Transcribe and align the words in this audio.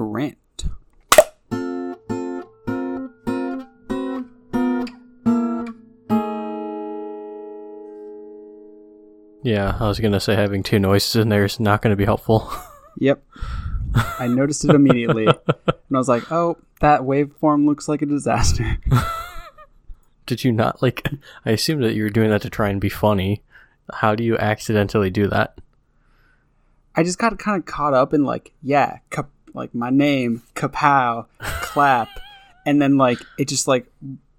Grant. 0.00 0.38
Yeah, 9.42 9.76
I 9.78 9.88
was 9.88 10.00
gonna 10.00 10.18
say 10.18 10.34
having 10.34 10.62
two 10.62 10.78
noises 10.78 11.16
in 11.16 11.28
there 11.28 11.44
is 11.44 11.60
not 11.60 11.82
gonna 11.82 11.96
be 11.96 12.06
helpful. 12.06 12.50
Yep. 12.96 13.22
I 13.94 14.26
noticed 14.26 14.64
it 14.64 14.74
immediately. 14.74 15.26
and 15.26 15.36
I 15.92 15.98
was 15.98 16.08
like, 16.08 16.32
oh, 16.32 16.56
that 16.80 17.02
waveform 17.02 17.66
looks 17.66 17.86
like 17.86 18.00
a 18.00 18.06
disaster. 18.06 18.78
Did 20.26 20.44
you 20.44 20.52
not 20.52 20.80
like? 20.80 21.06
I 21.44 21.50
assume 21.50 21.82
that 21.82 21.94
you 21.94 22.04
were 22.04 22.10
doing 22.10 22.30
that 22.30 22.40
to 22.40 22.48
try 22.48 22.70
and 22.70 22.80
be 22.80 22.88
funny. 22.88 23.42
How 23.92 24.14
do 24.14 24.24
you 24.24 24.38
accidentally 24.38 25.10
do 25.10 25.26
that? 25.28 25.58
I 26.96 27.02
just 27.02 27.18
got 27.18 27.38
kind 27.38 27.58
of 27.58 27.66
caught 27.66 27.92
up 27.92 28.14
in 28.14 28.24
like, 28.24 28.52
yeah, 28.62 29.00
like 29.54 29.74
my 29.74 29.90
name, 29.90 30.42
kapow, 30.54 31.26
clap, 31.40 32.08
and 32.66 32.80
then 32.80 32.96
like 32.96 33.18
it 33.38 33.48
just 33.48 33.66
like 33.68 33.86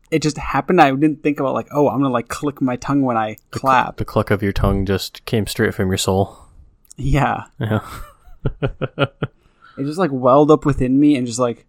it 0.10 0.22
just 0.22 0.38
happened. 0.38 0.82
I 0.82 0.90
didn't 0.92 1.24
think 1.24 1.40
about 1.40 1.54
like, 1.54 1.68
oh, 1.72 1.88
I'm 1.90 2.02
gonna 2.02 2.14
like 2.14 2.28
click 2.28 2.62
my 2.62 2.76
tongue 2.76 3.02
when 3.04 3.18
I 3.18 3.38
clap. 3.52 3.98
The 3.98 4.06
cluck 4.06 4.30
of 4.32 4.44
your 4.44 4.52
tongue 4.54 4.86
just 4.86 5.24
came 5.26 5.48
straight 5.48 5.74
from 5.74 5.90
your 5.90 5.98
soul. 5.98 6.38
yeah, 6.98 7.46
Yeah. 7.60 7.80
it 8.62 9.84
just 9.86 9.98
like 10.00 10.12
welled 10.12 10.52
up 10.52 10.66
within 10.66 11.00
me 11.00 11.16
and 11.16 11.26
just 11.28 11.40
like 11.40 11.66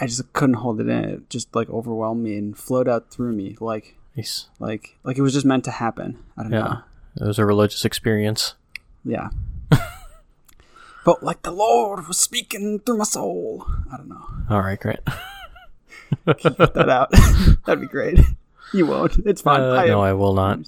I 0.00 0.06
just 0.06 0.32
couldn't 0.32 0.56
hold 0.56 0.80
it 0.80 0.88
in. 0.88 1.04
It 1.04 1.30
just 1.30 1.54
like 1.54 1.70
overwhelmed 1.70 2.22
me 2.24 2.36
and 2.36 2.56
flowed 2.58 2.88
out 2.88 3.10
through 3.10 3.32
me 3.32 3.56
like 3.60 3.96
Nice. 4.16 4.48
like 4.58 4.96
like 5.04 5.16
it 5.18 5.22
was 5.22 5.32
just 5.32 5.46
meant 5.46 5.64
to 5.64 5.70
happen. 5.70 6.18
I 6.36 6.42
don't 6.42 6.52
Yeah. 6.52 6.60
know. 6.60 6.78
It 7.20 7.26
was 7.28 7.38
a 7.38 7.46
religious 7.46 7.84
experience. 7.84 8.54
Yeah. 9.04 9.28
Felt 11.04 11.22
like 11.22 11.42
the 11.42 11.50
Lord 11.50 12.06
was 12.08 12.18
speaking 12.18 12.80
through 12.80 12.96
my 12.98 13.04
soul. 13.04 13.66
I 13.92 13.96
don't 13.98 14.08
know. 14.08 14.24
All 14.48 14.60
right, 14.60 14.78
great. 14.80 15.00
Cut 16.26 16.74
that 16.74 16.88
out. 16.88 17.10
That'd 17.66 17.80
be 17.82 17.86
great. 17.86 18.18
You 18.72 18.86
won't. 18.86 19.18
It's 19.26 19.42
fine. 19.42 19.60
Uh, 19.60 19.72
I, 19.72 19.86
no, 19.86 20.00
I 20.00 20.12
will 20.14 20.34
not. 20.34 20.60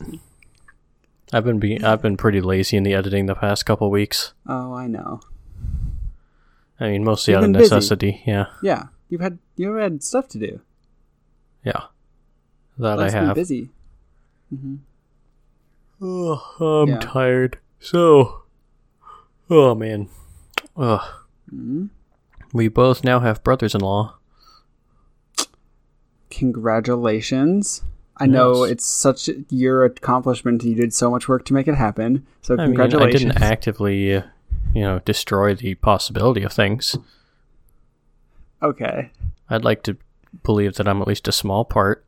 I've 1.32 1.44
been 1.44 1.58
be- 1.58 1.82
I've 1.82 2.02
been 2.02 2.16
pretty 2.16 2.40
lazy 2.40 2.76
in 2.76 2.82
the 2.82 2.94
editing 2.94 3.26
the 3.26 3.34
past 3.34 3.64
couple 3.66 3.90
weeks. 3.90 4.32
oh, 4.46 4.74
I 4.74 4.86
know. 4.86 5.20
I 6.78 6.88
mean, 6.90 7.04
mostly 7.04 7.32
You've 7.32 7.38
out 7.38 7.44
of 7.44 7.52
been 7.52 7.60
busy. 7.62 7.74
necessity. 7.74 8.22
Yeah, 8.26 8.46
Yeah, 8.62 8.84
you've 9.08 9.22
had 9.22 9.38
you've 9.56 9.76
had 9.78 10.02
stuff 10.04 10.28
to 10.28 10.38
do. 10.38 10.60
yeah. 11.64 11.84
That 12.78 12.98
Life's 12.98 13.14
I 13.14 13.18
have. 13.24 13.34
busy. 13.34 13.70
Oh, 16.00 16.82
I'm 16.84 16.88
Yeah. 16.90 16.98
tired. 17.00 17.58
So, 17.80 18.42
oh 19.48 19.74
man, 19.74 20.08
ugh. 20.76 21.02
Mhm. 21.52 21.90
We 22.52 22.68
both 22.68 23.04
now 23.04 23.20
have 23.20 23.42
brothers-in-law. 23.44 24.14
Congratulations. 26.30 27.82
I 28.18 28.26
know 28.26 28.64
it's 28.64 28.84
such 28.84 29.28
your 29.50 29.84
accomplishment. 29.84 30.64
You 30.64 30.74
did 30.74 30.94
so 30.94 31.10
much 31.10 31.28
work 31.28 31.44
to 31.46 31.54
make 31.54 31.68
it 31.68 31.74
happen. 31.74 32.26
So 32.40 32.56
I 32.58 32.66
mean, 32.66 32.80
I 32.80 32.86
didn't 33.10 33.42
actively, 33.42 34.14
uh, 34.14 34.22
you 34.74 34.80
know, 34.82 35.00
destroy 35.00 35.54
the 35.54 35.74
possibility 35.74 36.42
of 36.42 36.52
things. 36.52 36.96
okay. 38.62 39.10
I'd 39.50 39.64
like 39.64 39.82
to 39.84 39.96
believe 40.42 40.74
that 40.74 40.88
I'm 40.88 41.00
at 41.00 41.06
least 41.06 41.28
a 41.28 41.32
small 41.32 41.64
part 41.64 42.04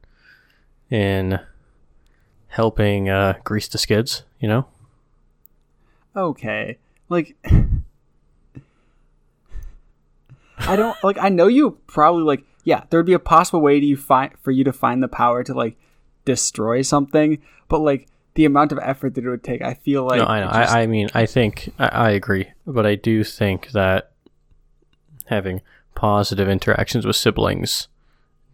in 0.91 1.39
helping 2.49 3.09
uh, 3.09 3.35
grease 3.45 3.69
the 3.69 3.79
skids. 3.79 4.25
You 4.41 4.49
know. 4.49 4.67
Okay. 6.17 6.79
Like 7.09 7.37
I 10.61 10.77
don't 10.77 10.97
like 11.05 11.19
I 11.19 11.29
know 11.29 11.47
you 11.47 11.79
probably 11.87 12.23
like 12.23 12.45
yeah, 12.65 12.85
there'd 12.91 13.07
be 13.07 13.13
a 13.15 13.19
possible 13.19 13.61
way 13.61 13.81
to 13.81 13.87
you 13.87 13.97
find 13.97 14.33
for 14.43 14.51
you 14.51 14.65
to 14.65 14.73
find 14.73 15.03
the 15.03 15.09
power 15.09 15.43
to 15.45 15.55
like 15.55 15.77
destroy 16.25 16.83
something, 16.83 17.39
but 17.69 17.79
like 17.81 18.09
the 18.35 18.45
amount 18.45 18.73
of 18.73 18.79
effort 18.83 19.15
that 19.15 19.25
it 19.25 19.29
would 19.31 19.43
take, 19.43 19.63
I 19.63 19.75
feel 19.75 20.05
like 20.05 20.19
no, 20.19 20.27
I 20.27 20.41
know. 20.41 20.47
just- 20.53 20.73
I, 20.75 20.83
I 20.83 20.87
mean, 20.87 21.09
I 21.15 21.27
think 21.27 21.73
I, 21.79 21.89
I 21.89 22.11
agree, 22.11 22.51
but 22.67 22.87
I 22.87 22.95
do 22.95 23.25
think 23.25 23.71
that 23.73 24.13
having 25.27 25.61
positive 25.95 26.49
interactions 26.49 27.05
with 27.07 27.17
siblings 27.17 27.89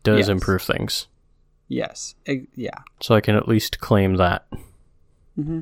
does 0.02 0.20
Yes. 0.20 0.28
improve 0.28 0.62
things. 0.62 1.06
yes. 1.68 2.14
e- 2.28 2.46
yeah. 2.54 2.78
So 3.00 3.14
I 3.14 3.20
can 3.20 3.34
at 3.36 3.48
least 3.48 3.80
claim 3.80 4.14
that. 4.16 4.46
Mm-hmm. 5.38 5.60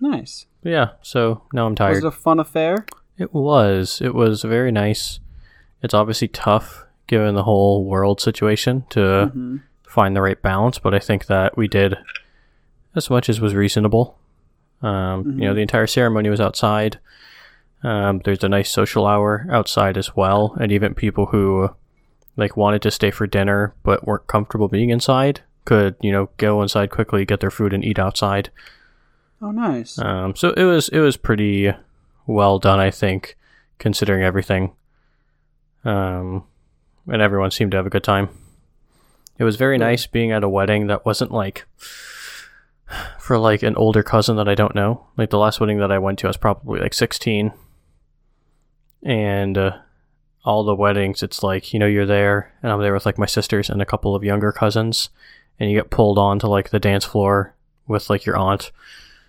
Nice. 0.00 0.46
Yeah. 0.62 0.90
So 1.02 1.42
now 1.52 1.66
I'm 1.66 1.74
tired. 1.74 1.94
Was 1.96 2.04
it 2.04 2.06
a 2.06 2.10
fun 2.10 2.38
affair? 2.40 2.84
It 3.18 3.34
was. 3.34 4.00
It 4.00 4.14
was 4.14 4.42
very 4.42 4.70
nice. 4.72 5.20
It's 5.82 5.94
obviously 5.94 6.28
tough 6.28 6.84
given 7.06 7.34
the 7.34 7.44
whole 7.44 7.84
world 7.84 8.20
situation 8.20 8.84
to 8.90 8.98
Mm-hmm. 9.00 9.56
find 9.86 10.14
the 10.14 10.22
right 10.22 10.40
balance, 10.40 10.78
but 10.78 10.94
I 10.94 10.98
think 10.98 11.26
that 11.26 11.56
we 11.56 11.66
did 11.68 11.96
as 12.94 13.10
much 13.10 13.28
as 13.28 13.40
was 13.40 13.54
reasonable. 13.54 14.16
Um, 14.82 15.38
You 15.38 15.46
know, 15.48 15.54
the 15.54 15.62
entire 15.62 15.86
ceremony 15.86 16.28
was 16.30 16.40
outside. 16.40 16.98
Um, 17.82 18.20
there's 18.24 18.44
a 18.44 18.48
nice 18.48 18.70
social 18.70 19.06
hour 19.06 19.46
outside 19.50 19.96
as 19.96 20.14
well, 20.16 20.56
and 20.60 20.70
even 20.72 20.94
people 20.94 21.26
who 21.26 21.70
like 22.36 22.56
wanted 22.56 22.82
to 22.82 22.90
stay 22.90 23.10
for 23.10 23.26
dinner 23.26 23.74
but 23.82 24.06
weren't 24.06 24.26
comfortable 24.28 24.68
being 24.68 24.90
inside 24.90 25.40
could, 25.64 25.96
you 26.00 26.12
know, 26.12 26.28
go 26.36 26.62
inside 26.62 26.90
quickly, 26.90 27.24
get 27.24 27.40
their 27.40 27.50
food, 27.50 27.72
and 27.72 27.84
eat 27.84 27.98
outside. 27.98 28.50
Oh 29.42 29.50
nice. 29.52 29.98
Um, 29.98 30.34
so 30.36 30.50
it 30.52 30.64
was 30.64 30.88
it 30.90 31.00
was 31.00 31.16
pretty 31.16 31.72
well 32.28 32.60
done, 32.60 32.78
I 32.78 32.92
think, 32.92 33.36
considering 33.78 34.22
everything. 34.22 34.76
Um, 35.84 36.44
and 37.08 37.20
everyone 37.20 37.50
seemed 37.50 37.72
to 37.72 37.76
have 37.78 37.86
a 37.86 37.90
good 37.90 38.04
time. 38.04 38.28
It 39.38 39.44
was 39.44 39.56
very 39.56 39.78
nice 39.78 40.06
being 40.06 40.30
at 40.30 40.44
a 40.44 40.48
wedding 40.48 40.88
that 40.88 41.06
wasn't 41.06 41.32
like 41.32 41.66
for 43.18 43.38
like 43.38 43.62
an 43.62 43.76
older 43.76 44.02
cousin 44.02 44.36
that 44.36 44.48
I 44.48 44.54
don't 44.54 44.74
know. 44.74 45.06
Like 45.16 45.30
the 45.30 45.38
last 45.38 45.58
wedding 45.58 45.78
that 45.78 45.92
I 45.92 45.98
went 45.98 46.18
to, 46.20 46.26
I 46.26 46.30
was 46.30 46.36
probably 46.36 46.80
like 46.80 46.94
sixteen, 46.94 47.52
and 49.02 49.56
uh, 49.56 49.78
all 50.44 50.64
the 50.64 50.74
weddings, 50.74 51.22
it's 51.22 51.42
like 51.42 51.72
you 51.72 51.78
know 51.78 51.86
you're 51.86 52.06
there, 52.06 52.52
and 52.62 52.72
I'm 52.72 52.80
there 52.80 52.92
with 52.94 53.06
like 53.06 53.18
my 53.18 53.26
sisters 53.26 53.70
and 53.70 53.80
a 53.80 53.86
couple 53.86 54.14
of 54.14 54.24
younger 54.24 54.50
cousins, 54.52 55.10
and 55.58 55.70
you 55.70 55.78
get 55.78 55.90
pulled 55.90 56.18
onto 56.18 56.46
like 56.46 56.70
the 56.70 56.80
dance 56.80 57.04
floor 57.04 57.54
with 57.86 58.10
like 58.10 58.26
your 58.26 58.36
aunt 58.36 58.70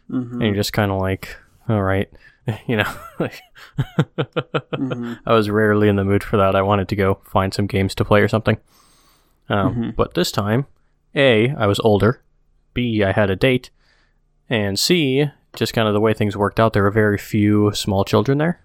hmm 0.10 0.34
and 0.34 0.42
you're 0.42 0.56
just 0.56 0.74
kind 0.74 0.92
of 0.92 1.00
like, 1.00 1.38
all 1.68 1.84
right, 1.84 2.10
you 2.68 2.78
know. 2.78 2.92
Like, 3.20 3.42
hmm 4.76 5.14
I 5.26 5.34
was 5.34 5.50
rarely 5.50 5.90
in 5.90 5.98
the 5.98 6.06
mood 6.06 6.24
for 6.24 6.38
that. 6.38 6.56
I 6.56 6.62
wanted 6.62 6.88
to 6.90 6.96
go 6.96 7.20
find 7.26 7.54
some 7.54 7.68
games 7.68 7.94
to 7.96 8.06
play 8.06 8.22
or 8.22 8.28
something. 8.30 8.58
Um, 9.50 9.74
But 9.98 10.14
this 10.14 10.32
time, 10.32 10.66
A, 11.16 11.50
I 11.52 11.68
was 11.68 11.80
older. 11.82 12.22
B, 12.74 13.04
I 13.04 13.12
had 13.12 13.30
a 13.30 13.36
date. 13.36 13.72
And 14.50 14.80
C, 14.80 15.26
just 15.56 15.74
kind 15.74 15.88
of 15.88 15.94
the 15.94 16.00
way 16.00 16.14
things 16.14 16.38
worked 16.38 16.60
out, 16.60 16.72
there 16.74 16.84
were 16.84 16.92
very 16.92 17.18
few 17.18 17.72
small 17.74 18.06
children 18.06 18.38
there. 18.38 18.62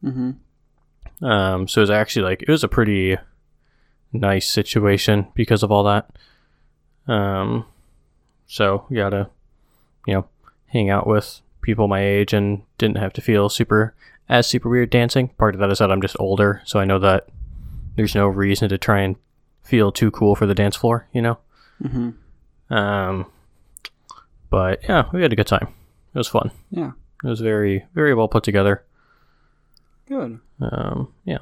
hmm 0.00 0.30
Um, 1.20 1.68
so 1.68 1.80
it 1.80 1.82
was 1.82 1.90
actually 1.90 2.22
like, 2.24 2.42
it 2.42 2.48
was 2.48 2.64
a 2.64 2.68
pretty 2.68 3.16
nice 4.12 4.48
situation 4.48 5.26
because 5.34 5.62
of 5.62 5.70
all 5.70 5.84
that. 5.84 6.10
Um, 7.06 7.66
so 8.46 8.86
you 8.90 8.96
gotta, 8.96 9.28
you 10.06 10.14
know, 10.14 10.26
hang 10.66 10.88
out 10.90 11.06
with 11.06 11.40
people 11.62 11.88
my 11.88 12.04
age 12.04 12.32
and 12.32 12.62
didn't 12.78 12.98
have 12.98 13.12
to 13.14 13.20
feel 13.20 13.48
super, 13.48 13.94
as 14.28 14.46
super 14.46 14.68
weird 14.68 14.90
dancing. 14.90 15.28
Part 15.38 15.54
of 15.54 15.60
that 15.60 15.70
is 15.70 15.78
that 15.78 15.90
I'm 15.90 16.02
just 16.02 16.16
older, 16.18 16.60
so 16.64 16.78
I 16.78 16.84
know 16.84 16.98
that 16.98 17.28
there's 17.96 18.14
no 18.14 18.26
reason 18.26 18.68
to 18.68 18.78
try 18.78 19.00
and 19.00 19.16
feel 19.62 19.92
too 19.92 20.10
cool 20.10 20.34
for 20.34 20.46
the 20.46 20.54
dance 20.54 20.76
floor, 20.76 21.08
you 21.12 21.22
know? 21.22 21.38
hmm 21.80 22.10
Um, 22.70 23.26
but 24.50 24.80
yeah, 24.88 25.04
we 25.12 25.22
had 25.22 25.32
a 25.32 25.36
good 25.36 25.46
time. 25.46 25.68
It 26.14 26.18
was 26.18 26.28
fun. 26.28 26.50
Yeah. 26.70 26.92
It 27.24 27.28
was 27.28 27.40
very, 27.40 27.86
very 27.94 28.14
well 28.14 28.28
put 28.28 28.42
together. 28.44 28.84
Good. 30.06 30.40
Um, 30.60 31.12
yeah. 31.24 31.38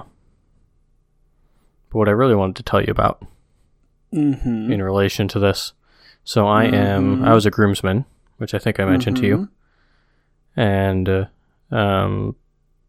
But 1.91 1.99
what 1.99 2.09
I 2.09 2.12
really 2.12 2.35
wanted 2.37 2.56
to 2.56 2.62
tell 2.62 2.81
you 2.81 2.91
about 2.91 3.23
hmm 4.12 4.71
in 4.73 4.83
relation 4.83 5.29
to 5.29 5.39
this. 5.39 5.73
So 6.25 6.47
I 6.47 6.65
am 6.65 7.23
I 7.25 7.33
was 7.35 7.47
a 7.47 7.50
groomsman, 7.50 8.05
which 8.39 8.55
I 8.55 8.59
think 8.59 8.79
I 8.79 8.85
mentioned 8.85 9.17
to 9.19 9.27
you. 9.27 9.49
And 10.56 11.08
uh, 11.08 11.25
um 11.70 12.37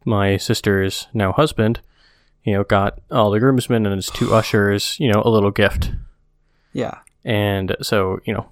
my 0.06 0.38
sister's 0.38 1.08
now 1.14 1.32
husband, 1.32 1.80
you 2.44 2.54
know, 2.54 2.64
got 2.64 3.00
all 3.12 3.30
the 3.30 3.40
groomsmen 3.40 3.86
and 3.86 3.96
his 3.96 4.10
two 4.10 4.34
ushers, 4.34 4.98
you 5.00 5.12
know, 5.12 5.22
a 5.24 5.30
little 5.30 5.52
gift. 5.52 5.92
Yeah. 6.74 7.00
And 7.24 7.76
so, 7.82 8.20
you 8.26 8.34
know, 8.34 8.50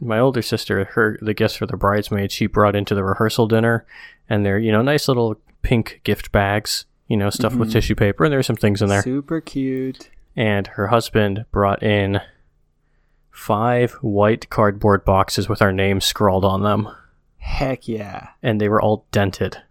my 0.00 0.18
older 0.18 0.42
sister, 0.42 0.84
her 0.84 1.18
the 1.20 1.34
gifts 1.34 1.56
for 1.56 1.66
the 1.66 1.76
bridesmaids, 1.76 2.32
she 2.32 2.46
brought 2.46 2.76
into 2.76 2.94
the 2.94 3.04
rehearsal 3.04 3.46
dinner 3.46 3.84
and 4.28 4.44
they're, 4.44 4.58
you 4.58 4.72
know, 4.72 4.82
nice 4.82 5.08
little 5.08 5.36
pink 5.62 6.00
gift 6.04 6.32
bags, 6.32 6.86
you 7.08 7.16
know, 7.16 7.28
stuffed 7.30 7.56
with 7.56 7.72
tissue 7.72 7.94
paper 7.94 8.24
and 8.24 8.32
there's 8.32 8.46
some 8.46 8.56
things 8.56 8.80
in 8.82 8.88
there. 8.88 9.02
Super 9.02 9.40
cute. 9.40 10.10
and 10.34 10.66
her 10.68 10.88
husband 10.88 11.44
brought 11.50 11.82
in 11.82 12.20
five 13.30 13.92
white 14.00 14.48
cardboard 14.48 15.04
boxes 15.04 15.48
with 15.48 15.60
our 15.60 15.72
names 15.72 16.04
scrawled 16.04 16.44
on 16.44 16.62
them, 16.62 16.88
Heck 17.46 17.86
yeah. 17.86 18.30
and 18.42 18.60
they 18.60 18.68
were 18.68 18.82
all 18.82 19.06
dented. 19.12 19.62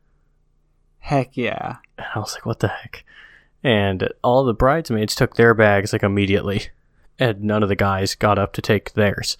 Heck 1.00 1.36
yeah. 1.38 1.78
And 1.98 2.08
I 2.16 2.20
was 2.20 2.34
like, 2.34 2.46
what 2.46 2.62
the 2.62 2.70
heck? 2.70 3.04
And 3.64 4.10
all 4.24 4.44
the 4.44 4.54
bridesmaids 4.54 5.14
took 5.14 5.36
their 5.36 5.54
bags 5.54 5.94
like 5.94 6.02
immediately, 6.02 6.70
and 7.20 7.44
none 7.44 7.64
of 7.64 7.70
the 7.70 7.76
guys 7.76 8.16
got 8.16 8.40
up 8.40 8.54
to 8.54 8.62
take 8.62 8.94
theirs. 8.94 9.38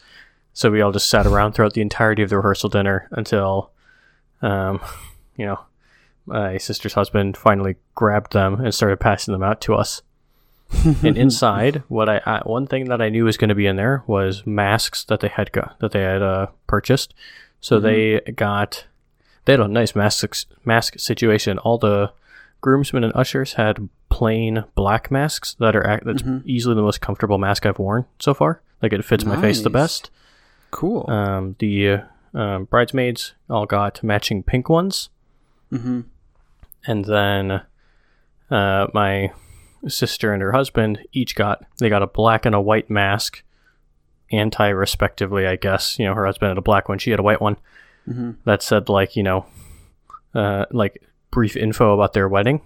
So 0.54 0.70
we 0.70 0.82
all 0.82 0.92
just 0.92 1.10
sat 1.10 1.26
around 1.26 1.54
throughout 1.54 1.74
the 1.74 1.82
entirety 1.82 2.22
of 2.22 2.30
the 2.30 2.36
rehearsal 2.38 2.70
dinner 2.70 3.08
until, 3.12 3.72
um, 4.42 4.80
you 5.38 5.46
know, 5.46 5.62
my 6.26 6.58
sister's 6.58 6.94
husband 6.94 7.38
finally 7.38 7.78
grabbed 7.96 8.34
them 8.34 8.60
and 8.60 8.76
started 8.76 9.00
passing 9.00 9.32
them 9.32 9.44
out 9.44 9.62
to 9.62 9.76
us. 9.76 10.02
and 11.04 11.18
inside, 11.18 11.84
what 11.88 12.10
I, 12.10 12.22
I 12.26 12.42
one 12.46 12.68
thing 12.68 12.90
that 12.90 13.02
I 13.02 13.10
knew 13.10 13.26
was 13.26 13.38
going 13.38 13.50
to 13.50 13.56
be 13.56 13.66
in 13.66 13.76
there 13.76 14.04
was 14.08 14.46
masks 14.46 15.04
that 15.06 15.22
they 15.22 15.30
had 15.30 15.52
got 15.52 15.80
that 15.80 15.94
they 15.94 16.02
had 16.02 16.22
uh, 16.22 16.48
purchased. 16.68 17.14
So 17.60 17.80
they 17.80 18.20
got 18.36 18.86
they 19.46 19.54
had 19.54 19.60
a 19.60 19.68
nice 19.68 19.96
mask 19.96 20.26
mask 20.64 21.00
situation. 21.00 21.58
All 21.60 21.78
the 21.78 22.12
groomsmen 22.62 23.04
and 23.04 23.14
ushers 23.16 23.54
had 23.54 23.90
plain 24.10 24.64
black 24.76 25.12
masks 25.12 25.56
that 25.60 25.76
are 25.76 26.02
that's 26.04 26.24
easily 26.46 26.76
the 26.76 26.82
most 26.82 27.02
comfortable 27.02 27.38
mask 27.38 27.66
I've 27.66 27.80
worn 27.80 28.06
so 28.20 28.34
far. 28.34 28.62
Like 28.82 28.94
it 28.94 29.04
fits 29.06 29.26
my 29.26 29.40
face 29.40 29.62
the 29.62 29.70
best. 29.70 30.10
Cool. 30.72 31.06
Um, 31.10 31.56
the 31.60 31.90
uh, 31.90 32.00
um, 32.34 32.66
bridesmaids 32.66 33.34
all 33.50 33.66
got 33.66 34.04
matching 34.04 34.44
pink 34.44 34.68
ones, 34.68 35.10
mm-hmm. 35.72 36.02
and 36.86 37.06
then 37.06 37.62
uh, 38.52 38.88
my 38.94 39.32
sister 39.88 40.34
and 40.34 40.42
her 40.42 40.52
husband 40.52 41.00
each 41.14 41.36
got 41.36 41.64
they 41.80 41.90
got 41.90 42.04
a 42.04 42.08
black 42.08 42.46
and 42.46 42.56
a 42.56 42.62
white 42.62 42.90
mask, 42.90 43.44
anti 44.32 44.68
respectively. 44.70 45.48
I 45.48 45.56
guess 45.56 46.00
you 46.00 46.06
know 46.06 46.14
her 46.14 46.26
husband 46.26 46.50
had 46.50 46.58
a 46.58 46.62
black 46.62 46.90
one, 46.90 47.00
she 47.00 47.12
had 47.12 47.20
a 47.20 47.24
white 47.24 47.42
one. 47.42 47.58
Mm-hmm. 48.08 48.32
That 48.46 48.62
said, 48.62 48.90
like 48.90 49.16
you 49.16 49.24
know, 49.24 49.46
uh, 50.34 50.66
like 50.72 51.04
brief 51.32 51.56
info 51.56 51.94
about 51.94 52.14
their 52.14 52.28
wedding. 52.28 52.62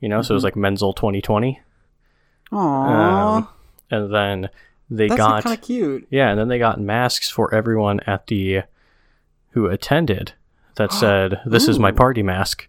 You 0.00 0.08
know, 0.08 0.22
so 0.22 0.34
it 0.34 0.36
was 0.36 0.44
like 0.44 0.56
Menzel 0.56 0.92
2020, 0.92 1.60
Aww. 2.52 2.56
um, 2.56 3.48
and 3.90 4.14
then 4.14 4.50
they 4.90 5.08
That's 5.08 5.18
got 5.18 5.44
kind 5.44 5.56
of 5.58 5.64
cute. 5.64 6.06
Yeah, 6.10 6.30
and 6.30 6.38
then 6.38 6.48
they 6.48 6.58
got 6.58 6.78
masks 6.78 7.30
for 7.30 7.54
everyone 7.54 8.00
at 8.00 8.26
the 8.26 8.62
who 9.50 9.66
attended 9.66 10.34
that 10.76 10.92
said, 10.92 11.40
"This 11.46 11.68
is 11.68 11.78
my 11.78 11.92
party 11.92 12.22
mask." 12.22 12.68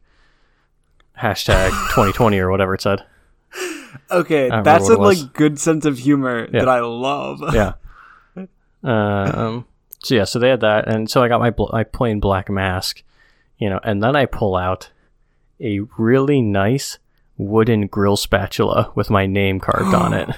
Hashtag 1.20 1.70
2020 1.70 2.38
or 2.40 2.52
whatever 2.52 2.74
it 2.74 2.82
said. 2.82 3.06
Okay, 4.12 4.50
I 4.50 4.62
that's 4.62 4.90
a 4.90 4.96
like 4.96 5.34
good 5.34 5.60
sense 5.60 5.86
of 5.86 5.98
humor 5.98 6.48
Yeah. 6.52 6.60
that 6.60 6.70
I 6.70 6.82
love. 6.82 7.42
Yeah. 7.54 7.74
Um. 8.84 9.66
So 10.04 10.14
yeah, 10.16 10.26
so 10.26 10.38
they 10.40 10.50
had 10.50 10.62
that, 10.62 10.88
and 10.88 11.10
so 11.10 11.24
I 11.24 11.28
got 11.28 11.40
my 11.40 11.50
bl- 11.50 11.70
my 11.72 11.84
plain 11.84 12.20
black 12.20 12.50
mask, 12.50 13.02
you 13.58 13.70
know, 13.70 13.80
and 13.84 14.04
then 14.04 14.16
I 14.16 14.26
pull 14.28 14.56
out 14.56 14.92
a 15.60 15.80
really 15.98 16.42
nice 16.42 17.00
wooden 17.38 17.88
grill 17.88 18.18
spatula 18.18 18.92
with 18.96 19.10
my 19.10 19.26
name 19.26 19.60
carved 19.60 19.94
on 19.96 20.14
it. 20.14 20.30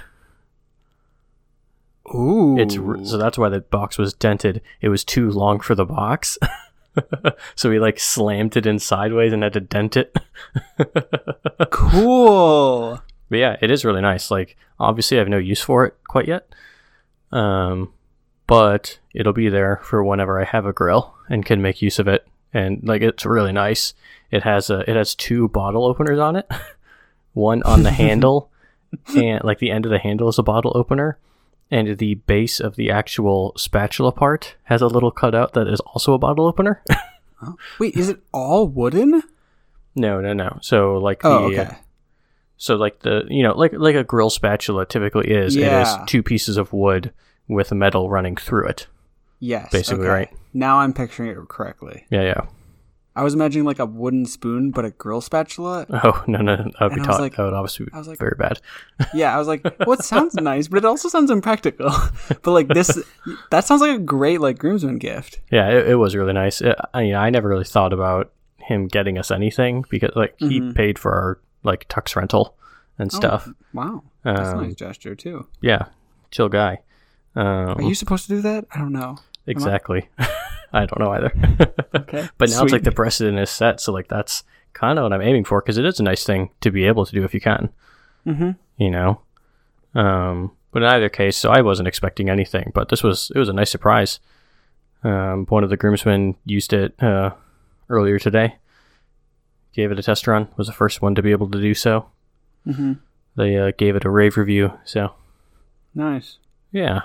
Ooh. 2.16 2.58
It's 2.58 2.76
so 3.10 3.18
that's 3.18 3.38
why 3.38 3.50
the 3.50 3.60
box 3.60 3.98
was 3.98 4.14
dented. 4.14 4.62
It 4.80 4.88
was 4.90 5.04
too 5.04 5.30
long 5.30 5.60
for 5.60 5.76
the 5.76 5.86
box. 5.86 6.38
so 7.56 7.70
we 7.70 7.80
like 7.80 8.00
slammed 8.00 8.56
it 8.56 8.66
in 8.66 8.80
sideways 8.80 9.34
and 9.34 9.44
had 9.44 9.52
to 9.54 9.60
dent 9.60 9.98
it. 9.98 10.16
cool. 11.70 13.02
But 13.30 13.40
yeah, 13.40 13.58
it 13.62 13.72
is 13.72 13.86
really 13.86 14.02
nice. 14.02 14.32
Like 14.32 14.58
obviously 14.80 15.18
I 15.18 15.20
have 15.20 15.30
no 15.30 15.38
use 15.38 15.62
for 15.62 15.86
it 15.86 15.96
quite 16.08 16.28
yet. 16.28 16.48
Um 17.32 17.94
but 18.48 19.00
it'll 19.14 19.34
be 19.34 19.50
there 19.50 19.82
for 19.84 20.04
whenever 20.04 20.40
I 20.40 20.46
have 20.46 20.66
a 20.66 20.74
grill 20.74 21.14
and 21.30 21.46
can 21.46 21.62
make 21.62 21.82
use 21.82 22.00
of 22.00 22.08
it. 22.08 22.26
And 22.54 22.82
like 22.84 23.02
it's 23.02 23.26
really 23.26 23.52
nice. 23.52 23.94
It 24.32 24.44
has 24.44 24.70
a 24.70 24.90
it 24.90 24.96
has 24.96 25.16
two 25.16 25.50
bottle 25.50 25.86
openers 25.86 26.20
on 26.20 26.36
it. 26.36 26.50
One 27.34 27.62
on 27.64 27.84
the 27.84 27.92
handle 27.92 28.50
and 29.16 29.44
like 29.44 29.60
the 29.60 29.72
end 29.72 29.86
of 29.86 29.92
the 29.92 30.00
handle 30.00 30.30
is 30.30 30.40
a 30.40 30.44
bottle 30.44 30.72
opener. 30.76 31.18
And 31.70 31.98
the 31.98 32.16
base 32.16 32.62
of 32.62 32.78
the 32.78 32.90
actual 32.90 33.52
spatula 33.58 34.14
part 34.14 34.56
has 34.64 34.82
a 34.82 34.88
little 34.88 35.12
cutout 35.12 35.52
that 35.54 35.68
is 35.68 35.82
also 35.82 36.14
a 36.14 36.18
bottle 36.18 36.46
opener. 36.46 36.82
Wait, 37.80 37.96
is 37.96 38.08
it 38.08 38.22
all 38.32 38.68
wooden? 38.68 39.22
no, 39.94 40.22
no, 40.22 40.32
no. 40.32 40.60
So 40.62 40.96
like 40.96 41.22
the 41.22 41.28
Oh, 41.28 41.52
okay. 41.52 41.76
So 42.58 42.76
like 42.76 43.00
the 43.00 43.24
you 43.30 43.44
know 43.44 43.54
like 43.58 43.74
like 43.74 43.96
a 43.96 44.04
grill 44.04 44.30
spatula 44.30 44.86
typically 44.86 45.30
is 45.32 45.56
it 45.56 45.62
Yeah. 45.62 45.82
is 46.04 46.10
two 46.10 46.24
pieces 46.24 46.58
of 46.58 46.74
wood 46.74 47.12
with 47.48 47.72
metal 47.72 48.10
running 48.10 48.36
through 48.36 48.68
it. 48.68 48.88
Yes. 49.40 49.72
basically, 49.72 50.06
okay. 50.06 50.12
right. 50.14 50.30
Now 50.54 50.80
I'm 50.80 50.94
picturing 50.94 51.30
it 51.30 51.38
correctly. 51.48 52.06
Yeah, 52.10 52.24
yeah. 52.24 52.42
I 53.16 53.24
was 53.24 53.34
imagining 53.34 53.66
like 53.66 53.80
a 53.80 53.86
wooden 53.86 54.26
spoon, 54.28 54.70
but 54.72 54.86
a 54.86 54.92
grill 54.92 55.22
spatula. 55.22 55.86
Oh 56.04 56.24
no 56.28 56.40
no, 56.40 56.56
no 56.56 56.64
that 56.64 56.82
would 56.82 56.90
be 56.94 57.00
And 57.00 57.02
I 57.04 57.08
was 57.08 57.08
taught. 57.08 57.22
like- 57.22 57.36
that 57.36 57.44
would 57.44 57.54
obviously 57.54 57.86
be 57.86 57.92
I 57.94 57.98
was 58.00 58.08
like- 58.08 58.20
very 58.20 58.36
bad. 58.38 58.60
Yeah, 59.14 59.34
I 59.36 59.38
was 59.40 59.48
like, 59.48 59.64
well, 59.80 59.94
it 59.94 60.04
sounds 60.04 60.34
nice, 60.36 60.68
but 60.68 60.78
it 60.78 60.86
also 60.86 61.10
sounds 61.10 61.30
impractical. 61.32 61.90
but 62.28 62.48
like 62.52 62.68
this, 62.68 63.00
that 63.52 63.66
sounds 63.66 63.82
like 63.82 63.96
a 63.96 64.00
great 64.00 64.42
like 64.42 64.58
groomsman 64.58 64.98
gift. 64.98 65.40
Yeah, 65.52 65.70
it, 65.70 65.90
it 65.90 65.96
was 65.96 66.16
really 66.16 66.34
nice. 66.34 66.62
It, 66.62 66.76
I 66.94 67.04
mean, 67.04 67.16
I 67.16 67.30
never 67.30 67.48
really 67.50 67.64
thought 67.66 67.94
about 67.94 68.32
him 68.58 68.88
getting 68.88 69.18
us 69.18 69.32
anything 69.32 69.86
because 69.90 70.12
like 70.16 70.36
he 70.40 70.60
Mhm. 70.62 70.76
paid 70.76 71.00
for 71.00 71.12
our 71.14 71.40
like 71.64 71.88
tux 71.88 72.16
rental 72.16 72.56
and 73.00 73.12
stuff. 73.12 73.48
Oh, 73.50 73.54
wow, 73.74 74.04
that's 74.24 74.40
a 74.40 74.56
Um, 74.58 74.64
nice 74.64 74.76
gesture 74.76 75.16
too. 75.16 75.48
Yeah, 75.62 75.86
chill 76.32 76.50
guy. 76.50 76.80
Um, 77.36 77.46
Are 77.78 77.82
you 77.84 77.94
supposed 77.96 78.26
to 78.28 78.36
do 78.36 78.42
that? 78.42 78.66
I 78.74 78.80
don't 78.80 78.94
know. 78.94 79.18
exactly? 79.46 80.10
I 80.74 80.86
don't 80.86 81.00
know 81.00 81.12
either. 81.12 81.32
Okay, 81.96 82.28
But 82.38 82.50
now 82.50 82.64
it's 82.64 82.72
like 82.74 82.84
the 82.84 82.92
precedent 82.92 83.40
is 83.40 83.50
set, 83.50 83.80
so 83.82 83.92
like 83.94 84.08
that's 84.08 84.44
kind 84.74 85.00
of 85.00 85.04
what 85.04 85.14
I'm 85.14 85.22
aiming 85.22 85.46
for 85.46 85.62
because 85.62 85.78
it 85.78 85.86
is 85.86 86.00
a 86.00 86.04
nice 86.04 86.24
thing 86.26 86.50
to 86.62 86.70
be 86.72 86.86
able 86.86 87.06
to 87.06 87.12
do 87.12 87.24
if 87.24 87.34
you 87.34 87.42
can. 87.42 87.70
Mhm. 88.26 88.56
You 88.78 88.92
know. 88.92 89.22
Um, 89.96 90.52
but 90.72 90.84
in 90.84 90.90
either 90.90 91.10
case, 91.10 91.38
so 91.38 91.50
I 91.50 91.62
wasn't 91.62 91.88
expecting 91.88 92.30
anything, 92.30 92.72
but 92.76 92.90
this 92.90 93.02
was 93.04 93.32
it 93.36 93.40
was 93.40 93.50
a 93.50 93.54
nice 93.54 93.70
surprise. 93.72 94.20
Um, 95.04 95.46
one 95.48 95.64
of 95.64 95.70
the 95.70 95.78
groomsmen 95.78 96.36
used 96.46 96.74
it 96.74 96.94
uh, 97.02 97.32
earlier 97.90 98.20
today. 98.20 98.56
Gave 99.78 99.92
it 99.92 100.00
a 100.00 100.04
test 100.04 100.28
run. 100.28 100.50
Was 100.58 100.68
the 100.68 100.74
first 100.74 101.02
one 101.02 101.16
to 101.16 101.22
be 101.22 101.32
able 101.32 101.50
to 101.52 101.62
do 101.62 101.74
so. 101.74 102.08
Mhm. 102.68 102.98
They 103.38 103.56
uh, 103.56 103.72
gave 103.78 103.96
it 103.96 104.04
a 104.04 104.10
rave 104.10 104.36
review. 104.36 104.74
So 104.84 105.14
Nice. 105.96 106.38
yeah. 106.72 107.02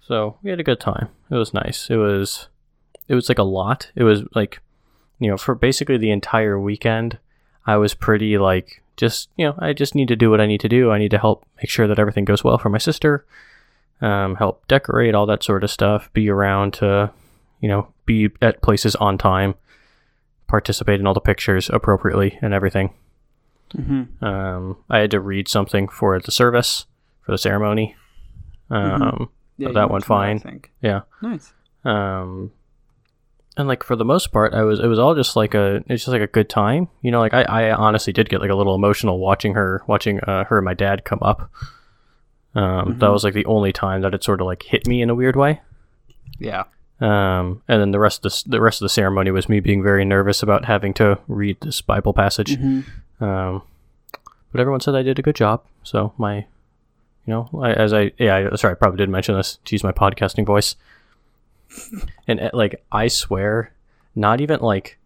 So 0.00 0.36
we 0.42 0.50
had 0.50 0.60
a 0.60 0.64
good 0.64 0.80
time. 0.80 1.08
It 1.30 1.36
was 1.36 1.54
nice. 1.54 1.88
It 1.88 1.96
was 1.96 2.48
it 3.08 3.14
was 3.14 3.28
like 3.28 3.38
a 3.38 3.44
lot. 3.44 3.90
It 3.94 4.02
was 4.04 4.22
like 4.34 4.60
you 5.18 5.30
know, 5.30 5.36
for 5.36 5.54
basically 5.54 5.98
the 5.98 6.10
entire 6.10 6.58
weekend, 6.58 7.18
I 7.66 7.76
was 7.76 7.92
pretty 7.94 8.38
like 8.38 8.82
just, 8.96 9.28
you 9.36 9.44
know, 9.46 9.54
I 9.58 9.72
just 9.74 9.94
need 9.94 10.08
to 10.08 10.16
do 10.16 10.30
what 10.30 10.40
I 10.40 10.46
need 10.46 10.60
to 10.62 10.68
do. 10.68 10.90
I 10.90 10.98
need 10.98 11.10
to 11.10 11.18
help 11.18 11.44
make 11.58 11.68
sure 11.70 11.86
that 11.86 11.98
everything 11.98 12.24
goes 12.24 12.42
well 12.42 12.56
for 12.58 12.70
my 12.70 12.78
sister. 12.78 13.24
Um, 14.00 14.36
help 14.36 14.66
decorate 14.66 15.14
all 15.14 15.26
that 15.26 15.42
sort 15.44 15.62
of 15.62 15.70
stuff, 15.70 16.10
be 16.14 16.30
around 16.30 16.72
to, 16.74 17.10
you 17.60 17.68
know, 17.68 17.88
be 18.06 18.30
at 18.40 18.62
places 18.62 18.96
on 18.96 19.18
time, 19.18 19.54
participate 20.50 21.00
in 21.00 21.06
all 21.06 21.14
the 21.14 21.20
pictures 21.20 21.70
appropriately 21.70 22.38
and 22.42 22.52
everything. 22.52 22.92
Mm-hmm. 23.76 24.24
Um, 24.24 24.76
I 24.90 24.98
had 24.98 25.10
to 25.12 25.20
read 25.20 25.48
something 25.48 25.88
for 25.88 26.18
the 26.20 26.32
service 26.32 26.86
for 27.22 27.30
the 27.32 27.38
ceremony. 27.38 27.94
Um, 28.68 29.30
Yeah, 29.56 29.66
But 29.66 29.68
you 29.68 29.74
that 29.74 29.90
went 29.90 30.04
fine. 30.04 30.36
I 30.36 30.40
think. 30.40 30.72
yeah. 30.82 31.02
Nice. 31.22 31.52
Um, 31.84 32.52
and 33.56 33.68
like 33.68 33.82
for 33.84 33.94
the 33.96 34.04
most 34.04 34.32
part, 34.32 34.54
I 34.54 34.62
was 34.62 34.80
it 34.80 34.86
was 34.86 34.98
all 34.98 35.14
just 35.14 35.36
like 35.36 35.54
a 35.54 35.76
it's 35.88 36.04
just 36.04 36.08
like 36.08 36.22
a 36.22 36.26
good 36.26 36.48
time. 36.48 36.88
You 37.02 37.10
know, 37.10 37.20
like 37.20 37.34
I, 37.34 37.42
I 37.42 37.72
honestly 37.72 38.12
did 38.12 38.28
get 38.28 38.40
like 38.40 38.50
a 38.50 38.54
little 38.54 38.74
emotional 38.74 39.18
watching 39.18 39.54
her 39.54 39.82
watching 39.86 40.20
uh, 40.20 40.44
her 40.44 40.58
and 40.58 40.64
my 40.64 40.74
dad 40.74 41.04
come 41.04 41.18
up. 41.22 41.50
Um, 42.54 42.98
that 42.98 43.06
Mhm. 43.06 43.12
was 43.12 43.22
like 43.24 43.34
the 43.34 43.46
only 43.46 43.72
time 43.72 44.00
that 44.02 44.14
it 44.14 44.24
sort 44.24 44.40
of 44.40 44.46
like 44.46 44.62
hit 44.64 44.86
me 44.86 45.02
in 45.02 45.10
a 45.10 45.14
weird 45.14 45.36
way. 45.36 45.60
Yeah. 46.38 46.64
Um, 47.00 47.62
and 47.66 47.80
then 47.80 47.92
the 47.92 47.98
rest 47.98 48.24
of 48.26 48.32
the 48.32 48.42
the 48.50 48.60
rest 48.60 48.80
of 48.80 48.84
the 48.84 48.90
ceremony 48.90 49.30
was 49.30 49.48
me 49.48 49.60
being 49.60 49.82
very 49.82 50.04
nervous 50.04 50.42
about 50.42 50.66
having 50.66 50.92
to 50.94 51.18
read 51.28 51.56
this 51.60 51.80
Bible 51.80 52.12
passage. 52.12 52.56
Mhm. 52.58 52.84
Um, 53.20 53.62
but 54.52 54.60
everyone 54.60 54.80
said 54.80 54.94
I 54.94 55.02
did 55.02 55.18
a 55.18 55.22
good 55.22 55.34
job. 55.36 55.62
So 55.82 56.12
my, 56.18 56.36
you 56.38 56.46
know, 57.26 57.48
I, 57.62 57.72
as 57.72 57.92
I 57.94 58.12
yeah, 58.18 58.50
I, 58.52 58.56
sorry, 58.56 58.72
I 58.72 58.74
probably 58.74 58.98
did 58.98 59.08
mention 59.08 59.34
this 59.34 59.58
to 59.64 59.74
use 59.74 59.82
my 59.84 59.92
podcasting 59.92 60.44
voice. 60.44 60.76
and 62.28 62.40
uh, 62.40 62.50
like 62.52 62.84
I 62.92 63.08
swear, 63.08 63.72
not 64.14 64.40
even 64.40 64.60
like 64.60 64.98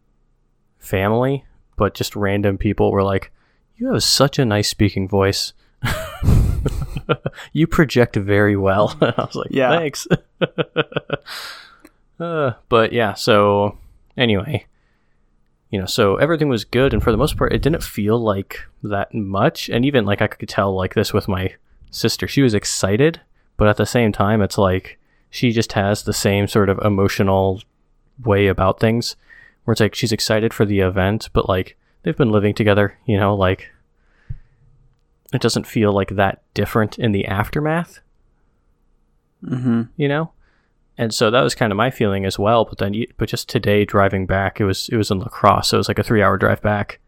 family, 0.79 1.45
but 1.77 1.95
just 1.95 2.17
random 2.17 2.59
people 2.59 2.91
were 2.91 3.03
like, 3.05 3.31
"You 3.77 3.93
have 3.93 4.03
such 4.03 4.39
a 4.39 4.45
nice 4.45 4.69
speaking 4.69 5.07
voice." 5.09 5.53
you 7.53 7.67
project 7.67 8.17
very 8.17 8.57
well. 8.57 8.97
I 9.03 9.13
was 9.19 9.35
like, 9.35 9.51
Yeah. 9.51 9.77
thanks. 9.79 10.07
Uh, 12.21 12.53
but 12.69 12.93
yeah, 12.93 13.15
so 13.15 13.79
anyway, 14.17 14.67
you 15.71 15.81
know, 15.81 15.87
so 15.87 16.17
everything 16.17 16.49
was 16.49 16.65
good, 16.65 16.93
and 16.93 17.03
for 17.03 17.11
the 17.11 17.17
most 17.19 17.37
part, 17.37 17.53
it 17.53 17.63
didn't 17.63 17.83
feel 17.83 18.19
like 18.19 18.61
that 18.83 19.13
much. 19.15 19.69
And 19.69 19.85
even 19.85 20.05
like 20.05 20.23
I 20.23 20.27
could 20.29 20.49
tell 20.49 20.75
like 20.75 20.95
this 20.95 21.13
with 21.13 21.29
my 21.29 21.55
sister, 21.91 22.29
she 22.29 22.43
was 22.43 22.55
excited, 22.55 23.21
but 23.57 23.69
at 23.69 23.77
the 23.77 23.87
same 23.87 24.13
time, 24.13 24.41
it's 24.43 24.59
like 24.59 24.99
she 25.31 25.51
just 25.51 25.73
has 25.73 26.03
the 26.03 26.13
same 26.13 26.47
sort 26.47 26.69
of 26.69 26.79
emotional 26.79 27.61
way 28.25 28.47
about 28.47 28.79
things, 28.79 29.17
where 29.65 29.73
it's 29.73 29.81
like 29.81 29.95
she's 29.95 30.13
excited 30.13 30.55
for 30.55 30.65
the 30.65 30.81
event, 30.81 31.29
but 31.33 31.49
like 31.49 31.77
they've 32.03 32.17
been 32.17 32.31
living 32.31 32.55
together, 32.55 32.97
you 33.07 33.17
know, 33.19 33.35
like 33.35 33.71
it 35.33 35.41
doesn't 35.41 35.67
feel 35.67 35.93
like 35.93 36.11
that 36.11 36.43
different 36.55 36.99
in 36.99 37.11
the 37.13 37.27
aftermath, 37.27 37.99
Mm-hmm. 39.45 39.83
you 39.97 40.09
know? 40.09 40.31
And 40.97 41.13
so 41.13 41.31
that 41.31 41.43
was 41.43 41.55
kind 41.55 41.73
of 41.73 41.77
my 41.77 41.91
feeling 41.91 42.25
as 42.25 42.39
well. 42.39 42.65
But 42.65 42.79
then, 42.79 43.05
but 43.17 43.29
just 43.29 43.49
today 43.49 43.85
driving 43.85 44.27
back, 44.27 44.61
it 44.61 44.65
was 44.65 44.89
it 44.91 44.97
was 44.97 45.11
in 45.11 45.19
La 45.19 45.27
Crosse, 45.27 45.69
so 45.69 45.77
it 45.77 45.79
was 45.79 45.89
like 45.89 45.99
a 45.99 46.05
three 46.05 46.23
hour 46.23 46.39
drive 46.39 46.63
back, 46.63 47.01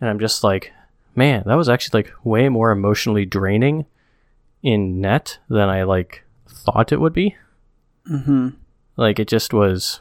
and 0.00 0.10
I'm 0.10 0.18
just 0.18 0.42
like, 0.42 0.72
man, 1.14 1.44
that 1.46 1.54
was 1.54 1.68
actually 1.68 2.02
like 2.02 2.12
way 2.24 2.48
more 2.48 2.70
emotionally 2.70 3.24
draining 3.24 3.86
in 4.62 5.00
net 5.00 5.38
than 5.48 5.68
I 5.68 5.84
like 5.84 6.24
thought 6.48 6.92
it 6.92 7.00
would 7.00 7.12
be. 7.12 7.36
Mm-hmm. 8.10 8.48
Like 8.96 9.18
it 9.18 9.28
just 9.28 9.52
was 9.52 10.00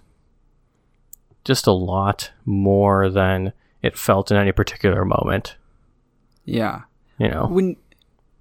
just 1.45 1.67
a 1.67 1.71
lot 1.71 2.31
more 2.45 3.09
than 3.09 3.53
it 3.81 3.97
felt 3.97 4.31
in 4.31 4.37
any 4.37 4.51
particular 4.51 5.05
moment. 5.05 5.57
Yeah. 6.45 6.81
You 7.17 7.29
know, 7.29 7.47
When 7.47 7.75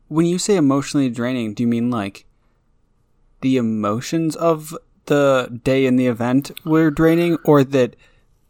when 0.08 0.26
you 0.26 0.38
say 0.38 0.56
emotionally 0.56 1.10
draining, 1.10 1.54
do 1.54 1.62
you 1.62 1.66
mean 1.66 1.90
like 1.90 2.26
the 3.42 3.56
emotions 3.58 4.34
of 4.36 4.74
the 5.06 5.60
day 5.64 5.86
and 5.86 5.98
the 5.98 6.06
event 6.06 6.50
were 6.64 6.90
draining, 6.90 7.36
or 7.44 7.62
that 7.64 7.96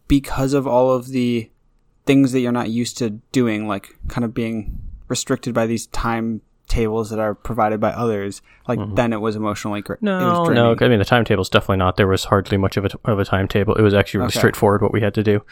because 0.08 0.52
of 0.52 0.66
all 0.66 0.90
of 0.92 1.08
the 1.08 1.50
things 2.06 2.32
that 2.32 2.40
you're 2.40 2.52
not 2.52 2.70
used 2.70 2.98
to 2.98 3.10
doing, 3.32 3.66
like 3.66 3.96
kind 4.08 4.24
of 4.24 4.32
being 4.34 4.78
restricted 5.08 5.54
by 5.54 5.66
these 5.66 5.86
time 5.88 6.40
tables 6.68 7.10
that 7.10 7.18
are 7.18 7.34
provided 7.34 7.80
by 7.80 7.90
others, 7.90 8.40
like 8.66 8.78
then 8.94 9.12
it 9.12 9.20
was 9.20 9.36
emotionally 9.36 9.82
gr- 9.82 9.94
it 9.94 10.02
was 10.02 10.10
Mm-hmm. 10.48 10.54
no, 10.54 10.74
no. 10.74 10.84
I 10.86 10.88
mean, 10.88 10.98
the 10.98 11.04
timetable's 11.04 11.48
definitely 11.50 11.76
not. 11.78 11.96
There 11.96 12.06
was 12.08 12.24
hardly 12.24 12.56
much 12.56 12.76
of 12.76 12.84
a 12.86 12.90
of 13.04 13.18
a 13.18 13.24
timetable. 13.24 13.74
It 13.74 13.82
was 13.82 13.94
actually 13.94 14.18
really 14.18 14.28
Okay. 14.28 14.38
straightforward 14.38 14.80
what 14.82 14.92
we 14.92 15.00
had 15.00 15.14
to 15.14 15.22
do. 15.22 15.44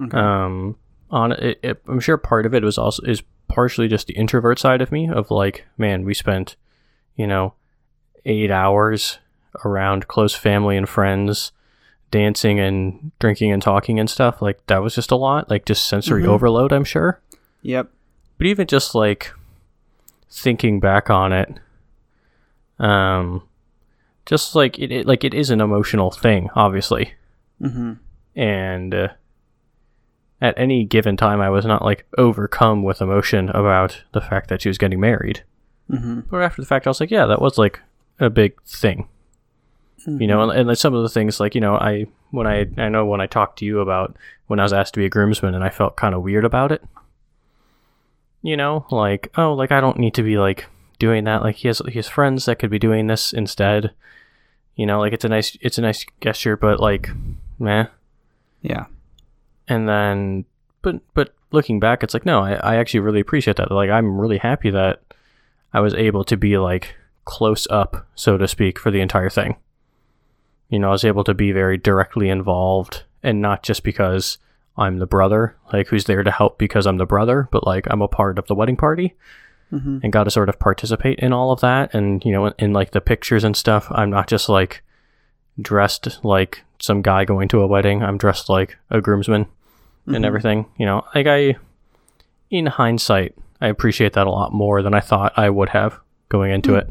Okay. 0.00 0.16
Um, 0.16 0.76
on 1.10 1.32
it, 1.32 1.58
it, 1.62 1.82
I'm 1.86 2.00
sure 2.00 2.16
part 2.16 2.46
of 2.46 2.54
it 2.54 2.62
was 2.62 2.78
also 2.78 3.02
is 3.04 3.22
partially 3.48 3.88
just 3.88 4.06
the 4.06 4.14
introvert 4.14 4.58
side 4.58 4.80
of 4.82 4.90
me 4.90 5.08
of 5.08 5.30
like, 5.30 5.64
man, 5.78 6.04
we 6.04 6.14
spent, 6.14 6.56
you 7.14 7.26
know, 7.26 7.54
eight 8.26 8.50
hours 8.50 9.18
around 9.64 10.08
close 10.08 10.34
family 10.34 10.76
and 10.76 10.88
friends, 10.88 11.52
dancing 12.10 12.58
and 12.60 13.12
drinking 13.18 13.52
and 13.52 13.62
talking 13.62 13.98
and 14.00 14.08
stuff. 14.10 14.40
Like 14.42 14.64
that 14.66 14.82
was 14.82 14.94
just 14.94 15.10
a 15.10 15.16
lot, 15.16 15.50
like 15.50 15.64
just 15.64 15.86
sensory 15.88 16.22
Mhm. 16.24 16.28
overload. 16.28 16.72
I'm 16.72 16.84
sure, 16.84 17.20
Yep. 17.62 17.90
but 18.38 18.46
even 18.46 18.66
just 18.66 18.94
like 18.94 19.32
thinking 20.30 20.80
back 20.80 21.10
on 21.10 21.32
it, 21.32 21.58
um, 22.78 23.42
just 24.26 24.54
like 24.54 24.78
it, 24.78 24.90
it 24.90 25.06
like 25.06 25.22
it 25.24 25.34
is 25.34 25.50
an 25.50 25.60
emotional 25.60 26.10
thing, 26.10 26.48
obviously 26.54 27.14
Mm-hmm. 27.62 27.92
and 28.34 28.94
uh, 28.94 29.08
at 30.40 30.58
any 30.58 30.84
given 30.84 31.16
time 31.16 31.40
i 31.40 31.48
was 31.48 31.64
not 31.64 31.82
like 31.84 32.04
overcome 32.18 32.82
with 32.82 33.00
emotion 33.00 33.48
about 33.50 34.02
the 34.12 34.20
fact 34.20 34.48
that 34.48 34.60
she 34.60 34.68
was 34.68 34.76
getting 34.76 34.98
married 34.98 35.44
Mm-hmm. 35.88 36.20
but 36.28 36.42
after 36.42 36.60
the 36.60 36.66
fact 36.66 36.86
i 36.86 36.90
was 36.90 36.98
like 36.98 37.12
yeah 37.12 37.26
that 37.26 37.40
was 37.40 37.56
like 37.58 37.80
a 38.20 38.30
big 38.30 38.60
thing. 38.62 39.08
You 40.06 40.26
know 40.26 40.38
mm-hmm. 40.38 40.50
and, 40.50 40.60
and 40.60 40.68
like 40.68 40.76
some 40.76 40.94
of 40.94 41.02
the 41.02 41.08
things 41.08 41.40
like 41.40 41.54
you 41.54 41.62
know 41.62 41.76
i 41.76 42.04
when 42.30 42.46
i 42.46 42.66
i 42.76 42.90
know 42.90 43.06
when 43.06 43.22
i 43.22 43.26
talked 43.26 43.60
to 43.60 43.64
you 43.64 43.80
about 43.80 44.14
when 44.48 44.60
i 44.60 44.62
was 44.62 44.72
asked 44.72 44.92
to 44.94 45.00
be 45.00 45.06
a 45.06 45.08
groomsman 45.08 45.54
and 45.54 45.64
i 45.64 45.70
felt 45.70 45.96
kind 45.96 46.14
of 46.14 46.22
weird 46.22 46.44
about 46.44 46.72
it. 46.72 46.84
You 48.42 48.56
know 48.58 48.84
like 48.90 49.32
oh 49.38 49.54
like 49.54 49.72
i 49.72 49.80
don't 49.80 49.98
need 49.98 50.12
to 50.14 50.22
be 50.22 50.36
like 50.36 50.66
doing 50.98 51.24
that. 51.24 51.42
Like 51.42 51.56
he 51.56 51.68
has 51.68 51.80
he 51.86 51.94
has 51.94 52.08
friends 52.08 52.44
that 52.44 52.58
could 52.58 52.70
be 52.70 52.78
doing 52.78 53.06
this 53.06 53.32
instead. 53.32 53.92
You 54.76 54.86
know 54.86 55.00
like 55.00 55.12
it's 55.12 55.24
a 55.24 55.28
nice 55.28 55.56
it's 55.60 55.78
a 55.78 55.82
nice 55.82 56.04
gesture 56.20 56.56
but 56.56 56.80
like 56.80 57.08
meh. 57.58 57.86
Yeah. 58.60 58.86
and 59.68 59.88
then 59.88 60.44
but 60.82 61.00
but 61.14 61.34
looking 61.50 61.80
back 61.80 62.02
it's 62.02 62.14
like 62.14 62.26
no 62.26 62.40
I, 62.40 62.52
I 62.54 62.76
actually 62.76 63.00
really 63.00 63.20
appreciate 63.20 63.56
that. 63.56 63.70
Like 63.70 63.90
i'm 63.90 64.20
really 64.20 64.38
happy 64.38 64.70
that 64.70 65.00
i 65.72 65.80
was 65.80 65.94
able 65.94 66.24
to 66.24 66.36
be 66.36 66.58
like 66.58 66.94
close 67.24 67.66
up 67.70 68.06
so 68.14 68.36
to 68.36 68.46
speak 68.48 68.78
for 68.78 68.90
the 68.90 69.00
entire 69.00 69.30
thing 69.30 69.56
you 70.68 70.78
know 70.78 70.88
i 70.88 70.92
was 70.92 71.04
able 71.04 71.24
to 71.24 71.34
be 71.34 71.52
very 71.52 71.76
directly 71.78 72.28
involved 72.28 73.04
and 73.22 73.40
not 73.40 73.62
just 73.62 73.82
because 73.82 74.38
i'm 74.76 74.98
the 74.98 75.06
brother 75.06 75.56
like 75.72 75.88
who's 75.88 76.04
there 76.04 76.22
to 76.22 76.30
help 76.30 76.58
because 76.58 76.86
i'm 76.86 76.96
the 76.98 77.06
brother 77.06 77.48
but 77.50 77.66
like 77.66 77.86
i'm 77.90 78.02
a 78.02 78.08
part 78.08 78.38
of 78.38 78.46
the 78.46 78.54
wedding 78.54 78.76
party 78.76 79.14
Mm-hmm. 79.72 80.00
and 80.04 80.12
got 80.12 80.24
to 80.24 80.30
sort 80.30 80.50
of 80.50 80.58
participate 80.58 81.18
in 81.18 81.32
all 81.32 81.50
of 81.50 81.60
that 81.60 81.94
and 81.94 82.22
you 82.24 82.30
know 82.30 82.46
in, 82.46 82.54
in 82.58 82.72
like 82.74 82.90
the 82.92 83.00
pictures 83.00 83.42
and 83.44 83.56
stuff 83.56 83.86
i'm 83.90 84.10
not 84.10 84.28
just 84.28 84.48
like 84.48 84.82
dressed 85.60 86.22
like 86.22 86.62
some 86.78 87.00
guy 87.02 87.24
going 87.24 87.48
to 87.48 87.60
a 87.60 87.66
wedding 87.66 88.02
i'm 88.02 88.18
dressed 88.18 88.48
like 88.48 88.76
a 88.90 89.00
groomsman 89.00 89.46
and 90.06 90.16
Mhm. 90.16 90.26
everything 90.26 90.66
you 90.76 90.84
know 90.84 91.02
like 91.14 91.26
i 91.26 91.56
in 92.50 92.66
hindsight 92.66 93.34
i 93.60 93.66
appreciate 93.68 94.12
that 94.12 94.26
a 94.26 94.30
lot 94.30 94.52
more 94.52 94.82
than 94.82 94.92
i 94.94 95.00
thought 95.00 95.32
i 95.36 95.48
would 95.48 95.70
have 95.70 95.98
going 96.28 96.52
into 96.52 96.72
Hmm. 96.72 96.76
it 96.78 96.90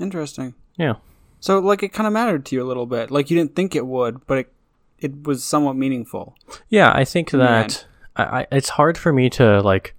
Interesting. 0.00 0.54
yeah 0.76 0.94
So 1.40 1.58
like 1.60 1.82
it 1.82 1.92
kind 1.92 2.06
of 2.06 2.12
mattered 2.12 2.44
to 2.46 2.56
you 2.56 2.62
a 2.62 2.68
little 2.68 2.86
bit. 2.86 3.10
Like 3.10 3.30
you 3.30 3.36
didn't 3.36 3.54
think 3.54 3.74
it 3.76 3.86
would, 3.86 4.26
but 4.26 4.38
it 4.38 4.52
it 4.98 5.26
was 5.26 5.42
somewhat 5.44 5.76
meaningful. 5.76 6.34
yeah 6.68 6.92
i 6.94 7.04
think 7.04 7.30
that 7.30 7.86
I, 8.16 8.22
I 8.40 8.46
it's 8.52 8.68
hard 8.70 8.98
for 8.98 9.12
me 9.14 9.30
to 9.30 9.60
like 9.62 9.94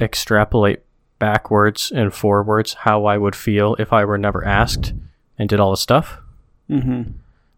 extrapolate 0.00 0.80
backwards 1.18 1.92
and 1.94 2.12
forwards 2.12 2.74
how 2.74 3.04
i 3.04 3.16
would 3.16 3.36
feel 3.36 3.76
if 3.78 3.92
i 3.92 4.04
were 4.04 4.18
never 4.18 4.44
asked 4.44 4.92
and 5.38 5.48
did 5.48 5.60
all 5.60 5.70
the 5.70 5.76
stuff 5.76 6.18
Mm-hmm. 6.70 7.12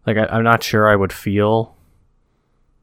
like 0.05 0.17
I, 0.17 0.25
I'm 0.25 0.43
not 0.43 0.61
sure 0.61 0.89
I 0.89 0.95
would 0.97 1.13
feel 1.13 1.77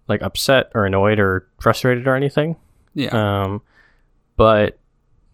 like 0.09 0.23
upset 0.23 0.71
or 0.75 0.87
annoyed 0.87 1.18
or 1.21 1.47
frustrated 1.61 2.06
or 2.09 2.14
anything. 2.16 2.56
Yeah. 2.94 3.11
Um, 3.42 3.61
but 4.37 4.78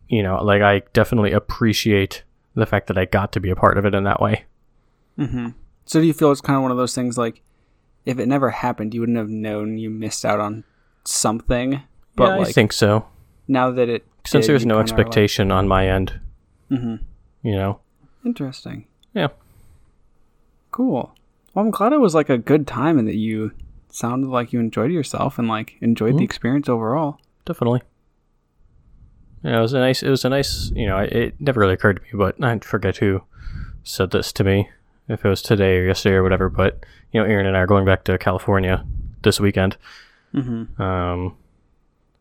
you 0.09 0.25
know, 0.25 0.43
like 0.43 0.61
I 0.63 0.83
definitely 0.95 1.31
appreciate 1.33 2.25
the 2.59 2.67
fact 2.67 2.87
that 2.89 2.99
I 2.99 3.05
got 3.05 3.33
to 3.33 3.41
be 3.41 3.51
a 3.51 3.57
part 3.57 3.79
of 3.79 3.85
it 3.87 3.95
in 3.95 4.05
that 4.05 4.21
way. 4.21 4.45
mm-hmm. 5.19 5.49
So 5.87 6.01
do 6.01 6.07
you 6.07 6.13
feel 6.13 6.31
it's 6.33 6.41
kind 6.43 6.57
of 6.57 6.63
one 6.63 6.71
of 6.71 6.77
those 6.77 6.95
things 6.95 7.17
like 7.17 7.43
if 8.05 8.19
it 8.19 8.27
never 8.27 8.51
happened, 8.51 8.93
you 8.95 9.01
wouldn't 9.01 9.19
have 9.19 9.29
known 9.31 9.79
you 9.79 9.89
missed 9.91 10.25
out 10.25 10.39
on 10.41 10.65
something. 11.05 11.83
But 12.17 12.25
yeah, 12.31 12.37
like 12.37 12.49
I 12.49 12.53
think 12.53 12.73
so. 12.73 13.07
now 13.47 13.71
that 13.71 13.89
it 13.89 14.07
Since 14.27 14.47
did, 14.47 14.53
there's 14.53 14.67
no 14.67 14.75
kinda 14.75 14.93
like- 14.93 15.01
expectation 15.01 15.51
on 15.51 15.67
my 15.69 15.89
end, 15.89 16.21
Mhm. 16.71 17.01
you 17.43 17.53
know. 17.53 17.81
Interesting. 18.25 18.87
Yeah. 19.15 19.29
Cool. 20.71 21.13
Well, 21.55 21.65
I'm 21.65 21.71
glad 21.71 21.93
it 21.93 22.01
was 22.01 22.15
like 22.15 22.29
a 22.29 22.39
good 22.39 22.67
time 22.67 22.99
and 22.99 23.09
that 23.09 23.17
you 23.17 23.53
sounded 23.91 24.29
like 24.29 24.53
you 24.53 24.61
enjoyed 24.61 24.93
yourself 24.93 25.39
and 25.39 25.49
like 25.49 25.77
enjoyed 25.81 26.15
the 26.15 26.21
Mhm. 26.21 26.25
experience 26.25 26.69
overall. 26.69 27.19
Definitely. 27.47 27.83
Yeah, 29.43 29.59
it 29.59 29.61
was 29.63 29.73
a 29.73 29.79
nice. 29.79 30.03
It 30.03 30.11
was 30.11 30.25
a 30.25 30.29
nice. 30.29 30.71
You 30.75 30.87
know, 30.87 30.99
it, 30.99 31.41
never 31.41 31.61
really 31.61 31.75
occurred 31.75 31.97
to 31.99 32.03
me, 32.03 32.09
but 32.15 32.43
I 32.43 32.59
forget 32.59 32.97
who 32.99 33.23
said 33.85 34.11
this 34.11 34.33
to 34.35 34.45
me. 34.45 34.69
If 35.09 35.25
it 35.25 35.29
was 35.29 35.41
today 35.43 35.79
or 35.79 35.87
yesterday 35.87 36.17
or 36.17 36.23
whatever, 36.23 36.49
but 36.51 36.85
you 37.13 37.21
know, 37.21 37.27
Aaron 37.27 37.47
and 37.47 37.57
I 37.57 37.61
are 37.61 37.67
going 37.67 37.87
back 37.87 38.05
to 38.05 38.19
California 38.19 38.85
this 39.23 39.41
weekend. 39.41 39.77
Mm-hmm. 40.35 40.81
Um, 40.83 41.37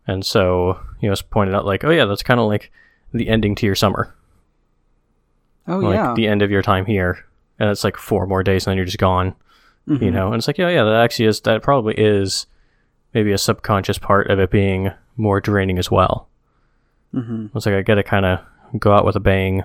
and 0.08 0.26
so 0.26 0.80
you 1.02 1.10
know, 1.10 1.14
it's 1.14 1.22
pointed 1.22 1.54
out 1.54 1.66
like, 1.66 1.84
oh 1.84 1.90
yeah, 1.90 2.06
that's 2.06 2.24
kind 2.24 2.40
of 2.40 2.48
like 2.48 2.72
the 3.14 3.28
ending 3.28 3.56
to 3.56 3.66
your 3.66 3.76
summer, 3.76 4.16
Oh 5.68 5.80
like 5.80 5.96
yeah. 5.96 6.14
the 6.16 6.28
end 6.28 6.42
of 6.42 6.52
your 6.52 6.62
time 6.62 6.86
here, 6.86 7.26
and 7.60 7.70
it's 7.70 7.84
like 7.84 7.98
four 7.98 8.26
more 8.26 8.44
days, 8.44 8.66
and 8.66 8.72
then 8.72 8.78
you're 8.78 8.86
just 8.86 8.98
gone. 9.00 9.36
You 9.86 9.98
Mhm. 9.98 10.14
know, 10.14 10.28
and 10.28 10.36
it's 10.36 10.48
like, 10.48 10.58
yeah, 10.58 10.68
yeah, 10.70 10.84
that 10.84 10.96
actually 10.96 11.26
is. 11.28 11.40
That 11.42 11.62
probably 11.62 11.94
is 11.98 12.46
maybe 13.14 13.32
a 13.32 13.38
subconscious 13.38 13.98
part 13.98 14.30
of 14.30 14.38
it 14.40 14.52
being 14.52 14.92
more 15.16 15.40
draining 15.42 15.78
as 15.80 15.90
well. 15.90 16.28
Mhm. 17.14 17.50
It's 17.56 17.66
like 17.66 17.76
I 17.76 17.82
get 17.82 17.96
to 17.96 18.04
kind 18.04 18.26
of 18.26 18.40
go 18.80 18.92
out 18.94 19.06
with 19.06 19.16
a 19.16 19.20
bang, 19.22 19.64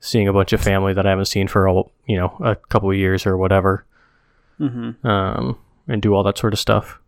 seeing 0.00 0.28
a 0.28 0.32
bunch 0.32 0.52
of 0.52 0.60
family 0.60 0.92
that 0.94 1.06
I 1.06 1.10
haven't 1.10 1.26
seen 1.26 1.48
for 1.48 1.66
a 1.66 1.72
you 2.06 2.16
know 2.16 2.36
a 2.40 2.56
couple 2.56 2.90
of 2.90 2.96
years 2.96 3.26
or 3.26 3.36
whatever, 3.36 3.84
Mhm. 4.60 5.04
um, 5.04 5.58
and 5.86 6.00
do 6.02 6.14
all 6.14 6.22
that 6.24 6.38
sort 6.38 6.52
of 6.52 6.58
stuff. 6.58 6.98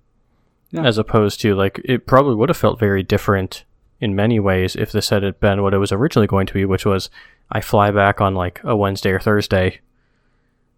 Yeah. 0.70 0.84
As 0.84 0.99
opposed 0.99 1.40
to 1.40 1.54
like 1.54 1.80
it 1.84 2.06
probably 2.06 2.34
would 2.37 2.49
have 2.49 2.56
felt 2.56 2.78
very 2.78 3.02
different 3.02 3.64
in 4.00 4.14
many 4.14 4.38
ways 4.38 4.76
if 4.76 4.92
this 4.92 5.10
had 5.10 5.38
been 5.40 5.62
what 5.62 5.75
it 5.75 5.78
was 5.78 5.92
originally 5.92 6.26
going 6.26 6.46
to 6.46 6.54
be, 6.54 6.64
which 6.64 6.87
was 6.87 7.10
I 7.50 7.60
fly 7.60 7.90
back 7.90 8.20
on 8.20 8.34
like 8.34 8.60
a 8.64 8.76
Wednesday 8.76 9.10
or 9.10 9.18
Thursday. 9.20 9.80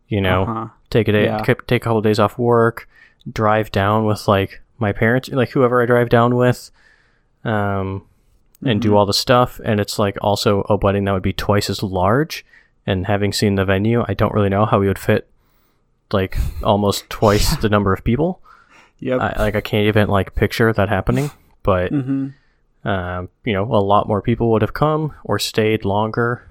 You 0.09 0.21
know, 0.21 0.43
Uh-huh. 0.43 0.67
take 0.91 1.09
a 1.09 1.13
day, 1.13 1.25
Yeah. 1.25 1.39
take 1.39 1.71
a 1.73 1.79
couple 1.81 2.01
days 2.03 2.19
off 2.19 2.39
work, 2.39 2.89
drive 3.31 3.71
down 3.73 4.05
with 4.05 4.27
like 4.29 4.61
my 4.79 4.93
parents, 4.93 5.29
like 5.31 5.51
whoever 5.51 5.81
I 5.83 5.87
drive 5.87 6.09
down 6.09 6.35
with, 6.37 6.71
um, 7.45 8.03
and 8.65 8.81
do 8.81 8.91
Mhm. 8.93 8.97
all 8.97 9.07
the 9.07 9.13
stuff. 9.13 9.61
And 9.65 9.81
it's 9.81 9.99
like 9.99 10.17
also 10.21 10.65
a 10.69 10.77
wedding 10.77 11.05
that 11.05 11.13
would 11.13 11.23
be 11.23 11.33
twice 11.33 11.69
as 11.69 11.83
large. 11.83 12.45
And 12.87 13.07
having 13.07 13.33
seen 13.33 13.55
the 13.55 13.65
venue, 13.65 14.05
I 14.09 14.15
don't 14.15 14.35
really 14.35 14.49
know 14.49 14.67
how 14.67 14.79
we 14.81 14.89
would 14.89 14.99
fit 14.99 15.29
like 16.13 16.37
almost 16.63 17.09
twice 17.11 17.57
the 17.57 17.69
number 17.69 17.93
of 17.93 18.05
people. 18.05 18.41
Yep. 18.99 19.21
I, 19.21 19.35
like 19.39 19.57
I 19.57 19.61
can't 19.61 19.87
even 19.87 20.09
like 20.09 20.35
picture 20.35 20.73
that 20.73 20.89
happening. 20.89 21.31
But 21.63 21.93
mm-hmm. 21.93 22.89
um, 22.89 23.29
you 23.45 23.53
know, 23.53 23.65
a 23.65 23.83
lot 23.83 24.09
more 24.09 24.21
people 24.23 24.51
would 24.53 24.63
have 24.63 24.75
come 24.75 25.13
or 25.25 25.39
stayed 25.39 25.85
longer, 25.85 26.49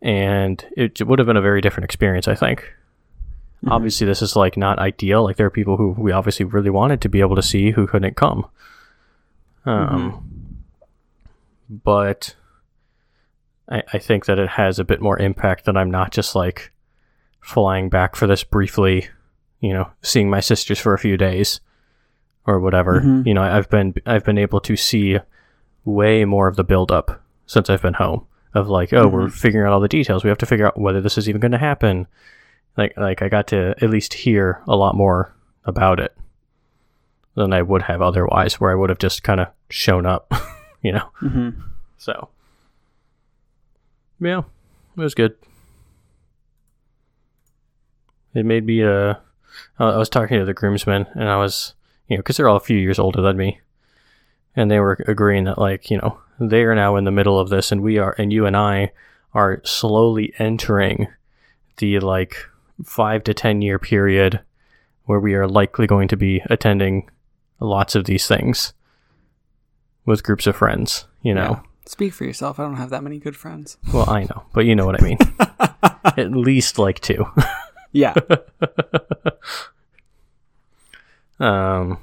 and 0.00 0.64
it 0.76 1.04
would 1.04 1.18
have 1.18 1.26
been 1.26 1.36
a 1.36 1.42
very 1.42 1.60
different 1.60 1.84
experience, 1.84 2.28
I 2.28 2.34
think. 2.34 2.72
Obviously, 3.66 4.06
this 4.06 4.22
is 4.22 4.36
like 4.36 4.56
not 4.56 4.78
ideal. 4.78 5.24
Like 5.24 5.36
there 5.36 5.46
are 5.46 5.50
people 5.50 5.76
who 5.76 5.90
we 5.98 6.12
obviously 6.12 6.44
really 6.44 6.70
wanted 6.70 7.00
to 7.00 7.08
be 7.08 7.20
able 7.20 7.34
to 7.34 7.42
see 7.42 7.72
who 7.72 7.88
couldn't 7.88 8.14
come. 8.14 8.46
Um, 9.66 10.37
but 11.68 12.34
I, 13.68 13.82
I 13.92 13.98
think 13.98 14.26
that 14.26 14.38
it 14.38 14.50
has 14.50 14.78
a 14.78 14.84
bit 14.84 15.00
more 15.00 15.18
impact 15.18 15.64
that 15.66 15.76
I'm 15.76 15.90
not 15.90 16.12
just 16.12 16.34
like 16.34 16.72
flying 17.40 17.88
back 17.88 18.16
for 18.16 18.26
this 18.26 18.44
briefly, 18.44 19.08
you 19.60 19.72
know, 19.72 19.90
seeing 20.02 20.30
my 20.30 20.40
sisters 20.40 20.78
for 20.78 20.94
a 20.94 20.98
few 20.98 21.16
days 21.16 21.60
or 22.46 22.60
whatever. 22.60 23.00
Mhm. 23.00 23.26
You 23.26 23.34
know, 23.34 23.42
I've 23.42 23.68
been 23.68 23.94
I've 24.06 24.24
been 24.24 24.38
able 24.38 24.60
to 24.60 24.76
see 24.76 25.18
way 25.84 26.24
more 26.24 26.48
of 26.48 26.56
the 26.56 26.64
build 26.64 26.90
up 26.90 27.22
since 27.46 27.68
I've 27.70 27.82
been 27.82 27.94
home 27.94 28.26
of 28.54 28.68
like, 28.68 28.92
oh, 28.92 29.06
we're 29.06 29.28
figuring 29.28 29.66
out 29.66 29.72
all 29.74 29.80
the 29.80 29.88
details. 29.88 30.24
We 30.24 30.28
have 30.28 30.38
to 30.38 30.46
figure 30.46 30.66
out 30.66 30.78
whether 30.80 31.00
this 31.00 31.18
is 31.18 31.28
even 31.28 31.40
going 31.40 31.52
to 31.52 31.58
happen. 31.58 32.06
Like 32.76 32.96
like 32.96 33.22
I 33.22 33.28
got 33.28 33.46
to 33.48 33.74
at 33.82 33.90
least 33.90 34.14
hear 34.14 34.62
a 34.66 34.76
lot 34.76 34.94
more 34.94 35.34
about 35.64 36.00
it 36.00 36.16
than 37.34 37.52
I 37.52 37.62
would 37.62 37.82
have 37.82 38.00
otherwise, 38.02 38.58
where 38.60 38.70
I 38.70 38.74
would 38.74 38.88
have 38.90 38.98
just 38.98 39.22
kind 39.22 39.40
of 39.40 39.48
shown 39.70 40.06
up, 40.06 40.32
you 40.82 40.92
know. 40.92 41.08
hmm 41.18 41.50
So, 41.96 42.28
yeah, 44.20 44.40
it 44.96 45.00
was 45.00 45.14
good. 45.14 45.36
It 48.34 48.44
made 48.44 48.66
me, 48.66 48.82
uh, 48.84 49.14
I 49.78 49.96
was 49.96 50.08
talking 50.08 50.38
to 50.38 50.44
the 50.44 50.54
groomsmen, 50.54 51.06
and 51.14 51.28
I 51.28 51.36
was, 51.36 51.74
you 52.08 52.16
know, 52.16 52.20
because 52.20 52.36
they're 52.36 52.48
all 52.48 52.56
a 52.56 52.60
few 52.60 52.76
years 52.76 52.98
older 52.98 53.20
than 53.20 53.36
me, 53.36 53.60
and 54.54 54.70
they 54.70 54.80
were 54.80 54.98
agreeing 55.08 55.44
that, 55.44 55.58
like, 55.58 55.90
you 55.90 55.98
know, 55.98 56.20
they 56.38 56.62
are 56.62 56.74
now 56.74 56.96
in 56.96 57.04
the 57.04 57.10
middle 57.10 57.38
of 57.38 57.48
this, 57.48 57.72
and 57.72 57.80
we 57.80 57.98
are, 57.98 58.14
and 58.18 58.32
you 58.32 58.46
and 58.46 58.56
I 58.56 58.92
are 59.34 59.60
slowly 59.64 60.32
entering 60.38 61.08
the, 61.78 61.98
like, 62.00 62.36
five 62.84 63.24
to 63.24 63.34
10 63.34 63.62
year 63.62 63.78
period 63.78 64.40
where 65.04 65.20
we 65.20 65.34
are 65.34 65.48
likely 65.48 65.86
going 65.86 66.06
to 66.08 66.16
be 66.16 66.42
attending 66.46 67.08
lots 67.60 67.94
of 67.94 68.04
these 68.04 68.28
things 68.28 68.72
with 70.08 70.22
groups 70.24 70.46
of 70.46 70.56
friends, 70.56 71.06
you 71.22 71.34
know. 71.34 71.62
Speak 71.86 72.12
for 72.12 72.24
yourself. 72.24 72.58
I 72.58 72.64
don't 72.64 72.76
have 72.76 72.90
that 72.90 73.02
many 73.02 73.18
good 73.18 73.36
friends. 73.36 73.76
Well, 73.92 74.08
I 74.08 74.22
know, 74.24 74.42
but 74.52 74.64
you 74.64 74.74
know 74.74 74.84
what 74.86 75.00
I 75.00 75.04
mean. 75.04 75.18
At 76.04 76.32
least 76.32 76.78
like 76.78 77.00
two. 77.00 77.26
Yeah. 77.92 78.14
Um, 81.40 81.98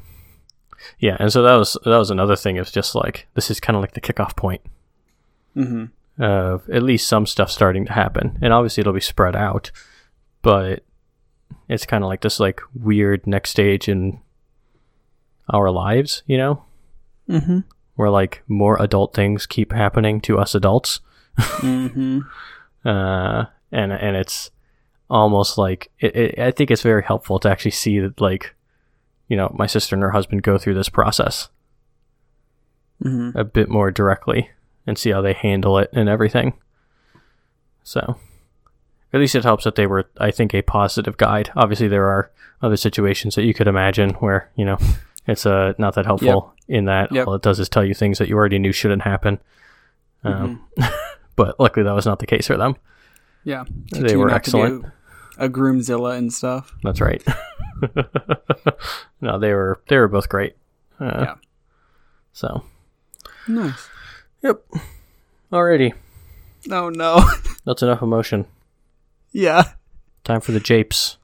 yeah, 0.99 1.17
and 1.19 1.31
so 1.31 1.41
that 1.43 1.55
was 1.55 1.77
that 1.83 1.97
was 1.97 2.09
another 2.09 2.35
thing. 2.37 2.55
It 2.55 2.61
was 2.61 2.71
just 2.71 2.95
like 2.95 3.27
this 3.33 3.51
is 3.51 3.59
kind 3.59 3.75
of 3.75 3.81
like 3.81 3.93
the 3.93 4.01
kickoff 4.01 4.35
point 4.35 4.61
hmm 5.53 5.85
of 6.17 6.69
at 6.69 6.83
least 6.83 7.05
some 7.07 7.25
stuff 7.25 7.51
starting 7.51 7.85
to 7.85 7.91
happen, 7.91 8.39
and 8.41 8.53
obviously 8.53 8.79
it'll 8.79 8.93
be 8.93 9.01
spread 9.01 9.35
out, 9.35 9.71
but 10.41 10.83
it's 11.67 11.85
kind 11.85 12.01
of 12.03 12.07
like 12.07 12.21
this 12.21 12.39
like 12.39 12.61
weird 12.73 13.27
next 13.27 13.49
stage 13.49 13.89
in 13.89 14.21
our 15.49 15.69
lives, 15.69 16.23
you 16.25 16.37
know, 16.37 16.63
hmm 17.27 17.59
where 17.95 18.09
like 18.09 18.43
more 18.47 18.81
adult 18.81 19.13
things 19.13 19.45
keep 19.45 19.71
happening 19.71 20.21
to 20.21 20.37
us 20.37 20.55
adults. 20.55 20.99
hmm 21.37 22.19
uh, 22.85 23.45
and 23.71 23.91
and 23.91 24.15
it's 24.15 24.51
almost 25.09 25.57
like 25.57 25.91
it, 25.99 26.15
it, 26.15 26.39
I 26.39 26.51
think 26.51 26.71
it's 26.71 26.81
very 26.81 27.03
helpful 27.03 27.39
to 27.39 27.49
actually 27.49 27.71
see 27.71 27.99
that 27.99 28.19
like 28.19 28.55
you 29.27 29.37
know 29.37 29.53
my 29.57 29.67
sister 29.67 29.95
and 29.95 30.03
her 30.03 30.11
husband 30.11 30.43
go 30.43 30.57
through 30.57 30.75
this 30.75 30.89
process 30.89 31.49
hmm 33.01 33.31
a 33.35 33.43
bit 33.43 33.69
more 33.69 33.91
directly 33.91 34.49
and 34.87 34.97
see 34.97 35.09
how 35.11 35.21
they 35.21 35.33
handle 35.33 35.77
it 35.77 35.89
and 35.93 36.07
everything. 36.07 36.53
So 37.83 38.17
at 39.13 39.19
least 39.19 39.35
it 39.35 39.43
helps 39.43 39.63
that 39.65 39.75
they 39.75 39.87
were 39.87 40.09
I 40.17 40.31
think 40.31 40.53
a 40.53 40.61
positive 40.61 41.17
guide. 41.17 41.51
Obviously 41.55 41.87
there 41.87 42.05
are 42.05 42.31
other 42.61 42.77
situations 42.77 43.35
that 43.35 43.43
you 43.43 43.53
could 43.53 43.67
imagine 43.67 44.11
where 44.15 44.49
you 44.55 44.65
know 44.65 44.77
it's 45.27 45.45
uh, 45.45 45.73
not 45.77 45.95
that 45.95 46.05
helpful 46.05 46.53
in 46.67 46.85
that 46.85 47.11
Yep. 47.11 47.27
all 47.27 47.33
it 47.35 47.41
does 47.41 47.59
is 47.59 47.69
tell 47.69 47.83
you 47.85 47.93
things 47.93 48.17
that 48.19 48.27
you 48.29 48.35
already 48.35 48.59
knew 48.59 48.71
shouldn't 48.71 49.01
happen. 49.03 49.39
Um, 50.23 50.65
but 51.35 51.59
luckily 51.59 51.83
that 51.83 51.93
was 51.93 52.05
not 52.05 52.19
the 52.19 52.25
case 52.25 52.47
for 52.47 52.57
them. 52.57 52.75
Yeah. 53.43 53.65
They 53.91 54.15
were 54.15 54.29
excellent. 54.31 54.85
A 55.37 55.49
groomzilla 55.49 56.17
and 56.17 56.31
stuff. 56.33 56.73
That's 56.83 57.01
right. 57.01 57.23
no, 59.21 59.39
they 59.39 59.53
were 59.53 59.79
they 59.87 59.97
were 59.97 60.07
both 60.07 60.29
great. 60.29 60.55
Uh, 60.99 61.05
Yeah. 61.25 61.35
So, 62.33 62.63
Nice. 63.47 63.87
yep. 64.41 64.61
Alrighty, 65.51 65.93
Oh 66.71 66.89
no. 66.89 67.23
that's 67.65 67.81
enough 67.83 68.01
emotion. 68.01 68.45
yeah. 69.31 69.71
Time 70.23 70.41
for 70.41 70.51
the 70.53 70.59
japes, 70.59 71.17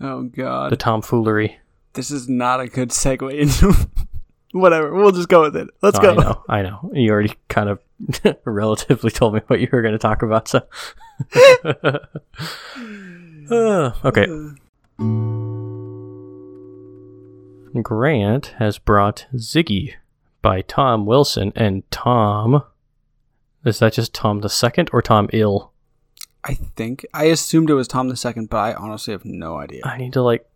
Oh 0.00 0.22
god. 0.24 0.72
the 0.72 0.76
tomfoolery. 0.76 1.58
This 1.94 2.10
is 2.10 2.28
not 2.28 2.60
a 2.60 2.68
good 2.68 2.90
segue 2.90 3.36
into 3.38 3.74
whatever. 4.52 4.92
We'll 4.94 5.12
just 5.12 5.28
go 5.28 5.42
with 5.42 5.56
it. 5.56 5.68
Let's 5.82 5.98
Oh, 5.98 6.02
go. 6.02 6.10
I 6.10 6.14
know, 6.14 6.42
I 6.48 6.62
know. 6.62 6.90
You 6.94 7.10
already 7.10 7.34
kind 7.48 7.68
of 7.68 7.78
relatively 8.44 9.10
told 9.10 9.34
me 9.34 9.40
what 9.46 9.60
you 9.60 9.68
were 9.72 9.82
going 9.82 9.92
to 9.92 9.98
talk 9.98 10.22
about, 10.22 10.48
so. 10.48 10.60
Uh, 13.50 13.92
okay. 14.04 14.26
Grant 17.82 18.46
has 18.58 18.78
brought 18.78 19.26
Ziggy 19.34 19.94
by 20.42 20.62
Tom 20.62 21.06
Wilson 21.06 21.52
and 21.56 21.88
Tom. 21.90 22.62
Is 23.64 23.78
that 23.80 23.94
just 23.94 24.14
Tom 24.14 24.40
the 24.40 24.48
second 24.48 24.90
or 24.92 25.02
Tom 25.02 25.28
Ill? 25.32 25.72
I 26.44 26.54
think 26.54 27.06
I 27.14 27.24
assumed 27.24 27.70
it 27.70 27.74
was 27.74 27.88
Tom 27.88 28.08
the 28.10 28.16
second, 28.16 28.50
but 28.50 28.58
I 28.58 28.74
honestly 28.74 29.12
have 29.12 29.24
no 29.24 29.56
idea. 29.58 29.80
I 29.84 29.96
need 29.98 30.12
to 30.12 30.22
like. 30.22 30.46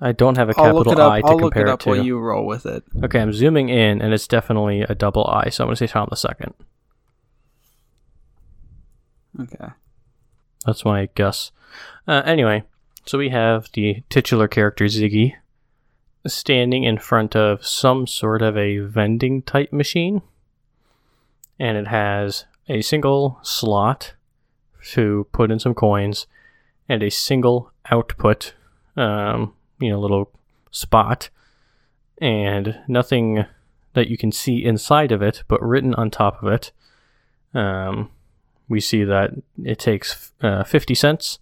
I 0.00 0.12
don't 0.12 0.36
have 0.36 0.48
a 0.48 0.54
I'll 0.56 0.74
look 0.74 0.86
capital 0.86 0.92
it 0.92 0.98
up. 1.06 1.12
I 1.12 1.20
to 1.20 1.26
I'll 1.26 1.32
look 1.36 1.52
compare 1.52 1.66
it 1.66 1.70
it, 1.70 1.72
up 1.72 1.80
to. 1.80 1.88
while 1.90 2.04
you 2.04 2.18
roll 2.18 2.46
with 2.46 2.64
it. 2.66 2.84
Okay, 3.02 3.20
I'm 3.20 3.32
zooming 3.32 3.68
in, 3.68 4.00
and 4.00 4.14
it's 4.14 4.26
definitely 4.26 4.82
a 4.82 4.94
double 4.94 5.26
I, 5.26 5.50
so 5.50 5.64
I'm 5.64 5.68
going 5.68 5.76
to 5.76 5.86
say 5.88 5.92
Tom 5.92 6.08
the 6.10 6.16
second. 6.16 6.54
Okay. 9.38 9.68
That's 10.64 10.84
my 10.84 11.08
guess. 11.14 11.52
Uh, 12.08 12.22
anyway, 12.24 12.64
so 13.06 13.18
we 13.18 13.28
have 13.30 13.68
the 13.72 14.02
titular 14.08 14.48
character 14.48 14.86
Ziggy 14.86 15.34
standing 16.26 16.84
in 16.84 16.98
front 16.98 17.34
of 17.34 17.64
some 17.64 18.06
sort 18.06 18.42
of 18.42 18.56
a 18.56 18.78
vending 18.78 19.42
type 19.42 19.72
machine, 19.72 20.22
and 21.58 21.76
it 21.76 21.88
has 21.88 22.44
a 22.68 22.82
single 22.82 23.38
slot 23.42 24.14
to 24.92 25.26
put 25.32 25.50
in 25.50 25.58
some 25.58 25.74
coins 25.74 26.26
and 26.88 27.02
a 27.02 27.10
single 27.10 27.72
output, 27.90 28.54
um, 28.96 29.54
you 29.80 29.90
know, 29.90 30.00
little 30.00 30.30
spot, 30.70 31.30
and 32.18 32.78
nothing 32.86 33.46
that 33.94 34.08
you 34.08 34.16
can 34.16 34.30
see 34.30 34.64
inside 34.64 35.12
of 35.12 35.22
it, 35.22 35.42
but 35.48 35.62
written 35.62 35.94
on 35.94 36.10
top 36.10 36.42
of 36.42 36.52
it. 36.52 36.72
Um, 37.54 38.10
we 38.68 38.80
see 38.80 39.02
that 39.04 39.30
it 39.64 39.78
takes 39.80 40.32
uh, 40.42 40.62
50 40.62 40.94
cents 40.94 41.40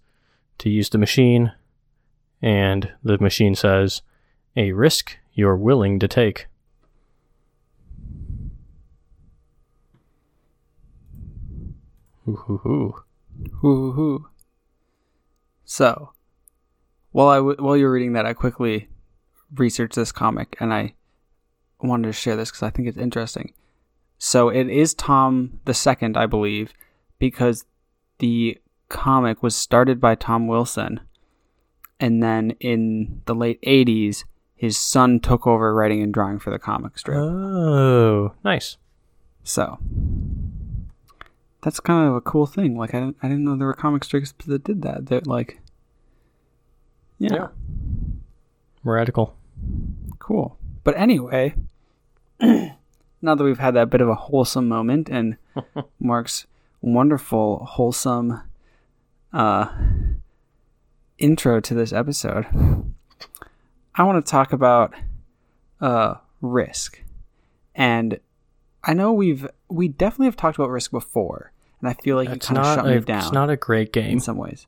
to 0.58 0.70
use 0.70 0.88
the 0.88 0.98
machine, 0.98 1.52
and 2.40 2.92
the 3.02 3.18
machine 3.18 3.54
says, 3.54 4.02
a 4.56 4.72
risk 4.72 5.18
you're 5.34 5.56
willing 5.56 5.98
to 5.98 6.08
take. 6.08 6.46
So, 15.64 16.12
while 17.18 17.30
I 17.30 17.36
w- 17.38 17.56
while 17.58 17.76
you're 17.76 17.90
reading 17.90 18.12
that, 18.12 18.26
I 18.26 18.32
quickly 18.32 18.88
researched 19.56 19.96
this 19.96 20.12
comic 20.12 20.56
and 20.60 20.72
I 20.72 20.94
wanted 21.80 22.06
to 22.06 22.12
share 22.12 22.36
this 22.36 22.48
because 22.48 22.62
I 22.62 22.70
think 22.70 22.86
it's 22.86 22.96
interesting. 22.96 23.54
So 24.18 24.50
it 24.50 24.68
is 24.68 24.94
Tom 24.94 25.58
the 25.64 25.74
second, 25.74 26.16
I 26.16 26.26
believe, 26.26 26.72
because 27.18 27.64
the 28.18 28.58
comic 28.88 29.42
was 29.42 29.56
started 29.56 30.00
by 30.00 30.14
Tom 30.14 30.46
Wilson, 30.46 31.00
and 31.98 32.22
then 32.22 32.52
in 32.60 33.22
the 33.24 33.34
late 33.34 33.60
'80s, 33.62 34.22
his 34.54 34.78
son 34.78 35.18
took 35.18 35.44
over 35.44 35.74
writing 35.74 36.00
and 36.04 36.14
drawing 36.14 36.38
for 36.38 36.50
the 36.50 36.58
comic 36.60 36.98
strip. 36.98 37.18
Oh, 37.18 38.34
nice. 38.44 38.76
So 39.42 39.80
that's 41.62 41.80
kind 41.80 42.08
of 42.08 42.14
a 42.14 42.20
cool 42.20 42.46
thing. 42.46 42.78
Like 42.78 42.94
I 42.94 43.00
didn't, 43.00 43.16
I 43.24 43.26
didn't 43.26 43.42
know 43.42 43.56
there 43.56 43.66
were 43.66 43.74
comic 43.74 44.04
strips 44.04 44.32
that 44.46 44.62
did 44.62 44.82
that. 44.82 45.06
That 45.06 45.26
like, 45.26 45.60
yeah, 47.18 47.34
Yeah. 47.34 47.48
Radical. 48.84 49.36
cool. 50.18 50.56
But 50.84 50.96
anyway, 50.96 51.54
now 52.40 53.34
that 53.34 53.42
we've 53.44 53.58
had 53.58 53.74
that 53.74 53.90
bit 53.90 54.00
of 54.00 54.08
a 54.08 54.14
wholesome 54.14 54.68
moment 54.68 55.08
and 55.10 55.36
Mark's 56.00 56.46
wonderful 56.80 57.64
wholesome 57.66 58.40
uh, 59.32 59.68
intro 61.18 61.60
to 61.60 61.74
this 61.74 61.92
episode, 61.92 62.46
I 63.94 64.04
want 64.04 64.24
to 64.24 64.30
talk 64.30 64.52
about 64.52 64.94
uh, 65.80 66.14
risk. 66.40 67.02
And 67.74 68.20
I 68.84 68.94
know 68.94 69.12
we've 69.12 69.46
we 69.68 69.88
definitely 69.88 70.26
have 70.26 70.36
talked 70.36 70.56
about 70.56 70.70
risk 70.70 70.90
before, 70.90 71.52
and 71.80 71.88
I 71.90 71.94
feel 71.94 72.16
like 72.16 72.28
you 72.28 72.34
It's 72.34 72.46
kind 72.46 72.58
of 72.58 72.64
shut 72.74 72.86
a, 72.86 72.90
me 72.94 73.00
down. 73.00 73.18
it's 73.18 73.32
not 73.32 73.50
a 73.50 73.56
great 73.56 73.92
game. 73.92 74.12
in 74.12 74.20
some 74.20 74.36
ways. 74.36 74.66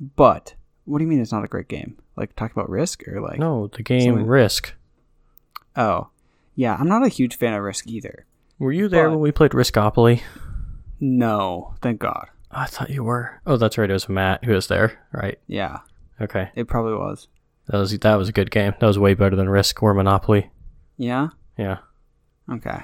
But 0.00 0.54
What 0.84 0.98
do 0.98 1.04
you 1.04 1.08
mean 1.08 1.20
it's 1.20 1.32
not 1.32 1.44
a 1.44 1.48
great 1.48 1.68
game? 1.68 1.96
Like 2.16 2.36
talk 2.36 2.52
about 2.52 2.68
Risk 2.70 3.06
or 3.08 3.20
like 3.20 3.38
No, 3.38 3.68
the 3.68 3.82
game 3.82 4.02
Someone- 4.02 4.26
Risk. 4.26 4.74
Oh, 5.76 6.08
yeah. 6.54 6.76
I'm 6.78 6.88
not 6.88 7.04
a 7.04 7.08
huge 7.08 7.36
fan 7.36 7.54
of 7.54 7.62
Risk 7.62 7.86
either. 7.86 8.26
Were 8.58 8.72
you 8.72 8.88
there 8.88 9.10
when 9.10 9.18
we 9.20 9.32
played 9.32 9.50
Riskopoly? 9.52 10.22
No, 11.00 11.74
thank 11.82 11.98
God. 12.00 12.28
I 12.50 12.66
thought 12.66 12.90
you 12.90 13.02
were. 13.02 13.40
Oh, 13.46 13.56
that's 13.56 13.76
right. 13.76 13.90
It 13.90 13.92
was 13.92 14.08
Matt 14.08 14.44
who 14.44 14.52
was 14.52 14.68
there, 14.68 15.00
right? 15.12 15.38
Yeah, 15.48 15.78
Okay, 16.20 16.50
it 16.54 16.68
probably 16.68 16.94
was. 16.94 17.26
that 17.66 17.78
was 17.78 17.98
that 17.98 18.14
was 18.14 18.28
a 18.28 18.32
good 18.32 18.52
game. 18.52 18.74
That 18.78 18.86
was 18.86 18.98
way 18.98 19.14
better 19.14 19.34
than 19.34 19.48
Risk 19.48 19.82
or 19.82 19.92
Monopoly. 19.94 20.50
Yeah. 20.96 21.30
Yeah, 21.58 21.78
Okay. 22.50 22.78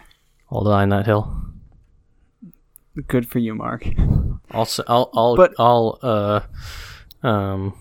I'll 0.51 0.65
die 0.65 0.83
on 0.83 0.89
that 0.89 1.07
hill. 1.07 1.37
Good 3.07 3.29
for 3.29 3.39
you, 3.39 3.55
Mark. 3.55 3.87
I'll 4.51 4.69
I'll 4.89 5.11
I'll 5.15 5.37
But- 5.37 5.55
I'll 5.59 5.99
uh 6.03 6.41
um 7.23 7.75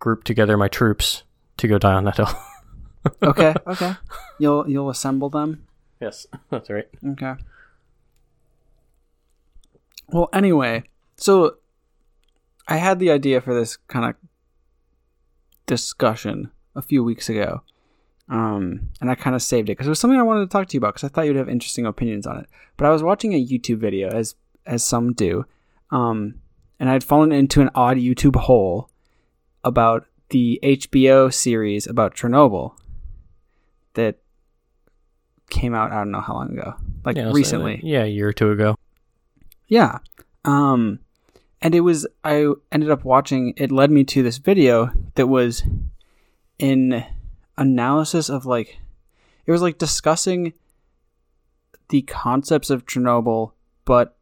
group 0.00 0.24
together 0.24 0.56
my 0.56 0.68
troops 0.68 1.22
to 1.58 1.68
go 1.68 1.78
die 1.78 1.94
on 1.94 2.04
that 2.04 2.16
hill. 2.16 2.28
Okay. 3.22 3.54
Okay. 3.66 3.94
You'll 4.38 4.68
you'll 4.68 4.90
assemble 4.90 5.30
them. 5.30 5.66
yes, 6.02 6.26
that's 6.50 6.68
right. 6.68 6.86
Okay. 7.02 7.32
Well, 10.08 10.28
anyway, 10.34 10.82
so 11.16 11.56
I 12.68 12.76
had 12.76 12.98
the 12.98 13.10
idea 13.10 13.40
for 13.40 13.54
this 13.54 13.78
kind 13.88 14.04
of 14.04 14.16
discussion 15.64 16.50
a 16.74 16.82
few 16.82 17.02
weeks 17.02 17.30
ago. 17.30 17.62
Um, 18.28 18.90
and 19.00 19.10
I 19.10 19.14
kind 19.14 19.34
of 19.34 19.40
saved 19.40 19.70
it 19.70 19.72
because 19.72 19.86
it 19.86 19.90
was 19.90 19.98
something 19.98 20.20
I 20.20 20.22
wanted 20.22 20.40
to 20.40 20.52
talk 20.52 20.68
to 20.68 20.74
you 20.74 20.78
about 20.78 20.94
because 20.94 21.04
I 21.04 21.08
thought 21.08 21.24
you'd 21.24 21.36
have 21.36 21.48
interesting 21.48 21.86
opinions 21.86 22.26
on 22.26 22.38
it. 22.38 22.46
But 22.76 22.86
I 22.86 22.90
was 22.90 23.02
watching 23.02 23.32
a 23.32 23.42
YouTube 23.42 23.78
video, 23.78 24.08
as 24.10 24.34
as 24.66 24.84
some 24.84 25.14
do, 25.14 25.46
um, 25.90 26.34
and 26.78 26.90
I'd 26.90 27.02
fallen 27.02 27.32
into 27.32 27.62
an 27.62 27.70
odd 27.74 27.96
YouTube 27.96 28.36
hole 28.36 28.89
about 29.64 30.06
the 30.30 30.58
HBO 30.62 31.32
series 31.32 31.86
about 31.86 32.14
Chernobyl 32.14 32.74
that 33.94 34.18
came 35.50 35.74
out. 35.74 35.90
I 35.92 35.96
don't 35.96 36.10
know 36.12 36.20
how 36.20 36.34
long 36.34 36.52
ago, 36.58 36.74
like 37.04 37.16
Yeah, 37.16 37.30
recently. 37.32 37.80
yeah, 37.82 38.04
a 38.04 38.06
year 38.06 38.28
or 38.28 38.32
two 38.32 38.50
ago. 38.52 38.76
Yeah. 39.66 39.98
Um 40.44 41.00
and 41.62 41.74
it 41.74 41.80
was 41.80 42.06
I 42.24 42.46
ended 42.72 42.90
up 42.90 43.04
watching 43.04 43.54
it 43.56 43.70
led 43.72 43.90
me 43.90 44.04
to 44.04 44.22
this 44.22 44.38
video 44.38 44.90
that 45.16 45.26
was 45.26 45.62
in 46.58 47.04
analysis 47.58 48.28
of 48.28 48.46
like 48.46 48.78
it 49.46 49.52
was 49.52 49.62
like 49.62 49.78
discussing 49.78 50.52
the 51.88 52.02
concepts 52.02 52.70
of 52.70 52.86
Chernobyl 52.86 53.52
but 53.84 54.16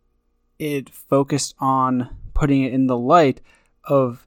it 0.58 0.88
focused 0.90 1.54
on 1.60 2.16
putting 2.34 2.62
it 2.62 2.72
in 2.72 2.86
the 2.86 2.96
light 2.96 3.40
of 3.84 4.26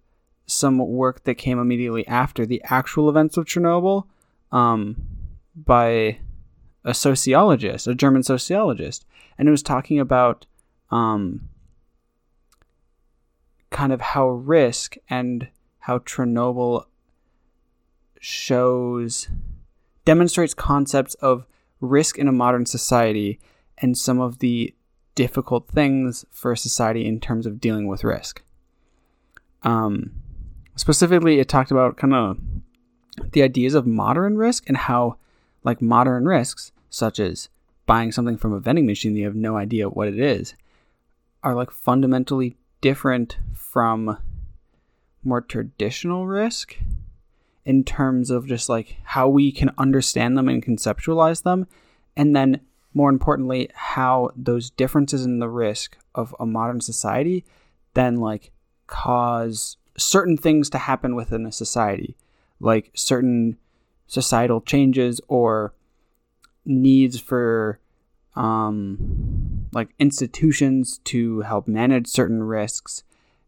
some 0.51 0.77
work 0.77 1.23
that 1.23 1.35
came 1.35 1.59
immediately 1.59 2.05
after 2.07 2.45
the 2.45 2.61
actual 2.65 3.09
events 3.09 3.37
of 3.37 3.45
Chernobyl 3.45 4.05
um, 4.51 5.01
by 5.55 6.17
a 6.83 6.93
sociologist, 6.93 7.87
a 7.87 7.95
German 7.95 8.23
sociologist, 8.23 9.05
and 9.37 9.47
it 9.47 9.51
was 9.51 9.63
talking 9.63 9.99
about 9.99 10.45
um, 10.89 11.49
kind 13.69 13.93
of 13.93 14.01
how 14.01 14.27
risk 14.27 14.95
and 15.09 15.47
how 15.79 15.99
Chernobyl 15.99 16.85
shows 18.19 19.29
demonstrates 20.05 20.53
concepts 20.53 21.15
of 21.15 21.45
risk 21.79 22.17
in 22.17 22.27
a 22.27 22.31
modern 22.31 22.65
society 22.65 23.39
and 23.79 23.97
some 23.97 24.19
of 24.19 24.39
the 24.39 24.73
difficult 25.15 25.67
things 25.67 26.25
for 26.31 26.51
a 26.51 26.57
society 26.57 27.05
in 27.05 27.19
terms 27.19 27.45
of 27.45 27.59
dealing 27.59 27.87
with 27.87 28.03
risk. 28.03 28.43
Um, 29.63 30.11
specifically, 30.81 31.39
it 31.39 31.47
talked 31.47 31.69
about 31.69 31.95
kind 31.95 32.13
of 32.13 32.39
the 33.33 33.43
ideas 33.43 33.75
of 33.75 33.85
modern 33.85 34.35
risk 34.35 34.67
and 34.67 34.75
how, 34.75 35.17
like, 35.63 35.81
modern 35.81 36.25
risks, 36.25 36.71
such 36.89 37.19
as 37.19 37.49
buying 37.85 38.11
something 38.11 38.35
from 38.35 38.51
a 38.51 38.59
vending 38.59 38.87
machine 38.87 39.13
that 39.13 39.19
you 39.19 39.25
have 39.25 39.35
no 39.35 39.57
idea 39.57 39.87
what 39.87 40.07
it 40.07 40.19
is, 40.19 40.55
are 41.43 41.53
like 41.53 41.71
fundamentally 41.71 42.55
different 42.81 43.37
from 43.53 44.17
more 45.23 45.41
traditional 45.41 46.27
risk 46.27 46.77
in 47.63 47.83
terms 47.83 48.31
of 48.31 48.47
just 48.47 48.69
like 48.69 48.97
how 49.03 49.27
we 49.27 49.51
can 49.51 49.69
understand 49.77 50.35
them 50.37 50.49
and 50.49 50.65
conceptualize 50.65 51.43
them 51.43 51.67
and 52.17 52.35
then 52.35 52.59
more 52.93 53.09
importantly 53.09 53.69
how 53.73 54.31
those 54.35 54.71
differences 54.71 55.25
in 55.25 55.39
the 55.39 55.49
risk 55.49 55.97
of 56.15 56.35
a 56.39 56.45
modern 56.45 56.81
society 56.81 57.45
then 57.93 58.17
like 58.17 58.51
cause 58.87 59.77
certain 59.97 60.37
things 60.37 60.69
to 60.69 60.77
happen 60.77 61.15
within 61.15 61.45
a 61.45 61.51
society 61.51 62.15
like 62.59 62.91
certain 62.93 63.57
societal 64.07 64.61
changes 64.61 65.19
or 65.27 65.73
needs 66.65 67.19
for 67.19 67.79
um 68.35 69.67
like 69.73 69.89
institutions 69.99 70.99
to 71.03 71.41
help 71.41 71.67
manage 71.67 72.07
certain 72.07 72.43
risks 72.43 73.03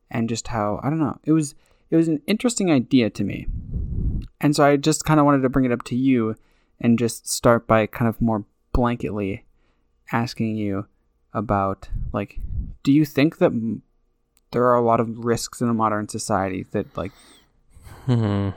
and 0.09 0.29
just 0.29 0.47
how 0.49 0.79
I 0.83 0.89
don't 0.89 0.99
know 0.99 1.19
it 1.23 1.31
was 1.31 1.55
it 1.93 1.95
was 1.95 2.07
an 2.07 2.23
interesting 2.25 2.71
idea 2.71 3.11
to 3.11 3.23
me. 3.23 3.45
And 4.41 4.55
so 4.55 4.65
I 4.65 4.77
just 4.77 5.05
kind 5.05 5.19
of 5.19 5.27
wanted 5.27 5.43
to 5.43 5.49
bring 5.49 5.65
it 5.65 5.71
up 5.71 5.83
to 5.83 5.95
you 5.95 6.35
and 6.81 6.97
just 6.97 7.29
start 7.29 7.67
by 7.67 7.85
kind 7.85 8.09
of 8.09 8.19
more 8.19 8.45
blanketly 8.73 9.43
asking 10.11 10.55
you 10.55 10.87
about 11.33 11.89
like 12.11 12.39
do 12.81 12.91
you 12.91 13.05
think 13.05 13.37
that 13.37 13.51
there 14.53 14.65
are 14.65 14.75
a 14.75 14.81
lot 14.81 14.99
of 14.99 15.25
risks 15.25 15.59
in 15.61 15.67
a 15.69 15.73
modern 15.73 16.07
society 16.07 16.65
that 16.71 16.95
like 16.97 17.11
Hmm. 18.05 18.49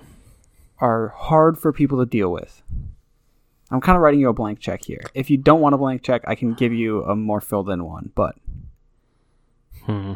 are 0.79 1.09
hard 1.17 1.59
for 1.59 1.73
people 1.73 1.99
to 1.99 2.07
deal 2.07 2.31
with 2.33 2.63
I'm 3.71 3.81
kind 3.81 3.97
of 3.97 4.03
writing 4.03 4.21
you 4.21 4.29
a 4.29 4.33
blank 4.33 4.61
check 4.61 4.85
here. 4.85 5.01
If 5.15 5.29
you 5.29 5.37
don't 5.39 5.61
want 5.61 5.75
a 5.75 5.79
blank 5.79 6.03
check, 6.03 6.23
I 6.27 6.37
can 6.37 6.55
give 6.55 6.73
you 6.73 7.03
a 7.03 7.17
more 7.17 7.41
filled 7.41 7.69
in 7.69 7.85
one. 7.85 8.13
But 8.15 8.37
Hmm. 9.85 10.13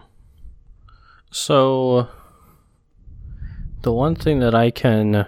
So, 1.32 2.08
the 3.82 3.92
one 3.92 4.14
thing 4.14 4.40
that 4.40 4.54
I 4.54 4.70
can, 4.70 5.26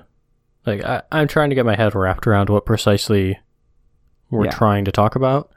like, 0.66 0.84
I, 0.84 1.02
I'm 1.12 1.28
trying 1.28 1.50
to 1.50 1.54
get 1.54 1.66
my 1.66 1.76
head 1.76 1.94
wrapped 1.94 2.26
around 2.26 2.48
what 2.50 2.66
precisely 2.66 3.38
we're 4.30 4.44
Yeah. 4.46 4.50
trying 4.50 4.84
to 4.84 4.92
talk 4.92 5.14
about. 5.16 5.50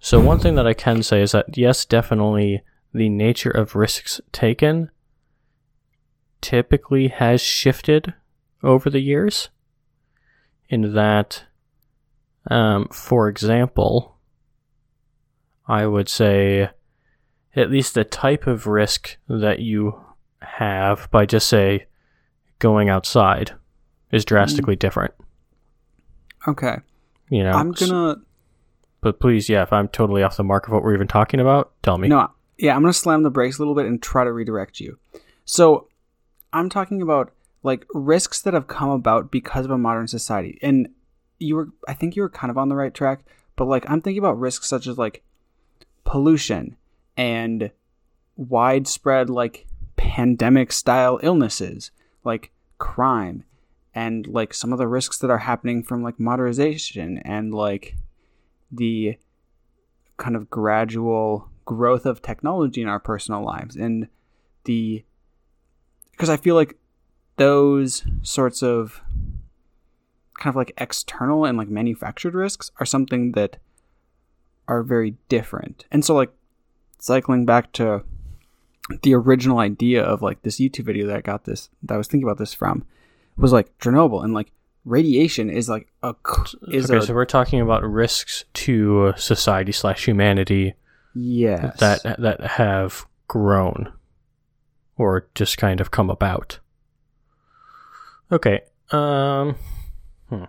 So, 0.00 0.20
one 0.20 0.38
thing 0.38 0.54
that 0.54 0.66
I 0.66 0.74
can 0.74 1.02
say 1.02 1.22
is 1.22 1.32
that, 1.32 1.56
yes, 1.58 1.84
definitely 1.84 2.62
the 2.92 3.08
nature 3.08 3.50
of 3.50 3.74
risks 3.74 4.20
taken 4.32 4.90
typically 6.40 7.08
has 7.08 7.40
shifted 7.40 8.14
over 8.62 8.90
the 8.90 9.00
years. 9.00 9.50
In 10.68 10.94
that, 10.94 11.44
um, 12.50 12.88
for 12.92 13.28
example, 13.28 14.16
I 15.66 15.86
would 15.86 16.08
say 16.08 16.70
at 17.56 17.70
least 17.70 17.94
the 17.94 18.04
type 18.04 18.46
of 18.46 18.66
risk 18.66 19.16
that 19.28 19.58
you 19.58 20.00
have 20.40 21.10
by 21.10 21.26
just 21.26 21.48
say 21.48 21.86
going 22.58 22.88
outside 22.88 23.52
is 24.12 24.24
drastically 24.24 24.76
different. 24.76 25.14
okay, 26.46 26.76
You 27.28 27.44
know, 27.44 27.52
I'm 27.52 27.72
gonna 27.72 28.16
but 29.00 29.18
please, 29.18 29.48
yeah, 29.48 29.62
if 29.62 29.72
I'm 29.72 29.88
totally 29.88 30.22
off 30.22 30.36
the 30.36 30.44
mark 30.44 30.66
of 30.66 30.72
what 30.72 30.82
we're 30.82 30.94
even 30.94 31.08
talking 31.08 31.40
about, 31.40 31.72
tell 31.82 31.98
me. 31.98 32.08
no, 32.08 32.30
yeah, 32.60 32.76
I'm 32.76 32.82
gonna 32.82 32.92
slam 32.92 33.22
the 33.22 33.30
brakes 33.30 33.58
a 33.58 33.60
little 33.62 33.74
bit 33.74 33.86
and 33.86 34.02
try 34.02 34.22
to 34.22 34.32
redirect 34.32 34.80
you. 34.80 34.98
So, 35.44 35.88
I'm 36.52 36.68
talking 36.68 37.00
about 37.00 37.32
like 37.62 37.86
risks 37.94 38.42
that 38.42 38.54
have 38.54 38.66
come 38.66 38.90
about 38.90 39.30
because 39.30 39.64
of 39.64 39.70
a 39.70 39.78
modern 39.78 40.08
society, 40.08 40.58
and 40.62 40.90
you 41.38 41.56
were, 41.56 41.68
I 41.88 41.94
think 41.94 42.16
you 42.16 42.22
were 42.22 42.28
kind 42.28 42.50
of 42.50 42.58
on 42.58 42.68
the 42.68 42.76
right 42.76 42.92
track. 42.92 43.24
But 43.56 43.66
like, 43.66 43.88
I'm 43.88 44.02
thinking 44.02 44.18
about 44.18 44.38
risks 44.38 44.68
such 44.68 44.86
as 44.86 44.98
like 44.98 45.22
pollution 46.04 46.76
and 47.16 47.70
widespread 48.36 49.30
like 49.30 49.66
pandemic 49.96 50.72
style 50.72 51.18
illnesses, 51.22 51.90
like 52.24 52.50
crime, 52.78 53.44
and 53.94 54.26
like 54.26 54.52
some 54.52 54.72
of 54.72 54.78
the 54.78 54.88
risks 54.88 55.18
that 55.18 55.30
are 55.30 55.38
happening 55.38 55.82
from 55.82 56.02
like 56.02 56.20
modernization 56.20 57.18
and 57.18 57.54
like 57.54 57.96
the 58.70 59.16
kind 60.18 60.36
of 60.36 60.50
gradual 60.50 61.49
growth 61.64 62.06
of 62.06 62.22
technology 62.22 62.82
in 62.82 62.88
our 62.88 63.00
personal 63.00 63.44
lives 63.44 63.76
and 63.76 64.08
the 64.64 65.04
because 66.12 66.28
I 66.28 66.36
feel 66.36 66.54
like 66.54 66.76
those 67.36 68.04
sorts 68.22 68.62
of 68.62 69.00
kind 70.38 70.52
of 70.52 70.56
like 70.56 70.72
external 70.78 71.44
and 71.44 71.56
like 71.56 71.68
manufactured 71.68 72.34
risks 72.34 72.70
are 72.78 72.86
something 72.86 73.32
that 73.32 73.58
are 74.68 74.82
very 74.82 75.16
different. 75.28 75.86
And 75.90 76.04
so 76.04 76.14
like 76.14 76.32
cycling 76.98 77.46
back 77.46 77.72
to 77.72 78.02
the 79.02 79.14
original 79.14 79.58
idea 79.58 80.02
of 80.02 80.22
like 80.22 80.42
this 80.42 80.58
YouTube 80.58 80.84
video 80.84 81.06
that 81.06 81.16
I 81.16 81.20
got 81.20 81.44
this 81.44 81.70
that 81.82 81.94
I 81.94 81.98
was 81.98 82.08
thinking 82.08 82.28
about 82.28 82.38
this 82.38 82.54
from 82.54 82.84
was 83.36 83.52
like 83.52 83.76
Chernobyl 83.78 84.22
and 84.22 84.34
like 84.34 84.50
radiation 84.84 85.50
is 85.50 85.68
like 85.68 85.88
a 86.02 86.14
is 86.68 86.90
okay, 86.90 86.98
a 86.98 87.02
so 87.02 87.14
we're 87.14 87.24
talking 87.24 87.60
about 87.60 87.82
risks 87.84 88.44
to 88.54 89.12
society 89.16 89.72
slash 89.72 90.06
humanity 90.06 90.74
yes 91.14 91.78
that 91.80 92.02
that 92.20 92.40
have 92.42 93.06
grown 93.28 93.92
or 94.96 95.28
just 95.34 95.56
kind 95.58 95.80
of 95.80 95.90
come 95.90 96.10
about. 96.10 96.58
Okay. 98.32 98.60
Um. 98.90 99.56
hmm. 100.28 100.44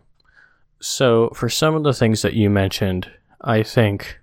So 0.79 1.29
for 1.35 1.49
some 1.49 1.75
of 1.75 1.83
the 1.83 1.93
things 1.93 2.21
that 2.21 2.33
you 2.33 2.49
mentioned, 2.49 3.09
I 3.41 3.63
think 3.63 4.19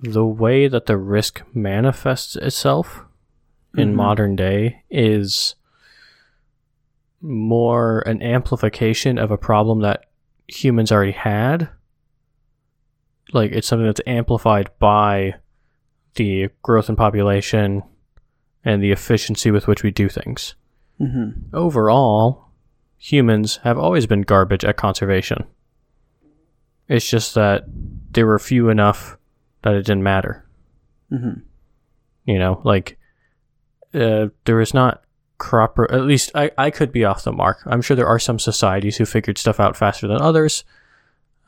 the 0.00 0.24
way 0.24 0.68
that 0.68 0.86
the 0.86 0.96
risk 0.96 1.42
manifests 1.52 2.36
itself 2.36 3.02
in 3.76 3.92
Mhm. 3.92 3.96
modern 3.96 4.36
day 4.36 4.82
is 4.88 5.56
more 7.20 8.00
an 8.06 8.22
amplification 8.22 9.18
of 9.18 9.30
a 9.30 9.36
problem 9.36 9.80
that 9.80 10.04
humans 10.46 10.92
already 10.92 11.12
had. 11.12 11.68
Like 13.32 13.52
it's 13.52 13.68
something 13.68 13.86
that's 13.86 14.00
amplified 14.06 14.70
by 14.78 15.34
the 16.14 16.48
growth 16.62 16.88
in 16.88 16.96
population 16.96 17.82
and 18.64 18.82
the 18.82 18.90
efficiency 18.90 19.50
with 19.50 19.66
which 19.66 19.82
we 19.82 19.90
do 19.90 20.08
things. 20.08 20.54
Mm-hmm. 21.00 21.54
Overall, 21.54 22.48
humans 22.96 23.60
have 23.62 23.78
always 23.78 24.06
been 24.06 24.22
garbage 24.22 24.64
at 24.64 24.76
conservation. 24.76 25.44
It's 26.88 27.08
just 27.08 27.34
that 27.34 27.64
there 28.10 28.26
were 28.26 28.38
few 28.38 28.68
enough 28.68 29.16
that 29.62 29.74
it 29.74 29.82
didn't 29.82 30.02
matter. 30.02 30.46
Mm-hmm. 31.12 31.40
You 32.24 32.38
know, 32.38 32.60
like 32.64 32.98
uh, 33.94 34.28
there 34.44 34.60
is 34.60 34.74
not 34.74 35.02
crop. 35.38 35.78
At 35.78 36.02
least 36.02 36.32
I, 36.34 36.50
I 36.58 36.70
could 36.70 36.92
be 36.92 37.04
off 37.04 37.24
the 37.24 37.32
mark. 37.32 37.58
I'm 37.66 37.82
sure 37.82 37.96
there 37.96 38.06
are 38.06 38.18
some 38.18 38.38
societies 38.38 38.96
who 38.96 39.06
figured 39.06 39.38
stuff 39.38 39.60
out 39.60 39.76
faster 39.76 40.06
than 40.08 40.20
others, 40.20 40.64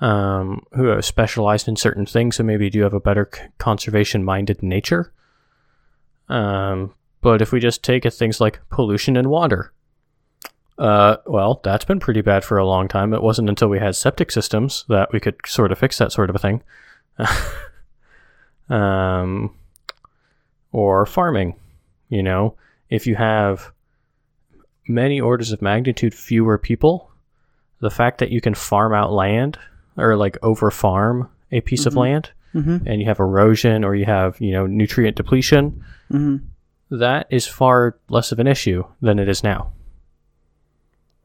um, 0.00 0.64
who 0.72 0.84
have 0.86 1.04
specialized 1.04 1.68
in 1.68 1.76
certain 1.76 2.06
things, 2.06 2.36
so 2.36 2.42
maybe 2.42 2.70
do 2.70 2.82
have 2.82 2.94
a 2.94 3.00
better 3.00 3.30
conservation-minded 3.58 4.62
nature. 4.62 5.12
Um, 6.28 6.94
but 7.20 7.42
if 7.42 7.52
we 7.52 7.60
just 7.60 7.82
take 7.82 8.06
at 8.06 8.14
things 8.14 8.40
like 8.40 8.60
pollution 8.70 9.16
in 9.16 9.28
water, 9.28 9.72
uh, 10.78 11.18
well, 11.26 11.60
that's 11.62 11.84
been 11.84 12.00
pretty 12.00 12.22
bad 12.22 12.42
for 12.42 12.56
a 12.56 12.66
long 12.66 12.88
time. 12.88 13.12
It 13.12 13.22
wasn't 13.22 13.50
until 13.50 13.68
we 13.68 13.78
had 13.78 13.94
septic 13.94 14.30
systems 14.30 14.86
that 14.88 15.12
we 15.12 15.20
could 15.20 15.36
sort 15.46 15.72
of 15.72 15.78
fix 15.78 15.98
that 15.98 16.12
sort 16.12 16.30
of 16.30 16.36
a 16.36 16.38
thing. 16.38 16.62
um, 18.70 19.54
or 20.72 21.04
farming. 21.04 21.56
You 22.08 22.22
know, 22.22 22.56
if 22.88 23.06
you 23.06 23.16
have 23.16 23.72
many 24.88 25.20
orders 25.20 25.52
of 25.52 25.60
magnitude 25.60 26.14
fewer 26.14 26.56
people, 26.56 27.10
the 27.80 27.90
fact 27.90 28.18
that 28.18 28.30
you 28.30 28.40
can 28.40 28.54
farm 28.54 28.94
out 28.94 29.12
land 29.12 29.58
or 30.00 30.16
like 30.16 30.38
over 30.42 30.70
farm 30.70 31.28
a 31.52 31.60
piece 31.60 31.86
of 31.86 31.94
Mhm. 31.94 31.96
land 31.98 32.30
Mm-hmm. 32.54 32.78
and 32.86 33.00
you 33.00 33.06
have 33.06 33.20
erosion 33.20 33.84
or 33.84 33.94
you 33.94 34.04
have, 34.06 34.40
you 34.40 34.50
know, 34.52 34.66
nutrient 34.66 35.16
depletion, 35.16 35.82
Mm-hmm. 36.12 36.36
that 36.98 37.26
is 37.30 37.46
far 37.46 37.96
less 38.08 38.32
of 38.32 38.38
an 38.40 38.46
issue 38.48 38.82
than 39.00 39.18
it 39.20 39.28
is 39.28 39.44
now. 39.44 39.72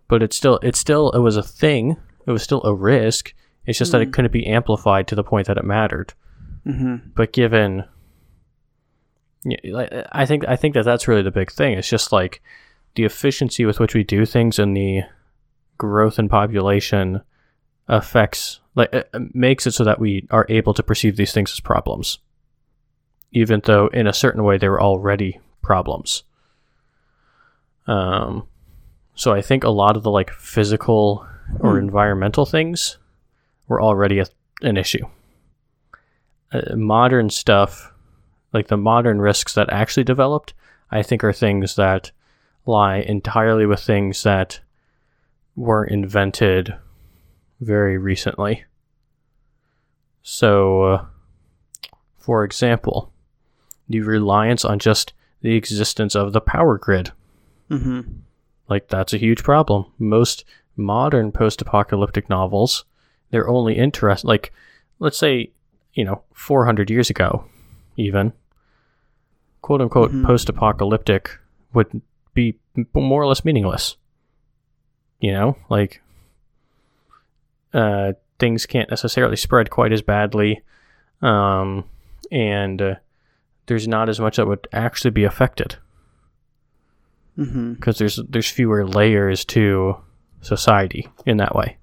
But 0.08 0.22
it's 0.22 0.36
still 0.38 0.60
it's 0.62 0.78
still 0.80 1.10
it 1.12 1.20
was 1.20 1.36
a 1.38 1.42
thing. 1.44 1.98
It 2.28 2.32
was 2.32 2.44
still 2.44 2.62
a 2.64 2.74
risk. 2.76 3.34
It's 3.66 3.80
just 3.80 3.92
that 3.92 4.02
it 4.02 4.10
Mm. 4.10 4.14
couldn't 4.14 4.32
be 4.34 4.46
amplified 4.46 5.08
to 5.08 5.16
the 5.16 5.24
point 5.24 5.48
that 5.48 5.58
it 5.58 5.66
mattered. 5.66 6.14
Mm-hmm. 6.68 7.10
But 7.16 7.34
given 7.34 7.86
yeah, 9.44 10.08
I 10.12 10.26
think 10.26 10.48
I 10.48 10.56
think 10.56 10.74
that 10.74 10.86
that's 10.86 11.08
really 11.08 11.22
the 11.24 11.32
big 11.32 11.52
thing. 11.52 11.74
It's 11.78 11.90
just 11.90 12.12
like 12.12 12.42
the 12.96 13.04
efficiency 13.04 13.66
with 13.66 13.80
which 13.80 13.94
we 13.94 14.04
do 14.04 14.26
things 14.26 14.58
and 14.60 14.76
the 14.76 15.04
growth 15.78 16.18
in 16.20 16.30
population 16.30 17.22
affects 17.88 18.60
like 18.76 18.92
it 18.94 19.10
it 19.14 19.36
makes 19.36 19.68
it 19.68 19.72
so 19.72 19.84
that 19.84 20.00
we 20.00 20.28
are 20.32 20.46
able 20.50 20.74
to 20.74 20.84
perceive 20.84 21.16
these 21.18 21.34
things 21.34 21.52
as 21.52 21.60
problems 21.60 22.20
even 23.32 23.62
though 23.66 23.88
in 23.88 24.08
a 24.08 24.14
certain 24.14 24.44
way 24.44 24.58
they 24.58 24.70
were 24.70 24.82
already 24.82 25.40
problems 25.62 26.24
um 27.88 28.48
so 29.14 29.34
i 29.34 29.42
think 29.42 29.64
a 29.64 29.70
lot 29.70 29.96
of 29.96 30.04
the 30.04 30.12
like 30.12 30.32
physical 30.32 31.26
or 31.60 31.74
Hmm. 31.74 31.86
environmental 31.86 32.46
things 32.46 32.98
were 33.68 33.82
already 33.82 34.20
a, 34.20 34.26
an 34.62 34.78
issue 34.78 35.06
uh, 36.52 36.76
modern 36.76 37.30
stuff 37.30 37.92
like 38.52 38.68
the 38.68 38.78
modern 38.78 39.22
risks 39.22 39.54
that 39.54 39.70
actually 39.70 40.04
developed 40.04 40.54
i 40.90 41.04
think 41.04 41.24
are 41.24 41.34
things 41.34 41.76
that 41.76 42.12
lie 42.66 42.98
entirely 42.98 43.68
with 43.68 43.80
things 43.80 44.24
that 44.24 44.60
were 45.56 45.86
invented 45.86 46.76
very 47.62 47.98
recently. 47.98 48.66
So, 50.24 50.84
uh, 50.84 51.06
for 52.18 52.44
example, 52.44 53.12
the 53.88 54.02
reliance 54.02 54.66
on 54.66 54.80
just 54.80 55.14
the 55.42 55.56
existence 55.56 56.16
of 56.16 56.34
the 56.34 56.42
power 56.42 56.78
grid. 56.78 57.12
Mm-hmm. 57.70 58.02
Like, 58.68 58.88
that's 58.88 59.14
a 59.14 59.18
huge 59.20 59.44
problem. 59.44 59.86
Most 60.00 60.44
modern 60.76 61.32
post 61.32 61.62
apocalyptic 61.62 62.30
novels, 62.30 62.86
they're 63.30 63.48
only 63.48 63.78
interest 63.78 64.26
like, 64.26 64.52
let's 65.00 65.18
say, 65.18 65.52
you 65.94 66.04
know, 66.04 66.24
400 66.34 66.90
years 66.90 67.10
ago, 67.10 67.46
even, 67.96 68.34
quote 69.62 69.82
unquote, 69.82 70.12
Mhm. 70.12 70.26
post 70.26 70.50
apocalyptic 70.50 71.30
would 71.74 72.02
be 72.34 72.58
more 72.94 73.22
or 73.22 73.28
less 73.28 73.46
meaningless. 73.46 73.96
You 75.20 75.32
know, 75.32 75.58
like, 75.70 76.02
uh, 77.74 78.14
things 78.40 78.66
can't 78.66 78.90
necessarily 78.90 79.36
spread 79.36 79.70
quite 79.70 79.92
as 79.92 80.02
badly, 80.02 80.62
um, 81.22 81.86
and 82.32 82.82
uh, 82.82 82.96
there's 83.66 83.88
not 83.88 84.10
as 84.10 84.20
much 84.20 84.38
that 84.38 84.48
would 84.48 84.68
actually 84.72 85.12
be 85.12 85.24
affected 85.24 85.78
Mm-hmm. 87.38 87.74
because 87.74 87.98
there's 87.98 88.18
there's 88.30 88.50
fewer 88.50 88.88
layers 88.88 89.44
to 89.44 89.98
society 90.40 91.10
in 91.26 91.36
that 91.38 91.54
way. 91.54 91.76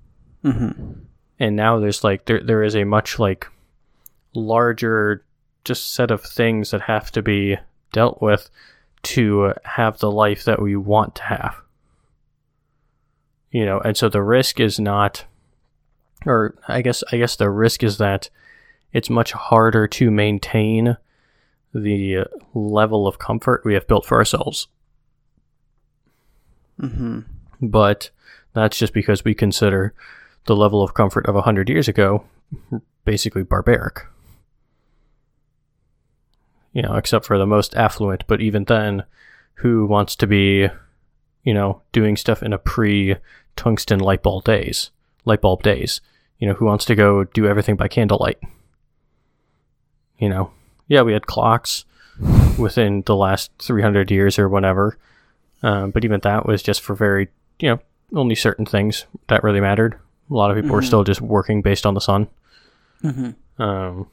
Mm-hmm. 0.42 0.92
And 1.38 1.56
now 1.56 1.78
there's 1.78 2.02
like 2.02 2.24
there 2.24 2.40
there 2.42 2.62
is 2.62 2.74
a 2.74 2.84
much 2.84 3.18
like 3.18 3.46
larger 4.34 5.26
just 5.64 5.92
set 5.92 6.10
of 6.10 6.22
things 6.22 6.70
that 6.70 6.80
have 6.80 7.12
to 7.12 7.20
be 7.20 7.58
dealt 7.92 8.22
with 8.22 8.48
to 9.02 9.52
have 9.64 9.98
the 9.98 10.10
life 10.10 10.44
that 10.44 10.62
we 10.62 10.74
want 10.74 11.16
to 11.16 11.22
have. 11.24 11.56
You 13.50 13.66
know, 13.66 13.78
and 13.78 13.94
so 13.94 14.08
the 14.08 14.22
risk 14.22 14.58
is 14.58 14.80
not 14.80 15.26
or 16.26 16.54
I 16.68 16.82
guess 16.82 17.02
I 17.12 17.16
guess 17.18 17.36
the 17.36 17.50
risk 17.50 17.82
is 17.82 17.98
that 17.98 18.30
it's 18.92 19.10
much 19.10 19.32
harder 19.32 19.86
to 19.88 20.10
maintain 20.10 20.96
the 21.74 22.26
level 22.54 23.06
of 23.06 23.18
comfort 23.18 23.62
we 23.64 23.74
have 23.74 23.86
built 23.86 24.06
for 24.06 24.18
ourselves. 24.18 24.68
Mm-hmm. 26.80 27.20
but 27.60 28.10
that's 28.54 28.78
just 28.78 28.92
because 28.92 29.24
we 29.24 29.34
consider 29.34 29.94
the 30.46 30.56
level 30.56 30.82
of 30.82 30.94
comfort 30.94 31.26
of 31.26 31.34
100 31.34 31.68
years 31.68 31.86
ago 31.86 32.24
basically 33.04 33.42
barbaric. 33.42 34.00
You 36.72 36.82
know, 36.82 36.94
except 36.94 37.26
for 37.26 37.38
the 37.38 37.46
most 37.46 37.74
affluent, 37.76 38.24
but 38.26 38.40
even 38.40 38.64
then, 38.64 39.04
who 39.56 39.86
wants 39.86 40.16
to 40.16 40.26
be, 40.26 40.68
you 41.44 41.54
know, 41.54 41.82
doing 41.92 42.16
stuff 42.16 42.42
in 42.42 42.52
a 42.52 42.58
pre 42.58 43.16
tungsten 43.56 44.00
light 44.00 44.22
bulb 44.22 44.44
days? 44.44 44.90
Light 45.24 45.42
bulb 45.42 45.62
days. 45.62 46.00
You 46.42 46.48
know, 46.48 46.54
who 46.54 46.64
wants 46.64 46.84
to 46.86 46.96
go 46.96 47.22
do 47.22 47.46
everything 47.46 47.76
by 47.76 47.86
candlelight? 47.86 48.36
You 50.18 50.28
know, 50.28 50.50
yeah, 50.88 51.02
we 51.02 51.12
had 51.12 51.28
clocks 51.28 51.84
within 52.58 53.04
the 53.06 53.14
last 53.14 53.52
300 53.60 54.10
years 54.10 54.40
or 54.40 54.48
whatever, 54.48 54.98
um, 55.62 55.92
but 55.92 56.04
even 56.04 56.18
that 56.24 56.44
was 56.44 56.60
just 56.60 56.80
for 56.80 56.96
very, 56.96 57.28
you 57.60 57.68
know, 57.68 57.78
only 58.12 58.34
certain 58.34 58.66
things 58.66 59.06
that 59.28 59.44
really 59.44 59.60
mattered. 59.60 59.94
A 60.32 60.34
lot 60.34 60.50
of 60.50 60.56
people 60.56 60.72
were 60.74 60.80
Mhm. 60.82 60.86
still 60.86 61.04
just 61.04 61.20
working 61.20 61.62
based 61.62 61.86
on 61.86 61.94
the 61.94 62.00
sun. 62.00 62.26
Mm-hmm. 63.04 63.62
Um, 63.62 64.08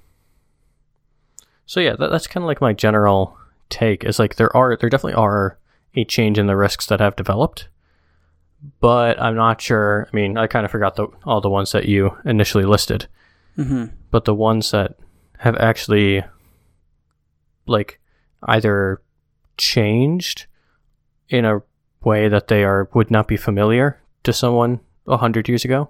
so 1.65 1.79
yeah, 1.79 1.95
that, 1.95 2.11
that's 2.11 2.27
kind 2.27 2.43
of 2.43 2.47
like 2.47 2.61
my 2.61 2.73
general 2.73 3.39
take. 3.71 4.03
Is 4.03 4.19
like 4.19 4.35
there 4.35 4.55
are 4.55 4.77
there 4.77 4.89
definitely 4.91 5.15
are 5.15 5.57
a 5.95 6.05
change 6.05 6.37
in 6.37 6.45
the 6.45 6.55
risks 6.55 6.85
that 6.85 6.99
have 6.99 7.15
developed, 7.15 7.69
but 8.79 9.21
I'm 9.21 9.35
not 9.35 9.61
sure. 9.61 10.07
I 10.11 10.15
mean, 10.15 10.37
I 10.37 10.47
kind 10.47 10.65
of 10.65 10.71
forgot 10.71 10.95
the 10.95 11.07
all 11.25 11.41
the 11.41 11.49
ones 11.49 11.71
that 11.71 11.85
you 11.85 12.17
initially 12.25 12.65
listed, 12.65 13.07
Mm-hmm. 13.57 13.85
but 14.11 14.25
the 14.25 14.35
ones 14.35 14.71
that 14.71 14.95
have 15.39 15.55
actually 15.57 16.23
like 17.67 17.99
either 18.43 19.01
changed 19.57 20.45
in 21.29 21.45
a 21.45 21.61
way 22.03 22.27
that 22.29 22.47
they 22.47 22.63
are 22.63 22.89
would 22.93 23.11
not 23.11 23.27
be 23.27 23.37
familiar 23.37 24.01
to 24.23 24.31
someone 24.33 24.79
a 25.07 25.17
hundred 25.17 25.47
years 25.49 25.65
ago, 25.65 25.89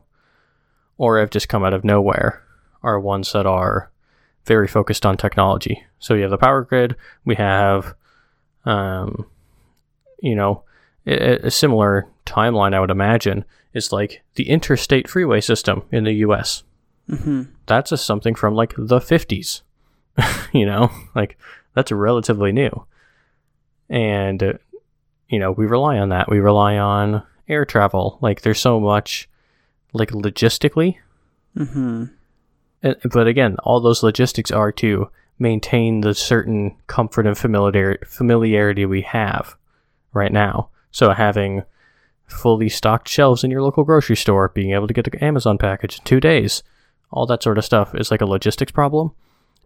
or 0.97 1.19
have 1.19 1.29
just 1.29 1.49
come 1.49 1.63
out 1.63 1.73
of 1.73 1.83
nowhere, 1.83 2.43
are 2.83 2.99
ones 2.99 3.31
that 3.33 3.45
are 3.45 3.91
very 4.45 4.67
focused 4.67 5.05
on 5.05 5.17
technology. 5.17 5.83
So 5.99 6.13
you 6.15 6.21
have 6.23 6.31
the 6.31 6.37
power 6.37 6.63
grid. 6.63 6.95
We 7.25 7.35
have, 7.35 7.93
um, 8.65 9.27
you 10.21 10.35
know, 10.35 10.63
a, 11.05 11.47
a 11.47 11.51
similar 11.51 12.07
timeline. 12.29 12.73
I 12.73 12.79
would 12.79 12.91
imagine 12.91 13.43
is 13.73 13.91
like 13.91 14.21
the 14.35 14.49
interstate 14.49 15.09
freeway 15.09 15.41
system 15.41 15.83
in 15.91 16.03
the 16.03 16.13
U.S 16.13 16.63
Mm-hmm. 17.09 17.43
that's 17.65 17.91
a 17.91 17.97
something 17.97 18.35
from 18.35 18.53
like 18.53 18.75
the 18.77 18.99
50s 18.99 19.63
you 20.53 20.63
know 20.63 20.91
like 21.15 21.39
that's 21.73 21.91
relatively 21.91 22.51
new 22.51 22.85
and 23.89 24.43
uh, 24.43 24.53
you 25.29 25.39
know, 25.39 25.51
we 25.51 25.65
rely 25.67 25.97
on 25.99 26.09
that. 26.09 26.29
We 26.29 26.39
rely 26.39 26.77
on 26.77 27.23
air 27.47 27.63
travel. 27.65 28.17
Like 28.21 28.41
there's 28.41 28.59
so 28.59 28.79
much 28.79 29.29
like 29.93 30.09
logistically. 30.09 30.97
Mm-hmm. 31.55 32.05
Uh, 32.83 32.93
But 33.11 33.27
again, 33.27 33.57
all 33.63 33.79
those 33.79 34.03
logistics 34.03 34.51
are 34.51 34.71
to 34.73 35.09
maintain 35.37 36.01
the 36.01 36.13
certain 36.13 36.75
comfort 36.87 37.25
and 37.25 37.37
familiar 37.37 37.99
familiarity 38.05 38.85
we 38.85 39.01
have 39.03 39.55
right 40.11 40.31
now. 40.31 40.69
So 40.91 41.11
having 41.11 41.63
fully 42.29 42.69
stocked 42.69 43.07
shelves 43.07 43.43
in 43.43 43.51
your 43.51 43.61
local 43.61 43.83
grocery 43.83 44.15
store, 44.15 44.49
being 44.49 44.71
able 44.71 44.87
to 44.87 44.93
get 44.93 45.07
an 45.07 45.19
Amazon 45.19 45.57
package 45.57 45.99
in 45.99 46.05
two 46.05 46.19
days, 46.19 46.63
all 47.11 47.25
that 47.25 47.43
sort 47.43 47.57
of 47.57 47.65
stuff 47.65 47.93
is 47.95 48.11
like 48.11 48.21
a 48.21 48.25
logistics 48.25 48.71
problem. 48.71 49.11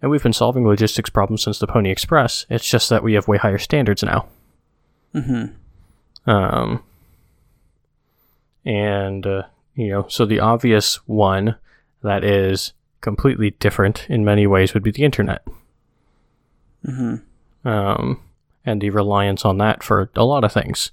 And 0.02 0.12
we've 0.12 0.24
been 0.24 0.34
solving 0.34 0.66
logistics 0.66 1.10
problems 1.10 1.44
since 1.44 1.60
the 1.60 1.68
Pony 1.68 1.90
Express. 1.90 2.46
It's 2.50 2.70
just 2.70 2.90
that 2.90 3.04
we 3.04 3.14
have 3.14 3.28
way 3.28 3.38
higher 3.38 3.58
standards 3.58 4.04
now. 4.04 4.28
Mm-hmm. 5.14 6.30
Um, 6.30 6.84
and, 8.66 9.26
uh, 9.26 9.44
you 9.76 9.90
know, 9.90 10.06
so 10.10 10.26
the 10.26 10.40
obvious 10.40 10.96
one 11.08 11.56
that 12.02 12.24
is 12.24 12.74
completely 13.02 13.52
different 13.52 14.08
in 14.10 14.26
many 14.26 14.48
ways 14.48 14.74
would 14.74 14.84
be 14.84 14.92
the 14.92 15.04
internet. 15.04 15.46
Mm-hmm. 16.86 17.68
Um, 17.68 18.22
and 18.66 18.82
the 18.82 18.90
reliance 18.90 19.46
on 19.46 19.58
that 19.60 19.84
for 19.84 20.10
a 20.16 20.26
lot 20.26 20.44
of 20.44 20.52
things. 20.52 20.92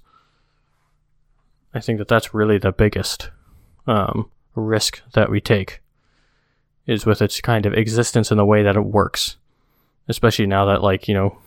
I 1.74 1.80
think 1.80 1.98
that 1.98 2.08
that's 2.08 2.34
really 2.34 2.58
the 2.58 2.72
biggest 2.72 3.30
um, 3.86 4.30
risk 4.54 5.02
that 5.12 5.30
we 5.30 5.40
take 5.40 5.80
is 6.86 7.06
with 7.06 7.22
its 7.22 7.40
kind 7.40 7.66
of 7.66 7.74
existence 7.74 8.30
and 8.30 8.40
the 8.40 8.44
way 8.44 8.62
that 8.62 8.76
it 8.76 8.84
works. 8.84 9.36
Especially 10.08 10.46
now 10.46 10.64
that, 10.64 10.82
like, 10.82 11.06
you 11.06 11.14
know, 11.14 11.38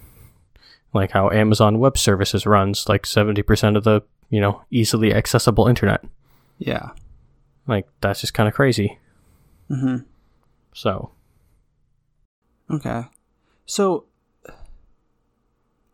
like 0.94 1.12
how 1.12 1.30
Amazon 1.32 1.80
Web 1.80 1.98
Services 1.98 2.46
runs 2.46 2.88
like 2.88 3.04
70% 3.04 3.76
of 3.76 3.84
the, 3.84 4.02
you 4.30 4.40
know, 4.40 4.62
easily 4.72 5.14
accessible 5.14 5.68
internet. 5.68 6.06
Yeah. 6.60 6.92
Like, 7.68 7.88
that's 8.00 8.22
just 8.22 8.34
kind 8.34 8.48
of 8.48 8.54
crazy. 8.54 9.00
Mm-hmm. 9.70 10.04
So, 10.74 11.12
Okay. 12.74 13.04
So 13.66 14.06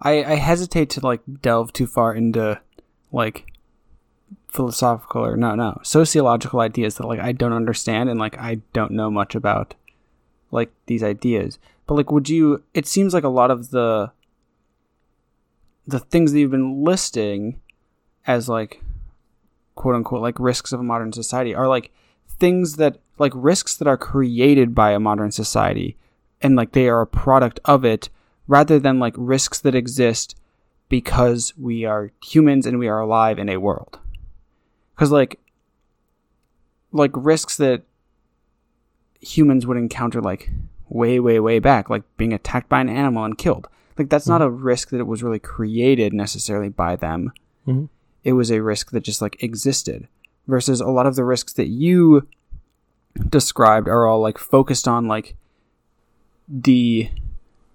I 0.02 0.24
I 0.24 0.36
hesitate 0.36 0.90
to 0.92 1.06
like 1.06 1.22
delve 1.42 1.74
too 1.74 1.88
far 1.88 2.14
into 2.14 2.60
like 3.12 3.46
philosophical 4.48 5.24
or 5.24 5.38
no 5.38 5.54
no 5.54 5.80
sociological 5.84 6.60
ideas 6.60 6.96
that 6.96 7.08
like 7.08 7.20
I 7.20 7.32
don't 7.32 7.54
understand 7.54 8.10
and 8.10 8.20
like 8.20 8.38
I 8.38 8.62
don't 8.74 8.92
know 8.92 9.12
much 9.12 9.36
about 9.36 9.76
like 10.52 10.72
these 10.88 11.04
ideas. 11.04 11.60
But 11.86 11.96
like 11.96 12.12
would 12.12 12.30
you 12.30 12.64
it 12.74 12.88
seems 12.88 13.14
like 13.14 13.24
a 13.24 13.30
lot 13.30 13.52
of 13.52 13.70
the 13.70 14.12
the 15.88 16.00
things 16.00 16.32
that 16.32 16.40
you've 16.40 16.52
been 16.52 16.84
listing 16.84 17.60
as 18.28 18.48
like 18.50 18.82
quote 19.76 19.96
unquote 19.96 20.22
like 20.22 20.40
risks 20.40 20.72
of 20.72 20.80
a 20.80 20.84
modern 20.84 21.14
society 21.14 21.56
are 21.56 21.68
like 21.68 21.92
things 22.28 22.76
that 22.76 23.00
like 23.18 23.32
risks 23.36 23.76
that 23.78 23.88
are 23.88 23.98
created 23.98 24.76
by 24.76 24.92
a 24.92 25.00
modern 25.00 25.32
society 25.32 25.98
and 26.42 26.56
like 26.56 26.72
they 26.72 26.88
are 26.88 27.02
a 27.02 27.08
product 27.08 27.60
of 27.66 27.84
it 27.84 28.10
rather 28.48 28.80
than 28.80 29.00
like 29.00 29.14
risks 29.18 29.60
that 29.60 29.76
exist 29.76 30.36
because 30.90 31.54
we 31.58 31.86
are 31.86 32.12
humans 32.24 32.66
and 32.66 32.80
we 32.80 32.88
are 32.88 33.00
alive 33.00 33.40
in 33.40 33.50
a 33.50 33.58
world 33.58 34.00
because 35.00 35.12
like 35.14 35.40
like 36.92 37.12
risks 37.14 37.56
that 37.56 37.84
humans 39.22 39.66
would 39.66 39.78
encounter 39.78 40.20
like 40.20 40.50
way 40.90 41.22
way 41.22 41.40
way 41.40 41.58
back 41.60 41.90
like 41.90 42.04
being 42.18 42.34
attacked 42.34 42.68
by 42.68 42.82
an 42.82 42.90
animal 42.90 43.24
and 43.24 43.38
killed. 43.38 43.70
Like 43.98 44.10
that's 44.10 44.28
not 44.28 44.42
a 44.42 44.50
risk 44.50 44.90
that 44.90 45.00
it 45.00 45.08
was 45.08 45.24
really 45.24 45.40
created 45.40 46.14
necessarily 46.14 46.68
by 46.68 46.98
them. 46.98 47.32
Mhm. 47.66 47.88
it 48.24 48.34
was 48.34 48.52
a 48.52 48.62
risk 48.62 48.92
that 48.92 49.04
just 49.04 49.22
like 49.22 49.42
existed 49.42 50.08
versus 50.48 50.82
a 50.82 50.88
lot 50.88 51.06
of 51.06 51.16
the 51.16 51.24
risks 51.24 51.54
that 51.54 51.68
you 51.68 52.28
described 53.30 53.88
are 53.88 54.06
all 54.06 54.20
like 54.20 54.38
focused 54.38 54.88
on 54.88 55.08
like 55.08 55.36
the 56.48 57.10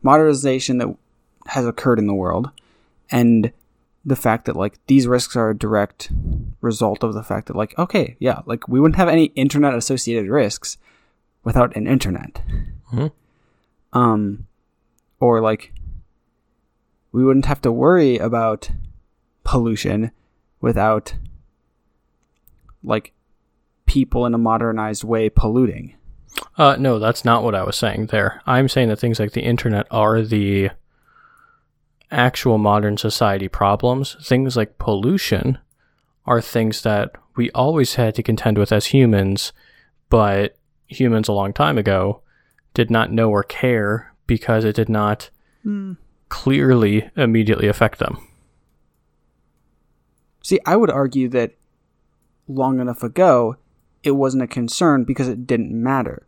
modernization 0.03 0.77
that 0.79 0.95
has 1.47 1.67
occurred 1.67 1.99
in 1.99 2.07
the 2.07 2.15
world 2.15 2.51
and 3.11 3.53
the 4.05 4.17
fact 4.17 4.45
that 4.45 4.57
like 4.57 4.79
these 4.87 5.07
risks 5.07 5.37
are 5.37 5.51
a 5.51 5.57
direct 5.57 6.11
result 6.65 7.05
of 7.05 7.15
the 7.15 7.23
fact 7.23 7.47
that 7.47 7.57
like 7.57 7.79
okay 7.79 8.17
yeah 8.19 8.41
like 8.47 8.67
we 8.67 8.81
wouldn't 8.81 8.97
have 8.97 9.09
any 9.09 9.27
internet 9.37 9.75
associated 9.75 10.29
risks 10.29 10.79
without 11.45 11.77
an 11.77 11.87
internet 11.87 12.43
Mhm. 12.93 13.13
um 13.93 14.47
or 15.21 15.41
like 15.41 15.73
we 17.13 17.25
wouldn't 17.25 17.47
have 17.47 17.61
to 17.63 17.71
worry 17.71 18.17
about 18.19 18.71
pollution 19.45 20.11
without 20.61 21.15
like 22.83 23.13
people 23.87 24.27
in 24.27 24.35
a 24.35 24.39
modernized 24.39 25.05
way 25.05 25.29
polluting 25.29 25.95
Uh, 26.59 26.75
no, 26.79 26.99
that's 26.99 27.25
not 27.25 27.45
what 27.45 27.55
I 27.55 27.63
was 27.63 27.77
saying 27.77 28.07
there. 28.07 28.43
I'm 28.45 28.69
saying 28.69 28.89
that 28.89 28.99
things 28.99 29.21
like 29.21 29.33
the 29.33 29.45
internet 29.45 29.87
are 29.91 30.21
the 30.23 30.71
actual 32.11 32.59
modern 32.59 32.97
society 32.97 33.47
problems. 33.49 34.17
Things 34.21 34.57
like 34.57 34.77
pollution 34.79 35.59
are 36.27 36.41
things 36.41 36.83
that 36.83 37.13
we 37.37 37.51
always 37.51 37.95
had 37.95 38.15
to 38.15 38.23
contend 38.23 38.59
with 38.59 38.73
as 38.73 38.87
humans, 38.87 39.53
but 40.09 40.57
humans 40.87 41.29
a 41.29 41.33
long 41.33 41.53
time 41.53 41.79
ago 41.79 42.23
did 42.73 42.91
not 42.91 43.13
know 43.13 43.31
or 43.31 43.43
care 43.43 44.13
because 44.27 44.65
it 44.65 44.77
did 44.77 44.89
not 44.89 45.31
hmm. 45.63 45.93
clearly 46.29 47.11
immediately 47.17 47.69
affect 47.69 47.99
them. 47.99 48.27
See, 50.43 50.61
I 50.67 50.77
would 50.77 50.91
argue 50.91 51.29
that 51.31 51.55
long 52.47 52.81
enough 52.81 53.03
ago, 53.03 53.57
it 54.03 54.13
wasn't 54.13 54.43
a 54.43 54.47
concern 54.47 55.05
because 55.05 55.29
it 55.29 55.47
didn't 55.47 55.73
matter. 55.73 56.27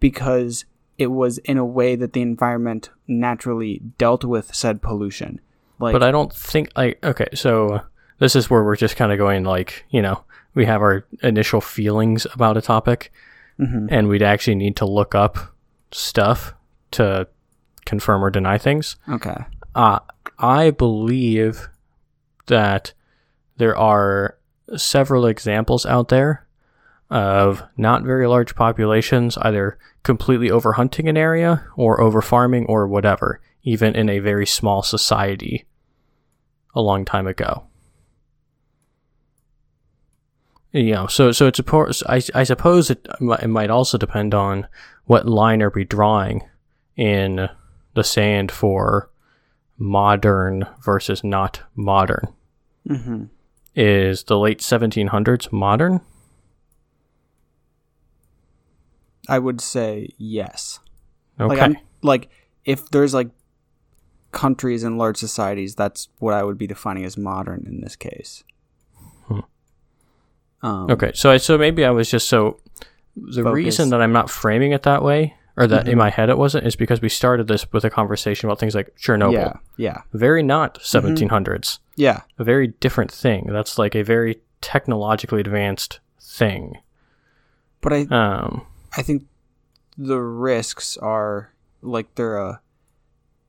Because 0.00 0.64
it 0.96 1.08
was 1.08 1.38
in 1.38 1.58
a 1.58 1.64
way 1.64 1.96
that 1.96 2.12
the 2.12 2.22
environment 2.22 2.90
naturally 3.06 3.82
dealt 3.98 4.24
with 4.24 4.54
said 4.54 4.82
pollution. 4.82 5.40
Like, 5.78 5.92
but 5.92 6.02
I 6.02 6.10
don't 6.10 6.32
think 6.32 6.72
like 6.76 7.04
okay, 7.04 7.28
so 7.34 7.82
this 8.18 8.34
is 8.36 8.48
where 8.50 8.64
we're 8.64 8.76
just 8.76 8.96
kind 8.96 9.12
of 9.12 9.18
going 9.18 9.44
like 9.44 9.84
you 9.90 10.02
know 10.02 10.24
we 10.54 10.64
have 10.66 10.80
our 10.82 11.04
initial 11.22 11.60
feelings 11.60 12.26
about 12.34 12.56
a 12.56 12.62
topic, 12.62 13.12
Mhm. 13.60 13.88
and 13.90 14.08
we'd 14.08 14.22
actually 14.22 14.54
need 14.56 14.76
to 14.76 14.86
look 14.86 15.14
up 15.14 15.38
stuff 15.92 16.54
to 16.92 17.26
confirm 17.84 18.24
or 18.24 18.30
deny 18.30 18.58
things. 18.58 18.96
okay. 19.08 19.44
Uh, 19.74 20.00
I 20.38 20.70
believe 20.70 21.68
that 22.46 22.92
there 23.56 23.76
are 23.76 24.36
several 24.76 25.26
examples 25.26 25.86
out 25.86 26.08
there 26.08 26.46
of 27.10 27.62
not 27.76 28.02
very 28.04 28.26
large 28.26 28.54
populations 28.54 29.38
either 29.38 29.78
completely 30.02 30.48
overhunting 30.50 31.08
an 31.08 31.16
area 31.16 31.64
or 31.76 32.00
over 32.00 32.20
farming 32.20 32.66
or 32.66 32.86
whatever, 32.86 33.40
even 33.62 33.94
in 33.94 34.08
a 34.08 34.18
very 34.18 34.46
small 34.46 34.82
society 34.82 35.64
a 36.74 36.80
long 36.82 37.04
time 37.04 37.26
ago. 37.26 37.64
You 40.72 40.92
know, 40.92 41.06
so 41.06 41.32
so 41.32 41.46
it's 41.46 41.58
a, 41.58 42.04
I, 42.06 42.22
I 42.34 42.44
suppose 42.44 42.90
it, 42.90 43.06
it 43.20 43.48
might 43.48 43.70
also 43.70 43.96
depend 43.96 44.34
on 44.34 44.66
what 45.06 45.26
line 45.26 45.62
are 45.62 45.70
we 45.70 45.84
drawing 45.84 46.42
in 46.96 47.48
the 47.94 48.04
sand 48.04 48.52
for 48.52 49.10
modern 49.78 50.66
versus 50.84 51.24
not 51.24 51.62
modern. 51.74 52.34
hmm 52.86 53.24
Is 53.74 54.24
the 54.24 54.38
late 54.38 54.58
1700s 54.60 55.50
modern? 55.52 56.00
I 59.28 59.38
would 59.38 59.60
say 59.60 60.08
yes. 60.18 60.80
Okay. 61.40 61.54
Like, 61.54 61.62
I'm, 61.62 61.76
like, 62.02 62.28
if 62.64 62.90
there's 62.90 63.14
like 63.14 63.30
countries 64.32 64.82
and 64.82 64.98
large 64.98 65.16
societies, 65.16 65.74
that's 65.74 66.08
what 66.18 66.34
I 66.34 66.42
would 66.42 66.58
be 66.58 66.66
defining 66.66 67.04
as 67.04 67.16
modern 67.16 67.64
in 67.66 67.80
this 67.80 67.96
case. 67.96 68.44
Um, 70.62 70.90
okay. 70.90 71.12
So 71.14 71.30
I 71.30 71.36
so 71.36 71.56
maybe 71.58 71.84
I 71.84 71.90
was 71.90 72.10
just 72.10 72.28
so 72.28 72.58
the 73.16 73.42
Focus. 73.42 73.54
reason 73.54 73.90
that 73.90 74.00
I'm 74.00 74.12
not 74.12 74.30
framing 74.30 74.72
it 74.72 74.82
that 74.84 75.02
way 75.02 75.34
or 75.56 75.66
that 75.66 75.86
Mhm. 75.86 75.88
in 75.92 75.98
my 75.98 76.10
head 76.10 76.28
it 76.30 76.38
wasn't 76.38 76.66
is 76.66 76.76
because 76.76 77.00
we 77.00 77.08
started 77.08 77.48
this 77.48 77.66
with 77.72 77.84
a 77.84 77.90
conversation 77.90 78.48
about 78.48 78.58
things 78.60 78.74
like 78.74 78.94
Chernobyl. 78.96 79.32
Yeah. 79.32 79.52
Yeah. 79.76 80.02
Very 80.12 80.42
not 80.42 80.78
1700s. 80.82 81.78
Yeah. 81.96 82.22
A 82.38 82.44
very 82.44 82.68
different 82.80 83.10
thing. 83.10 83.48
That's 83.52 83.78
like 83.78 83.94
a 83.96 84.02
very 84.02 84.40
technologically 84.60 85.40
advanced 85.40 86.00
thing. 86.20 86.78
But 87.80 87.92
I, 87.92 88.00
Um 88.10 88.66
I 88.96 89.02
think 89.02 89.24
the 89.96 90.20
risks 90.20 90.96
are 90.96 91.52
like 91.82 92.14
they're 92.14 92.36
a. 92.38 92.60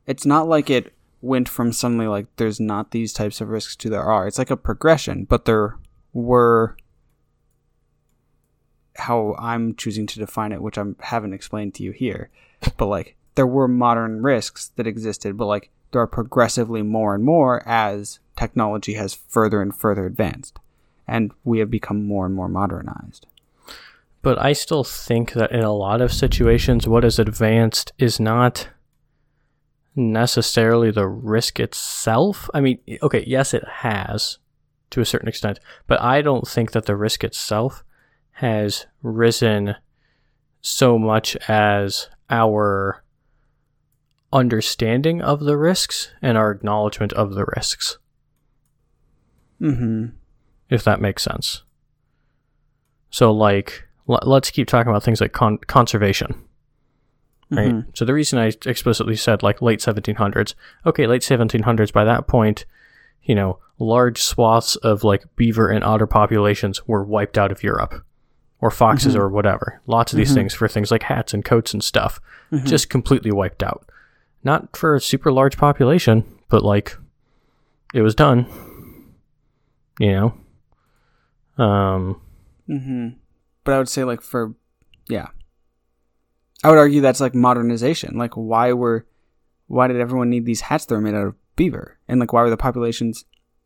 It's 0.08 0.26
not 0.26 0.48
like 0.48 0.70
it 0.70 0.94
went 1.22 1.48
from 1.50 1.72
suddenly 1.74 2.08
like 2.08 2.26
there's 2.38 2.60
not 2.60 2.92
these 2.92 3.14
types 3.14 3.40
of 3.42 3.50
risks 3.50 3.76
to 3.78 3.90
there 3.90 4.04
are. 4.04 4.28
It's 4.28 4.38
like 4.40 4.50
a 4.50 4.58
progression, 4.58 5.26
but 5.26 5.46
there 5.46 5.78
were 6.14 6.76
how 9.00 9.36
I'm 9.40 9.76
choosing 9.76 10.08
to 10.08 10.20
define 10.20 10.52
it, 10.52 10.62
which 10.62 10.78
I 10.78 10.84
haven't 11.00 11.34
explained 11.34 11.74
to 11.76 11.84
you 11.84 11.92
here. 11.92 12.30
But 12.78 12.88
like 12.88 13.16
there 13.36 13.48
were 13.48 13.68
modern 13.68 14.22
risks 14.22 14.72
that 14.76 14.88
existed, 14.88 15.38
but 15.38 15.46
like 15.46 15.70
there 15.92 16.02
are 16.02 16.08
progressively 16.08 16.82
more 16.82 17.16
and 17.16 17.24
more 17.24 17.68
as 17.68 18.20
technology 18.36 18.94
has 18.94 19.14
further 19.14 19.62
and 19.62 19.76
further 19.76 20.06
advanced, 20.06 20.60
and 21.08 21.32
we 21.44 21.60
have 21.60 21.72
become 21.72 22.06
more 22.06 22.26
and 22.26 22.36
more 22.36 22.50
modernized. 22.50 23.26
But 24.22 24.38
I 24.42 24.54
still 24.54 24.84
think 24.84 25.34
that 25.34 25.52
in 25.52 25.62
a 25.62 25.74
lot 25.74 26.02
of 26.02 26.12
situations, 26.12 26.88
what 26.88 27.06
is 27.06 27.20
advanced 27.20 27.94
is 27.98 28.20
not 28.20 28.68
necessarily 29.96 30.92
the 30.92 31.08
risk 31.08 31.60
itself. 31.60 32.50
I 32.54 32.62
mean, 32.62 32.80
okay, 33.02 33.24
yes, 33.26 33.54
it 33.54 33.64
has 33.68 34.38
to 34.92 35.02
a 35.02 35.06
certain 35.06 35.30
extent, 35.30 35.60
but 35.88 36.02
I 36.02 36.22
don't 36.22 36.48
think 36.48 36.72
that 36.72 36.86
the 36.86 36.96
risk 36.96 37.24
itself 37.24 37.84
has 38.40 38.86
risen 39.02 39.76
so 40.62 40.98
much 40.98 41.36
as 41.48 42.10
our 42.30 43.04
understanding 44.32 45.22
of 45.22 45.40
the 45.42 45.58
risks 45.58 46.12
and 46.22 46.38
our 46.38 46.52
acknowledgement 46.52 47.12
of 47.14 47.34
the 47.34 47.46
risks. 47.56 47.98
Mm-hmm. 49.62 50.08
If 50.70 50.84
that 50.84 51.02
makes 51.02 51.24
sense. 51.24 51.64
So, 53.10 53.32
like, 53.32 53.88
l- 54.08 54.20
let's 54.24 54.52
keep 54.52 54.68
talking 54.68 54.90
about 54.90 55.04
things 55.04 55.20
like 55.22 55.34
con- 55.34 55.58
conservation 55.58 56.46
right? 57.52 57.74
Mhm. 57.74 57.86
So 57.98 58.06
the 58.06 58.14
reason 58.14 58.38
I 58.38 58.52
explicitly 58.66 59.16
said 59.16 59.42
like 59.42 59.60
late 59.62 59.80
1700s, 59.80 60.54
okay, 60.86 61.08
late 61.08 61.24
1700s, 61.24 61.92
by 61.92 62.04
that 62.04 62.28
point, 62.28 62.66
you 63.24 63.34
know, 63.34 63.58
large 63.80 64.22
swaths 64.22 64.76
of 64.76 65.04
like 65.04 65.24
beaver 65.36 65.70
and 65.70 65.84
otter 65.84 66.06
populations 66.08 66.88
were 66.88 67.04
wiped 67.04 67.38
out 67.38 67.52
of 67.52 67.64
Europe, 67.64 68.06
or 68.62 68.72
foxes 68.72 69.16
or 69.16 69.30
whatever. 69.30 69.82
Lots 69.88 70.14
of 70.14 70.18
these 70.18 70.34
things 70.34 70.54
for 70.54 70.68
things 70.68 70.92
like 70.92 71.04
hats 71.04 71.34
and 71.34 71.46
coats 71.46 71.74
and 71.74 71.84
stuff, 71.84 72.20
just 72.66 72.90
completely 72.90 73.32
wiped 73.32 73.64
out. 73.64 73.90
Not 74.44 74.76
for 74.76 74.96
a 74.96 75.02
super 75.02 75.32
large 75.32 75.58
population, 75.58 76.24
but 76.50 76.64
like 76.64 76.98
it 77.94 78.02
was 78.02 78.16
done. 78.16 78.46
You 80.00 80.34
know? 81.58 81.64
Um, 81.64 82.22
Mm-hmm. 82.70 83.10
But 83.64 83.74
I 83.74 83.78
would 83.80 83.90
say 83.90 84.04
like 84.04 84.22
for 84.22 84.54
yeah. 85.08 85.28
I 86.64 86.70
would 86.70 86.78
argue 86.78 87.02
that's 87.02 87.20
like 87.20 87.36
modernization. 87.36 88.18
Like 88.18 88.34
why 88.36 88.74
were 88.74 89.06
why 89.68 89.88
did 89.88 90.00
everyone 90.00 90.30
need 90.30 90.46
these 90.46 90.62
hats 90.62 90.86
that 90.86 90.96
were 90.96 91.02
made 91.02 91.16
out 91.16 91.28
of 91.28 91.36
beaver? 91.56 91.98
And 92.08 92.20
like 92.20 92.32
why 92.32 92.44
were 92.44 92.50
the 92.50 92.58
populations 92.58 93.26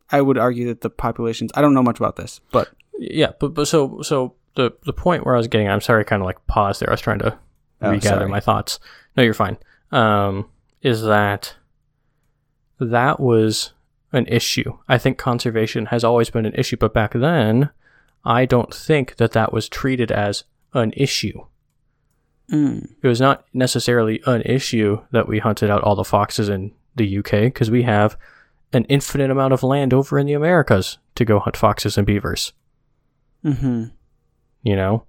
I 0.09 0.21
would 0.21 0.37
argue 0.37 0.67
that 0.67 0.81
the 0.81 0.89
populations 0.89 1.51
I 1.55 1.61
don't 1.61 1.73
know 1.73 1.83
much 1.83 1.99
about 1.99 2.15
this, 2.15 2.39
but 2.51 2.69
yeah, 2.97 3.31
but 3.39 3.53
but 3.53 3.67
so 3.67 4.01
so 4.01 4.35
the 4.55 4.71
the 4.85 4.93
point 4.93 5.25
where 5.25 5.35
I 5.35 5.37
was 5.37 5.47
getting, 5.47 5.67
I'm 5.69 5.81
sorry, 5.81 6.01
I 6.01 6.03
kind 6.03 6.21
of 6.21 6.25
like 6.25 6.45
paused 6.47 6.81
there. 6.81 6.89
I 6.89 6.93
was 6.93 7.01
trying 7.01 7.19
to 7.19 7.37
Oh, 7.81 7.89
regather 7.91 8.19
sorry. 8.21 8.29
my 8.29 8.39
thoughts. 8.39 8.79
No, 9.17 9.23
you're 9.23 9.33
fine. 9.33 9.57
Um, 9.91 10.49
is 10.81 11.01
that 11.03 11.55
that 12.79 13.19
was 13.19 13.73
an 14.13 14.25
issue? 14.27 14.77
I 14.87 14.97
think 14.97 15.17
conservation 15.17 15.87
has 15.87 16.03
always 16.03 16.29
been 16.29 16.45
an 16.45 16.53
issue, 16.55 16.77
but 16.77 16.93
back 16.93 17.11
then, 17.13 17.69
I 18.23 18.45
don't 18.45 18.73
think 18.73 19.17
that 19.17 19.31
that 19.33 19.51
was 19.51 19.67
treated 19.67 20.11
as 20.11 20.45
an 20.73 20.93
issue. 20.95 21.45
mm, 22.49 22.89
It 23.01 23.07
was 23.07 23.19
not 23.19 23.45
necessarily 23.53 24.21
an 24.25 24.41
issue 24.43 25.01
that 25.11 25.27
we 25.27 25.39
hunted 25.39 25.69
out 25.69 25.81
all 25.83 25.95
the 25.95 26.03
foxes 26.03 26.47
in 26.49 26.71
the 26.95 27.17
UK 27.17 27.31
because 27.43 27.69
we 27.71 27.83
have 27.83 28.15
an 28.71 28.85
infinite 28.85 29.29
amount 29.29 29.53
of 29.53 29.61
land 29.63 29.93
over 29.93 30.17
in 30.17 30.25
the 30.27 30.33
Americas 30.33 30.97
to 31.15 31.25
go 31.25 31.39
hunt 31.39 31.57
foxes 31.57 31.97
and 31.97 32.07
beavers. 32.07 32.53
mm-hmm. 33.43 33.85
You 34.63 34.75
know? 34.75 35.03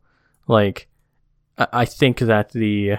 Like 0.47 0.89
I- 1.57 1.85
think 1.85 2.19
that 2.19 2.51
the 2.51 2.97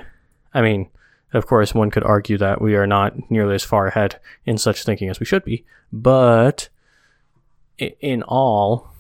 i 0.53 0.62
mean 0.62 0.89
of 1.34 1.45
course 1.45 1.76
one 1.76 1.91
could 1.91 2.03
argue 2.03 2.38
that 2.38 2.62
we 2.62 2.76
are 2.76 2.88
not 2.88 3.30
nearly 3.30 3.56
as 3.56 3.64
far 3.64 3.88
ahead 3.88 4.20
in 4.45 4.58
such 4.58 4.84
thinking 4.84 5.10
as 5.10 5.20
we 5.20 5.26
should 5.26 5.43
be 5.43 5.66
but 5.91 6.70
in 7.78 8.24
all 8.24 8.93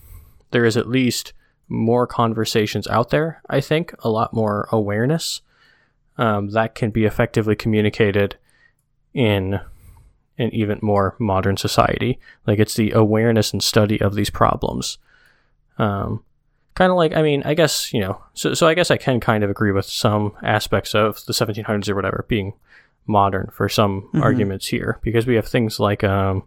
there 0.51 0.65
is 0.65 0.75
at 0.75 0.89
least 0.89 1.31
more 1.69 2.05
conversations 2.05 2.85
out 2.87 3.09
there 3.09 3.41
i 3.49 3.61
think 3.61 3.93
a 3.99 4.09
lot 4.09 4.33
more 4.33 4.67
awareness 4.71 5.41
um, 6.17 6.49
that 6.51 6.75
can 6.75 6.91
be 6.91 7.05
effectively 7.05 7.55
communicated 7.55 8.37
in 9.13 9.59
an 10.37 10.49
even 10.53 10.79
more 10.81 11.15
modern 11.19 11.57
society. 11.57 12.19
Like 12.45 12.59
it's 12.59 12.75
the 12.75 12.91
awareness 12.91 13.53
and 13.53 13.63
study 13.63 13.99
of 14.01 14.15
these 14.15 14.29
problems 14.29 14.97
um, 15.77 16.23
kind 16.75 16.91
of 16.91 16.97
like 16.97 17.15
i 17.15 17.21
mean 17.21 17.41
i 17.45 17.53
guess 17.53 17.91
you 17.93 17.99
know 17.99 18.21
so, 18.33 18.53
so 18.53 18.67
i 18.67 18.73
guess 18.73 18.91
i 18.91 18.97
can 18.97 19.19
kind 19.19 19.43
of 19.43 19.49
agree 19.49 19.71
with 19.71 19.85
some 19.85 20.33
aspects 20.43 20.93
of 20.93 21.25
the 21.25 21.33
1700s 21.33 21.89
or 21.89 21.95
whatever 21.95 22.25
being 22.27 22.53
modern 23.07 23.49
for 23.51 23.69
some 23.69 24.09
arguments 24.15 24.67
here 24.67 24.99
because 25.01 25.25
we 25.25 25.35
have 25.35 25.47
things 25.47 25.79
like 25.79 26.03
um 26.03 26.43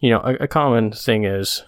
you 0.00 0.10
know 0.10 0.20
a, 0.20 0.34
a 0.44 0.48
common 0.48 0.90
thing 0.92 1.24
is 1.24 1.64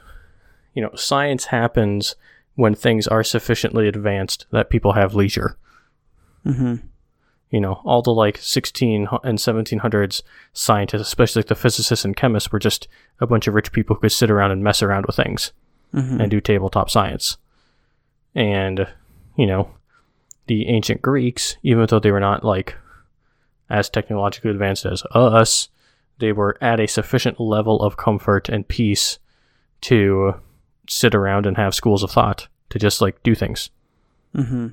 you 0.75 0.83
know 0.83 0.91
science 0.95 1.47
happens 1.47 2.17
when 2.57 2.75
things 2.75 3.07
are 3.07 3.23
sufficiently 3.23 3.87
advanced 3.87 4.47
that 4.51 4.71
people 4.71 4.95
have 4.95 5.15
leisure. 5.15 5.57
Mm-hmm. 6.45 6.77
you 7.51 7.61
know 7.61 7.81
all 7.85 8.01
the 8.01 8.13
like 8.13 8.39
16 8.39 9.09
and 9.25 9.39
1700s 9.39 10.23
scientists 10.53 11.03
especially 11.03 11.41
like 11.41 11.49
the 11.49 11.55
physicists 11.55 12.05
and 12.05 12.17
chemists 12.17 12.51
were 12.53 12.61
just 12.61 12.89
a 13.21 13.27
bunch 13.27 13.47
of 13.49 13.55
rich 13.55 13.73
people 13.73 13.97
who 13.97 14.01
could 14.01 14.13
sit 14.13 14.31
around 14.31 14.53
and 14.53 14.63
mess 14.63 14.83
around 14.83 15.05
with 15.07 15.17
things 15.17 15.53
Mm-hmm. 15.95 16.21
and 16.21 16.31
do 16.31 16.41
tabletop 16.41 16.91
science. 16.91 17.39
And, 18.35 18.87
you 19.37 19.47
know, 19.47 19.71
the 20.47 20.69
ancient 20.69 21.01
Greeks, 21.01 21.57
even 21.63 21.87
though 21.89 21.99
they 21.99 22.11
were 22.11 22.21
not 22.21 22.45
like 22.45 22.77
as 23.71 23.89
technologically 23.89 24.51
advanced 24.51 24.85
as 24.87 25.03
us, 25.15 25.69
they 26.19 26.33
were 26.33 26.59
at 26.61 26.79
a 26.81 26.87
sufficient 26.87 27.41
level 27.41 27.81
of 27.81 27.97
comfort 27.97 28.49
and 28.49 28.67
peace 28.69 29.19
to 29.83 30.35
sit 30.89 31.15
around 31.15 31.47
and 31.47 31.57
have 31.57 31.75
schools 31.75 32.03
of 32.03 32.11
thought 32.11 32.49
to 32.71 32.79
just 32.79 33.01
like 33.01 33.23
do 33.23 33.35
things, 33.35 33.71
Mm-hmm. 34.35 34.69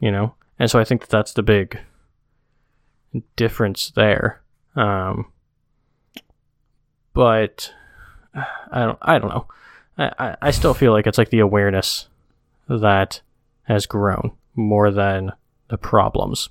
you 0.00 0.10
know? 0.12 0.34
And 0.58 0.70
so 0.70 0.78
I 0.78 0.84
think 0.84 1.00
that 1.00 1.10
that's 1.10 1.32
the 1.32 1.42
big 1.42 1.78
difference 3.36 3.90
there. 3.96 4.42
Um, 4.76 5.32
but 7.12 7.72
I 8.34 8.80
don't, 8.84 8.98
I 9.02 9.18
don't 9.18 9.30
know. 9.30 9.46
I, 9.98 10.36
I, 10.40 10.50
still 10.52 10.72
feel 10.74 10.92
like 10.92 11.06
it's 11.06 11.18
like 11.18 11.28
the 11.28 11.40
awareness 11.40 12.08
that 12.66 13.20
has 13.64 13.84
grown 13.86 14.32
more 14.54 14.90
than 14.90 15.32
the 15.68 15.76
problems. 15.76 16.48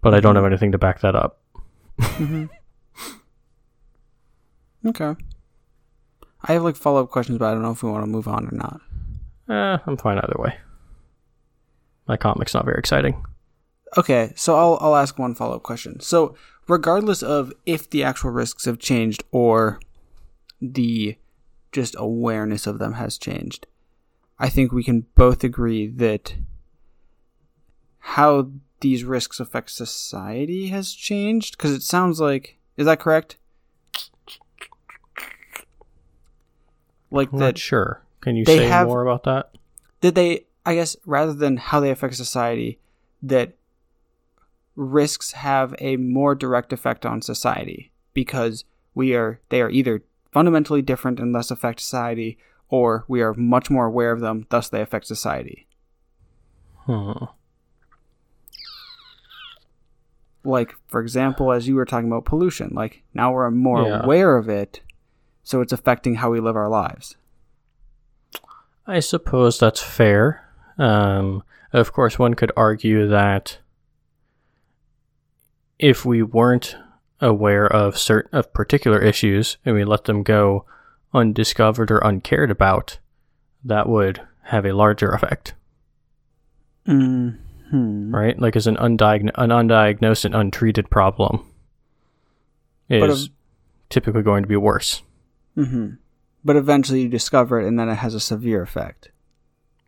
But 0.00 0.14
I 0.14 0.20
don't 0.20 0.36
have 0.36 0.44
anything 0.44 0.72
to 0.72 0.78
back 0.78 1.00
that 1.00 1.16
up. 1.16 1.40
Okay. 4.86 5.14
I 6.42 6.52
have 6.52 6.62
like 6.62 6.76
follow 6.76 7.02
up 7.02 7.10
questions, 7.10 7.38
but 7.38 7.46
I 7.46 7.52
don't 7.52 7.62
know 7.62 7.70
if 7.70 7.82
we 7.82 7.90
want 7.90 8.04
to 8.04 8.10
move 8.10 8.28
on 8.28 8.46
or 8.46 8.50
not. 8.52 8.80
Eh, 9.48 9.78
I'm 9.86 9.96
fine 9.96 10.18
either 10.18 10.36
way. 10.38 10.56
My 12.06 12.16
comic's 12.16 12.52
not 12.52 12.66
very 12.66 12.78
exciting. 12.78 13.24
Okay, 13.96 14.32
so 14.36 14.56
I'll 14.56 14.78
I'll 14.80 14.96
ask 14.96 15.18
one 15.18 15.34
follow 15.34 15.56
up 15.56 15.62
question. 15.62 16.00
So, 16.00 16.34
regardless 16.68 17.22
of 17.22 17.52
if 17.64 17.88
the 17.88 18.02
actual 18.02 18.30
risks 18.30 18.66
have 18.66 18.78
changed 18.78 19.22
or 19.30 19.80
the 20.60 21.16
just 21.74 21.94
awareness 21.98 22.66
of 22.66 22.78
them 22.78 22.94
has 22.94 23.18
changed, 23.18 23.66
I 24.38 24.48
think 24.48 24.72
we 24.72 24.82
can 24.82 25.04
both 25.14 25.44
agree 25.44 25.86
that 25.88 26.36
how 27.98 28.50
these 28.80 29.04
risks 29.04 29.40
affect 29.40 29.70
society 29.70 30.68
has 30.68 30.92
changed 30.92 31.58
because 31.58 31.72
it 31.72 31.82
sounds 31.82 32.20
like 32.20 32.58
is 32.78 32.86
that 32.86 33.00
correct? 33.00 33.36
Like 37.10 37.32
I'm 37.32 37.38
that 37.40 37.58
sure. 37.58 38.02
Can 38.20 38.36
you 38.36 38.44
say 38.44 38.66
have- 38.66 38.86
more 38.86 39.02
about 39.02 39.24
that? 39.24 39.50
did 40.00 40.14
they 40.16 40.44
i 40.66 40.74
guess 40.74 40.96
rather 41.06 41.32
than 41.32 41.56
how 41.56 41.80
they 41.80 41.90
affect 41.90 42.14
society 42.14 42.78
that 43.22 43.54
risks 44.76 45.32
have 45.32 45.74
a 45.78 45.96
more 45.96 46.34
direct 46.34 46.74
effect 46.74 47.06
on 47.06 47.22
society 47.22 47.90
because 48.12 48.66
we 48.94 49.14
are 49.14 49.40
they 49.48 49.62
are 49.62 49.70
either 49.70 50.02
fundamentally 50.34 50.82
different 50.82 51.18
and 51.20 51.34
thus 51.34 51.50
affect 51.50 51.80
society 51.80 52.36
or 52.68 53.04
we 53.08 53.22
are 53.22 53.32
much 53.34 53.70
more 53.70 53.86
aware 53.86 54.10
of 54.12 54.20
them 54.20 54.46
thus 54.50 54.68
they 54.68 54.82
affect 54.82 55.06
society 55.06 55.66
Hmm. 56.86 57.24
like 60.44 60.74
for 60.88 61.00
example 61.00 61.52
as 61.52 61.66
you 61.68 61.74
were 61.76 61.84
talking 61.86 62.08
about 62.08 62.24
pollution 62.26 62.70
like 62.74 63.02
now 63.14 63.32
we're 63.32 63.50
more 63.50 63.86
Yeah. 63.86 64.02
aware 64.02 64.36
of 64.36 64.48
it 64.48 64.80
so 65.42 65.60
it's 65.60 65.72
affecting 65.72 66.16
how 66.16 66.30
we 66.30 66.40
live 66.40 66.56
our 66.56 66.68
lives 66.68 67.16
I 68.86 69.00
suppose 69.00 69.58
that's 69.58 69.82
fair. 69.82 70.46
Um, 70.76 71.42
of 71.72 71.94
course, 71.94 72.18
one 72.18 72.34
could 72.34 72.52
argue 72.54 73.08
that 73.08 73.56
if 75.78 76.04
we 76.04 76.22
weren't 76.22 76.76
aware 77.20 77.66
of 77.66 77.98
certain 77.98 78.36
of 78.36 78.52
particular 78.52 79.00
issues 79.00 79.56
and 79.64 79.74
we 79.74 79.84
let 79.84 80.04
them 80.04 80.22
go 80.22 80.64
undiscovered 81.12 81.90
or 81.90 81.98
uncared 81.98 82.50
about, 82.50 82.98
that 83.64 83.88
would 83.88 84.20
have 84.42 84.66
a 84.66 84.72
larger 84.72 85.10
effect, 85.10 85.54
mm-hmm. 86.86 88.14
right? 88.14 88.38
Like 88.38 88.56
as 88.56 88.66
an 88.66 88.76
undiagnosed, 88.76 89.30
an 89.36 89.50
undiagnosed 89.50 90.24
and 90.24 90.34
untreated 90.34 90.90
problem 90.90 91.50
is 92.88 93.30
typically 93.88 94.22
going 94.22 94.42
to 94.42 94.48
be 94.48 94.56
worse. 94.56 95.02
Mm-hmm. 95.56 95.94
But 96.44 96.56
eventually 96.56 97.02
you 97.02 97.08
discover 97.08 97.60
it, 97.60 97.66
and 97.66 97.78
then 97.78 97.88
it 97.88 97.94
has 97.94 98.12
a 98.12 98.20
severe 98.20 98.60
effect. 98.60 99.10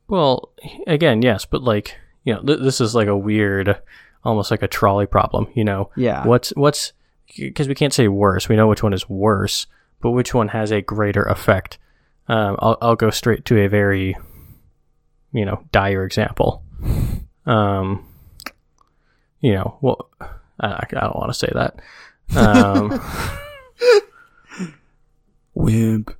Well, 0.09 0.53
again, 0.87 1.21
yes, 1.21 1.45
but 1.45 1.63
like 1.63 1.97
you 2.25 2.35
know, 2.35 2.43
th- 2.43 2.61
this 2.61 2.81
is 2.81 2.95
like 2.95 3.09
a 3.09 3.17
weird, 3.17 3.81
almost 4.25 4.51
like 4.51 4.63
a 4.63 4.69
trolley 4.69 5.07
problem. 5.07 5.49
You 5.55 5.65
know, 5.65 5.91
Yeah. 5.97 6.27
what's 6.27 6.51
what's 6.57 6.93
because 7.37 7.69
we 7.69 7.75
can't 7.75 7.93
say 7.93 8.09
worse. 8.09 8.49
We 8.49 8.57
know 8.57 8.69
which 8.69 8.83
one 8.83 8.93
is 8.93 9.09
worse, 9.09 9.67
but 10.01 10.11
which 10.11 10.35
one 10.35 10.49
has 10.49 10.71
a 10.71 10.81
greater 10.83 11.23
effect? 11.23 11.79
Um, 12.29 12.57
I'll 12.59 12.77
I'll 12.83 12.97
go 12.97 13.11
straight 13.11 13.45
to 13.47 13.59
a 13.59 13.69
very, 13.69 14.17
you 15.33 15.45
know, 15.45 15.63
dire 15.73 16.05
example. 16.05 16.63
Um, 17.47 18.07
you 19.41 19.53
know, 19.55 19.79
well, 19.81 20.11
I, 20.61 20.85
I 20.91 21.01
don't 21.01 21.17
want 21.17 21.33
to 21.33 21.39
say 21.39 21.49
that. 21.55 21.81
Um, 22.37 23.01
Wimp. 25.55 26.15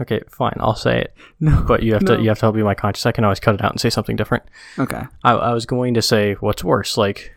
okay, 0.00 0.20
fine, 0.30 0.54
I'll 0.60 0.74
say 0.76 1.00
it. 1.02 1.14
No. 1.40 1.62
But 1.66 1.82
you 1.82 1.92
have 1.94 2.02
No. 2.02 2.16
to 2.16 2.22
you 2.22 2.28
have 2.28 2.38
to 2.38 2.46
help 2.46 2.56
me 2.56 2.62
my 2.62 2.74
conscience. 2.74 3.06
I 3.06 3.12
can 3.12 3.24
always 3.24 3.40
cut 3.40 3.54
it 3.54 3.62
out 3.64 3.72
and 3.72 3.80
say 3.80 3.90
something 3.90 4.16
different. 4.16 4.44
Okay. 4.78 5.02
I, 5.24 5.32
I 5.32 5.52
was 5.52 5.66
going 5.66 5.94
to 5.94 6.02
say 6.02 6.34
what's 6.34 6.64
worse, 6.64 6.96
like 6.96 7.32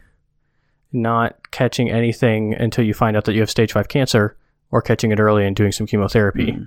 not 0.92 1.52
catching 1.52 1.90
anything 1.90 2.54
until 2.54 2.84
you 2.84 2.94
find 2.94 3.16
out 3.16 3.26
that 3.26 3.34
you 3.34 3.40
have 3.42 3.50
stage 3.50 3.74
five 3.74 3.88
cancer, 3.88 4.36
or 4.72 4.82
catching 4.82 5.12
it 5.12 5.20
early 5.20 5.46
and 5.46 5.56
doing 5.56 5.72
some 5.72 5.88
chemotherapy, 5.88 6.58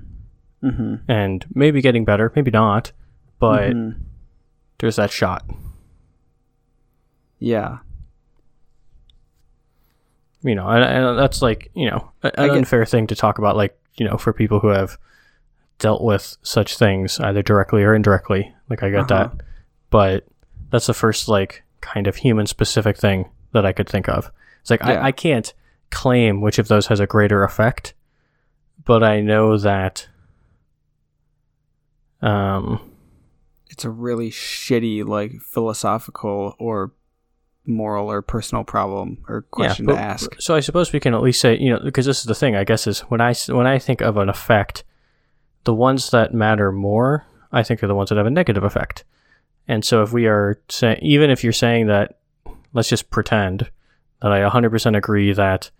Mm-hmm. 0.62 0.94
and 1.10 1.44
maybe 1.54 1.80
getting 1.80 2.04
better, 2.04 2.32
maybe 2.36 2.50
not, 2.52 2.92
but 3.40 3.72
Mhm. 3.72 3.96
there's 4.78 4.96
that 4.96 5.10
shot. 5.10 5.44
Yeah. 7.40 7.78
You 10.44 10.54
know, 10.56 10.68
and, 10.68 10.82
and 10.82 11.18
that's 11.18 11.40
like 11.42 11.70
you 11.74 11.88
know 11.90 12.10
an 12.22 12.50
unfair 12.50 12.84
thing 12.84 13.06
to 13.08 13.14
talk 13.16 13.38
about, 13.38 13.56
like 13.56 13.78
you 13.96 14.06
know, 14.08 14.16
for 14.16 14.32
people 14.32 14.58
who 14.60 14.68
have 14.68 14.98
dealt 15.78 16.02
with 16.02 16.36
such 16.42 16.76
things 16.78 17.20
either 17.20 17.42
directly 17.42 17.82
or 17.84 17.94
indirectly. 17.94 18.52
Like 18.68 18.82
I 18.82 18.90
get 18.90 19.10
Uh-huh. 19.10 19.28
that, 19.36 19.44
but 19.90 20.26
that's 20.70 20.86
the 20.86 20.94
first 20.94 21.28
like 21.28 21.62
kind 21.80 22.06
of 22.06 22.16
human 22.16 22.46
specific 22.46 22.96
thing 22.96 23.28
that 23.52 23.64
I 23.66 23.72
could 23.72 23.88
think 23.88 24.08
of. 24.08 24.30
It's 24.60 24.70
like 24.70 24.80
Yeah. 24.80 25.00
I, 25.00 25.06
I 25.06 25.12
can't 25.12 25.52
claim 25.90 26.40
which 26.40 26.58
of 26.58 26.68
those 26.68 26.86
has 26.86 27.00
a 27.00 27.06
greater 27.06 27.44
effect, 27.44 27.94
but 28.84 29.02
I 29.02 29.20
know 29.20 29.58
that 29.58 30.08
um 32.20 32.80
It's 33.70 33.84
a 33.84 33.90
really 33.90 34.30
shitty, 34.30 35.04
like, 35.06 35.40
philosophical 35.40 36.54
or 36.58 36.92
moral 37.64 38.10
or 38.10 38.22
personal 38.22 38.64
problem 38.64 39.24
or 39.28 39.42
question 39.42 39.88
yeah, 39.88 39.94
to 39.94 40.00
ask. 40.00 40.40
So 40.40 40.54
I 40.54 40.60
suppose 40.60 40.92
we 40.92 41.00
can 41.00 41.14
at 41.14 41.22
least 41.22 41.40
say, 41.40 41.56
you 41.56 41.70
know, 41.70 41.80
because 41.82 42.06
this 42.06 42.18
is 42.18 42.24
the 42.24 42.34
thing, 42.34 42.56
I 42.56 42.64
guess, 42.64 42.86
is 42.86 43.00
when 43.02 43.20
I 43.20 43.34
when 43.48 43.66
I 43.66 43.78
think 43.78 44.00
of 44.00 44.16
an 44.16 44.28
effect, 44.28 44.84
the 45.64 45.74
ones 45.74 46.10
that 46.10 46.34
matter 46.34 46.72
more, 46.72 47.24
I 47.52 47.62
think, 47.62 47.82
are 47.82 47.86
the 47.86 47.94
ones 47.94 48.08
that 48.08 48.18
have 48.18 48.26
a 48.26 48.30
negative 48.30 48.64
effect. 48.64 49.04
And 49.68 49.84
so 49.84 50.02
if 50.02 50.12
we 50.12 50.26
are 50.26 50.60
saying, 50.68 50.98
even 51.02 51.30
if 51.30 51.44
you're 51.44 51.52
saying 51.52 51.86
that, 51.86 52.18
let's 52.72 52.88
just 52.88 53.10
pretend 53.10 53.70
that 54.22 54.32
I 54.32 54.40
100% 54.48 54.96
agree 54.96 55.32
that 55.32 55.70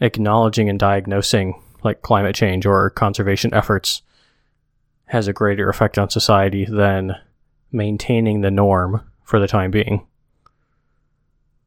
acknowledging 0.00 0.68
and 0.68 0.78
diagnosing 0.78 1.60
like 1.84 2.02
climate 2.02 2.34
change 2.34 2.66
or 2.66 2.90
conservation 2.90 3.52
efforts 3.54 4.02
has 5.06 5.28
a 5.28 5.32
greater 5.32 5.68
effect 5.68 5.98
on 5.98 6.08
society 6.10 6.64
than 6.64 7.14
maintaining 7.70 8.40
the 8.40 8.50
norm 8.50 9.02
for 9.24 9.38
the 9.38 9.46
time 9.46 9.70
being. 9.70 10.06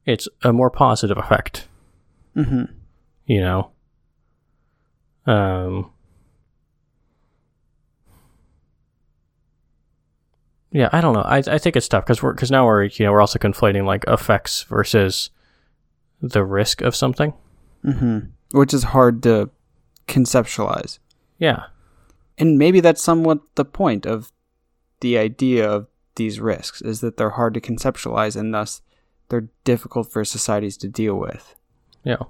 It's 0.04 0.28
a 0.42 0.52
more 0.52 0.70
positive 0.70 1.18
effect 1.18 1.66
Mm-hmm. 2.36 2.64
you 3.24 3.40
know 3.40 3.70
um 5.26 5.90
yeah 10.76 10.88
i 10.92 11.00
don't 11.00 11.14
know 11.14 11.22
i, 11.22 11.38
I 11.38 11.58
think 11.58 11.74
it's 11.76 11.88
tough 11.88 12.04
because 12.04 12.22
we're 12.22 12.34
because 12.34 12.50
now 12.50 12.66
we're 12.66 12.84
you 12.84 13.04
know 13.06 13.12
we're 13.12 13.20
also 13.20 13.38
conflating 13.38 13.84
like 13.86 14.04
effects 14.06 14.62
versus 14.64 15.30
the 16.20 16.44
risk 16.44 16.80
of 16.82 16.94
something 16.94 17.32
Mm-hmm. 17.84 18.18
Which 18.58 18.74
is 18.74 18.82
hard 18.94 19.22
to 19.22 19.50
conceptualize. 20.08 20.98
yeah 21.38 21.64
And 22.38 22.58
maybe 22.58 22.80
that's 22.80 23.02
somewhat 23.02 23.38
the 23.54 23.64
point 23.64 24.06
of 24.06 24.32
the 25.00 25.16
idea 25.18 25.68
of 25.70 25.86
these 26.16 26.40
risks 26.40 26.82
is 26.82 27.00
that 27.00 27.16
they're 27.16 27.36
hard 27.38 27.54
to 27.54 27.60
conceptualize 27.60 28.34
and 28.34 28.52
thus 28.52 28.82
they're 29.28 29.48
difficult 29.64 30.10
for 30.10 30.24
societies 30.24 30.76
to 30.78 30.88
deal 30.88 31.14
with. 31.16 31.54
yeah 32.02 32.22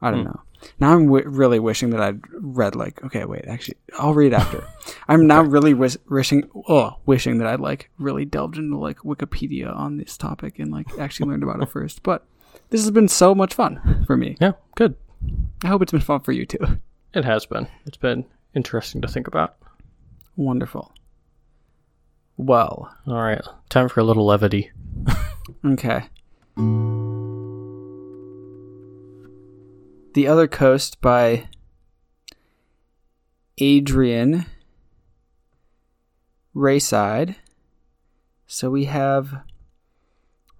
I 0.00 0.10
don't 0.10 0.20
Hmm. 0.20 0.30
know. 0.32 0.40
Now 0.78 0.92
I'm 0.92 1.06
w- 1.06 1.28
really 1.28 1.58
wishing 1.58 1.90
that 1.90 2.00
I'd 2.00 2.20
read 2.32 2.74
like 2.74 3.02
okay, 3.04 3.24
wait, 3.24 3.44
actually, 3.46 3.76
I'll 3.98 4.14
read 4.14 4.32
after. 4.34 4.62
I'm 5.08 5.26
now 5.26 5.42
really 5.42 5.74
wish- 5.74 5.96
wishing, 6.08 6.48
oh, 6.68 6.96
wishing 7.06 7.38
that 7.38 7.46
I'd 7.48 7.60
like 7.60 7.90
really 7.98 8.24
delved 8.24 8.56
into 8.58 8.76
like 8.78 8.98
Wikipedia 8.98 9.74
on 9.74 9.96
this 9.96 10.16
topic 10.16 10.58
and 10.58 10.70
like 10.70 10.86
actually 10.98 11.30
learned 11.30 11.42
about 11.42 11.62
it 11.62 11.68
first. 11.70 12.02
But 12.02 12.26
this 12.70 12.80
has 12.82 12.90
been 12.90 13.08
so 13.08 13.34
much 13.34 13.54
fun 13.54 14.04
for 14.06 14.16
me. 14.16 14.36
yeah 14.40 14.52
good 14.76 14.96
I 15.64 15.68
hope 15.68 15.82
it's 15.82 15.92
been 15.92 16.00
fun 16.00 16.20
for 16.20 16.32
you 16.32 16.46
too. 16.46 16.80
it 17.14 17.24
has 17.24 17.46
been 17.46 17.66
it's 17.86 17.96
been 17.98 18.24
interesting 18.54 19.00
to 19.02 19.08
think 19.08 19.26
about 19.28 19.56
Wonderful. 20.36 20.92
Well, 22.36 22.94
all 23.06 23.14
right 23.22 23.42
time 23.68 23.88
for 23.88 24.00
a 24.00 24.04
little 24.04 24.24
levity 24.26 24.70
okay. 25.64 26.04
The 30.12 30.26
Other 30.26 30.48
Coast 30.48 31.00
by 31.00 31.48
Adrian 33.58 34.46
Raeside. 36.52 37.36
So 38.44 38.70
we 38.70 38.86
have 38.86 39.44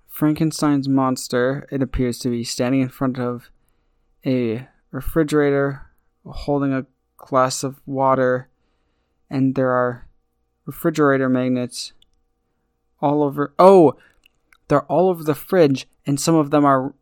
Frankenstein's 0.06 0.88
monster. 0.88 1.66
It 1.72 1.82
appears 1.82 2.20
to 2.20 2.28
be 2.28 2.44
standing 2.44 2.80
in 2.80 2.90
front 2.90 3.18
of 3.18 3.50
a 4.24 4.68
refrigerator 4.92 5.90
holding 6.24 6.72
a 6.72 6.86
glass 7.16 7.64
of 7.64 7.80
water, 7.84 8.48
and 9.28 9.56
there 9.56 9.72
are 9.72 10.06
refrigerator 10.64 11.28
magnets 11.28 11.92
all 13.00 13.24
over. 13.24 13.52
Oh, 13.58 13.96
they're 14.68 14.82
all 14.82 15.08
over 15.08 15.24
the 15.24 15.34
fridge, 15.34 15.88
and 16.06 16.20
some 16.20 16.36
of 16.36 16.52
them 16.52 16.64
are 16.64 16.94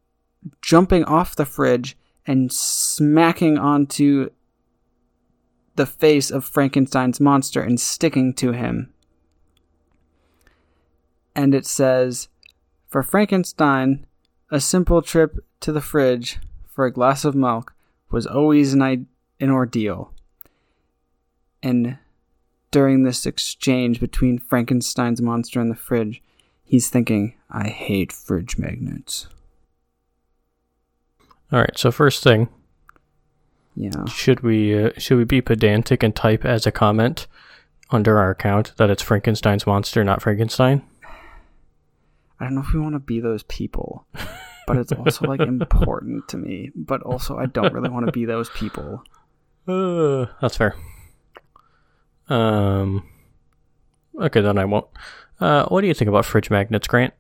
jumping 0.63 1.05
off 1.05 1.37
the 1.37 1.45
fridge 1.45 1.95
and 2.29 2.53
smacking 2.53 3.57
onto 3.57 4.29
the 5.77 5.87
face 5.87 6.31
of 6.31 6.45
Frankenstein's 6.45 7.19
monster 7.21 7.63
and 7.63 7.81
sticking 7.81 8.35
to 8.35 8.53
him. 8.53 8.93
And 11.35 11.55
it 11.55 11.65
says, 11.65 12.29
For 12.87 13.03
Frankenstein, 13.03 14.07
a 14.51 14.61
simple 14.61 15.01
trip 15.01 15.43
to 15.61 15.73
the 15.73 15.81
fridge 15.81 16.39
for 16.69 16.85
a 16.85 16.93
glass 16.93 17.25
of 17.25 17.35
milk 17.35 17.75
was 18.11 18.27
always 18.27 18.75
an, 18.75 18.83
I- 18.83 19.07
an 19.41 19.51
ordeal. 19.51 20.13
And 21.63 21.97
during 22.71 23.05
this 23.05 23.25
exchange 23.25 24.01
between 24.01 24.39
Frankenstein's 24.39 25.23
monster 25.23 25.61
and 25.61 25.71
the 25.71 25.77
fridge, 25.77 26.23
he's 26.63 26.91
thinking, 26.91 27.35
I 27.51 27.69
hate 27.69 28.13
fridge 28.13 28.59
magnets. 28.59 29.29
All 31.53 31.61
right 31.61 31.77
so 31.79 31.91
first 31.91 32.23
thing 32.23 32.49
Yeah. 33.75 34.05
should 34.07 34.41
we 34.41 34.85
uh, 34.87 34.91
should 34.99 35.19
we 35.19 35.25
be 35.25 35.41
pedantic 35.41 36.03
and 36.03 36.15
type 36.15 36.45
as 36.45 36.67
a 36.67 36.73
comment 36.73 37.27
under 37.91 38.19
our 38.19 38.31
account 38.31 38.73
that 38.77 38.91
it's 38.91 39.03
frankenstein's 39.03 39.67
monster 39.67 40.05
not 40.05 40.21
frankenstein 40.23 40.83
I 42.41 42.45
don't 42.45 42.55
know 42.55 42.61
if 42.61 42.73
we 42.73 42.79
want 42.79 42.95
to 42.95 43.01
be 43.01 43.19
those 43.19 43.43
people, 43.43 44.07
but 44.69 44.77
it's 44.77 44.93
also 44.93 45.27
like 45.27 45.41
important 45.57 46.29
to 46.29 46.37
me. 46.37 46.71
But 46.77 47.03
also, 47.03 47.37
I 47.37 47.47
don't 47.47 47.73
really 47.75 47.89
want 47.89 48.07
to 48.07 48.13
be 48.13 48.27
those 48.27 48.49
people. 48.51 49.03
Uh, 49.67 50.27
that's 50.41 50.57
fair. 50.57 50.77
Um. 52.29 53.03
Okay, 54.21 54.41
then 54.41 54.57
I 54.57 54.67
won't. 54.67 54.87
Uh, 55.41 55.67
what 55.67 55.81
do 55.81 55.89
you 55.89 55.95
think 55.95 56.09
about 56.09 56.25
fridge 56.25 56.49
magnets, 56.49 56.87
Grant? 56.87 57.13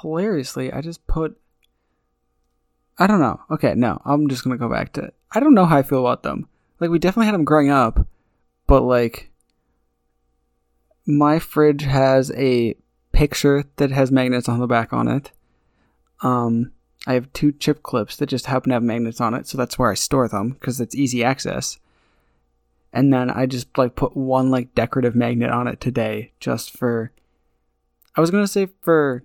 Hilariously, 0.00 0.72
I 0.72 0.80
just 0.80 1.06
put. 1.06 1.36
I 2.98 3.06
don't 3.06 3.20
know. 3.20 3.40
Okay, 3.50 3.74
no, 3.74 4.00
I'm 4.04 4.28
just 4.28 4.44
gonna 4.44 4.56
go 4.56 4.68
back 4.68 4.92
to. 4.94 5.12
I 5.32 5.40
don't 5.40 5.54
know 5.54 5.66
how 5.66 5.78
I 5.78 5.82
feel 5.82 6.00
about 6.00 6.22
them. 6.22 6.48
Like 6.80 6.90
we 6.90 6.98
definitely 6.98 7.26
had 7.26 7.34
them 7.34 7.44
growing 7.44 7.70
up, 7.70 8.06
but 8.66 8.82
like. 8.82 9.30
My 11.06 11.38
fridge 11.38 11.82
has 11.82 12.32
a 12.34 12.76
picture 13.12 13.64
that 13.76 13.90
has 13.90 14.10
magnets 14.10 14.48
on 14.48 14.58
the 14.58 14.66
back 14.66 14.94
on 14.94 15.06
it. 15.06 15.32
Um, 16.22 16.72
I 17.06 17.12
have 17.14 17.32
two 17.32 17.52
chip 17.52 17.82
clips 17.82 18.16
that 18.16 18.26
just 18.26 18.46
happen 18.46 18.70
to 18.70 18.74
have 18.74 18.82
magnets 18.82 19.20
on 19.20 19.34
it, 19.34 19.46
so 19.46 19.58
that's 19.58 19.78
where 19.78 19.90
I 19.90 19.94
store 19.94 20.28
them 20.28 20.52
because 20.52 20.80
it's 20.80 20.94
easy 20.94 21.22
access. 21.22 21.78
And 22.92 23.12
then 23.12 23.28
I 23.28 23.46
just 23.46 23.76
like 23.76 23.96
put 23.96 24.16
one 24.16 24.50
like 24.50 24.74
decorative 24.74 25.14
magnet 25.14 25.50
on 25.50 25.66
it 25.66 25.80
today 25.80 26.32
just 26.40 26.70
for 26.76 27.12
I 28.16 28.20
was 28.20 28.30
going 28.30 28.44
to 28.44 28.48
say 28.48 28.68
for 28.80 29.24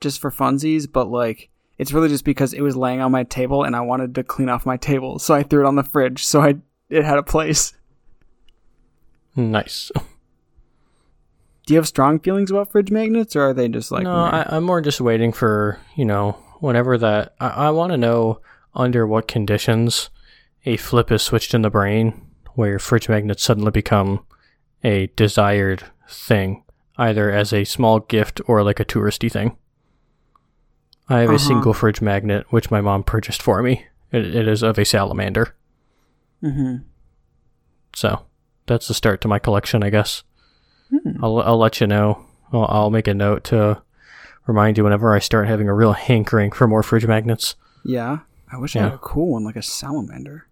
just 0.00 0.20
for 0.20 0.30
funsies, 0.30 0.90
but 0.90 1.08
like 1.08 1.48
It's 1.82 1.92
really 1.92 2.08
just 2.08 2.24
because 2.24 2.52
it 2.52 2.60
was 2.60 2.76
laying 2.76 3.00
on 3.00 3.10
my 3.10 3.24
table 3.24 3.64
and 3.64 3.74
I 3.74 3.80
wanted 3.80 4.14
to 4.14 4.22
clean 4.22 4.48
off 4.48 4.64
my 4.64 4.76
table, 4.76 5.18
so 5.18 5.34
I 5.34 5.42
threw 5.42 5.64
it 5.64 5.66
on 5.66 5.74
the 5.74 5.82
fridge 5.82 6.24
so 6.24 6.40
I 6.40 6.54
it 6.88 7.04
had 7.04 7.18
a 7.18 7.24
place. 7.24 7.72
Nice. 9.34 9.90
Do 11.66 11.74
you 11.74 11.78
have 11.78 11.88
strong 11.88 12.20
feelings 12.20 12.52
about 12.52 12.70
fridge 12.70 12.92
magnets, 12.92 13.34
or 13.34 13.48
are 13.48 13.52
they 13.52 13.66
just 13.66 13.90
like? 13.90 14.04
no. 14.04 14.14
I, 14.14 14.46
I'm 14.48 14.62
more 14.62 14.80
just 14.80 15.00
waiting 15.00 15.32
for 15.32 15.80
you 15.96 16.04
know 16.04 16.32
whenever 16.60 16.96
that. 16.98 17.34
I, 17.40 17.48
I 17.48 17.70
want 17.70 17.90
to 17.90 17.98
know 17.98 18.40
under 18.74 19.04
what 19.04 19.26
conditions 19.26 20.08
a 20.64 20.76
flip 20.76 21.10
is 21.10 21.22
switched 21.22 21.52
in 21.52 21.62
the 21.62 21.70
brain 21.70 22.28
where 22.54 22.78
fridge 22.78 23.08
magnets 23.08 23.42
suddenly 23.42 23.72
become 23.72 24.24
a 24.84 25.08
desired 25.16 25.82
thing, 26.08 26.62
either 26.96 27.28
as 27.28 27.52
a 27.52 27.64
small 27.64 27.98
gift 27.98 28.40
or 28.46 28.62
like 28.62 28.78
a 28.78 28.84
touristy 28.84 29.32
thing. 29.32 29.56
I 31.08 31.20
have 31.20 31.28
Uh-huh. 31.28 31.36
a 31.36 31.38
single 31.38 31.74
fridge 31.74 32.00
magnet 32.00 32.46
which 32.50 32.70
my 32.70 32.80
mom 32.80 33.02
purchased 33.02 33.42
for 33.42 33.62
me. 33.62 33.86
It, 34.12 34.34
it 34.34 34.46
is 34.48 34.62
of 34.62 34.78
a 34.78 34.84
salamander, 34.84 35.54
Mhm. 36.42 36.82
so 37.94 38.22
that's 38.66 38.88
the 38.88 38.94
start 38.94 39.20
to 39.22 39.28
my 39.28 39.38
collection, 39.38 39.82
I 39.82 39.90
guess. 39.90 40.22
Hmm. 40.90 41.22
I'll 41.24 41.38
I'll 41.40 41.58
let 41.58 41.80
you 41.80 41.86
know. 41.86 42.24
I'll, 42.52 42.66
I'll 42.68 42.90
make 42.90 43.08
a 43.08 43.14
note 43.14 43.44
to 43.44 43.80
remind 44.46 44.76
you 44.76 44.84
whenever 44.84 45.14
I 45.14 45.18
start 45.18 45.48
having 45.48 45.68
a 45.68 45.74
real 45.74 45.92
hankering 45.92 46.52
for 46.52 46.66
more 46.68 46.82
fridge 46.82 47.06
magnets. 47.06 47.56
Yeah, 47.84 48.18
I 48.52 48.58
wish 48.58 48.76
I 48.76 48.80
had 48.82 48.92
a 48.92 48.98
cool 48.98 49.32
one 49.32 49.44
like 49.44 49.56
a 49.56 49.62
salamander. 49.62 50.46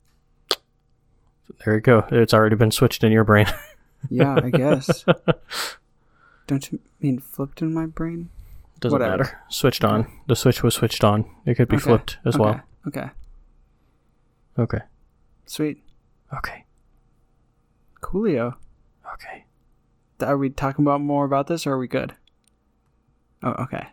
There 1.64 1.74
you 1.74 1.80
go. 1.80 2.06
It's 2.10 2.32
already 2.32 2.56
been 2.56 2.70
switched 2.70 3.04
in 3.04 3.12
your 3.12 3.24
brain. 3.24 3.46
Yeah, 4.08 4.36
I 4.42 4.48
guess. 4.48 5.04
Don't 6.46 6.72
you 6.72 6.80
mean 7.00 7.18
flipped 7.18 7.60
in 7.60 7.74
my 7.74 7.84
brain? 7.84 8.30
Doesn't 8.80 8.98
Whatever. 8.98 9.18
matter. 9.24 9.40
Switched 9.48 9.84
on. 9.84 10.06
The 10.26 10.34
switch 10.36 10.62
was 10.62 10.74
switched 10.74 11.04
on. 11.04 11.24
It 11.44 11.54
could 11.56 11.68
be 11.68 11.76
Okay, 11.76 11.84
flipped 11.84 12.18
as 12.24 12.34
okay, 12.34 12.42
well. 12.42 12.60
Okay, 12.88 13.10
Okay. 14.58 14.78
sweet, 15.46 15.82
Okay. 16.32 16.64
coolio. 18.00 18.54
Okay. 19.14 19.44
Are 20.20 20.36
we 20.38 20.48
talking 20.50 20.84
about 20.84 21.00
more 21.02 21.24
about 21.24 21.46
this, 21.46 21.66
or 21.66 21.72
are 21.74 21.78
we 21.78 21.88
good? 21.88 22.14
Oh, 23.42 23.52
okay. 23.64 23.88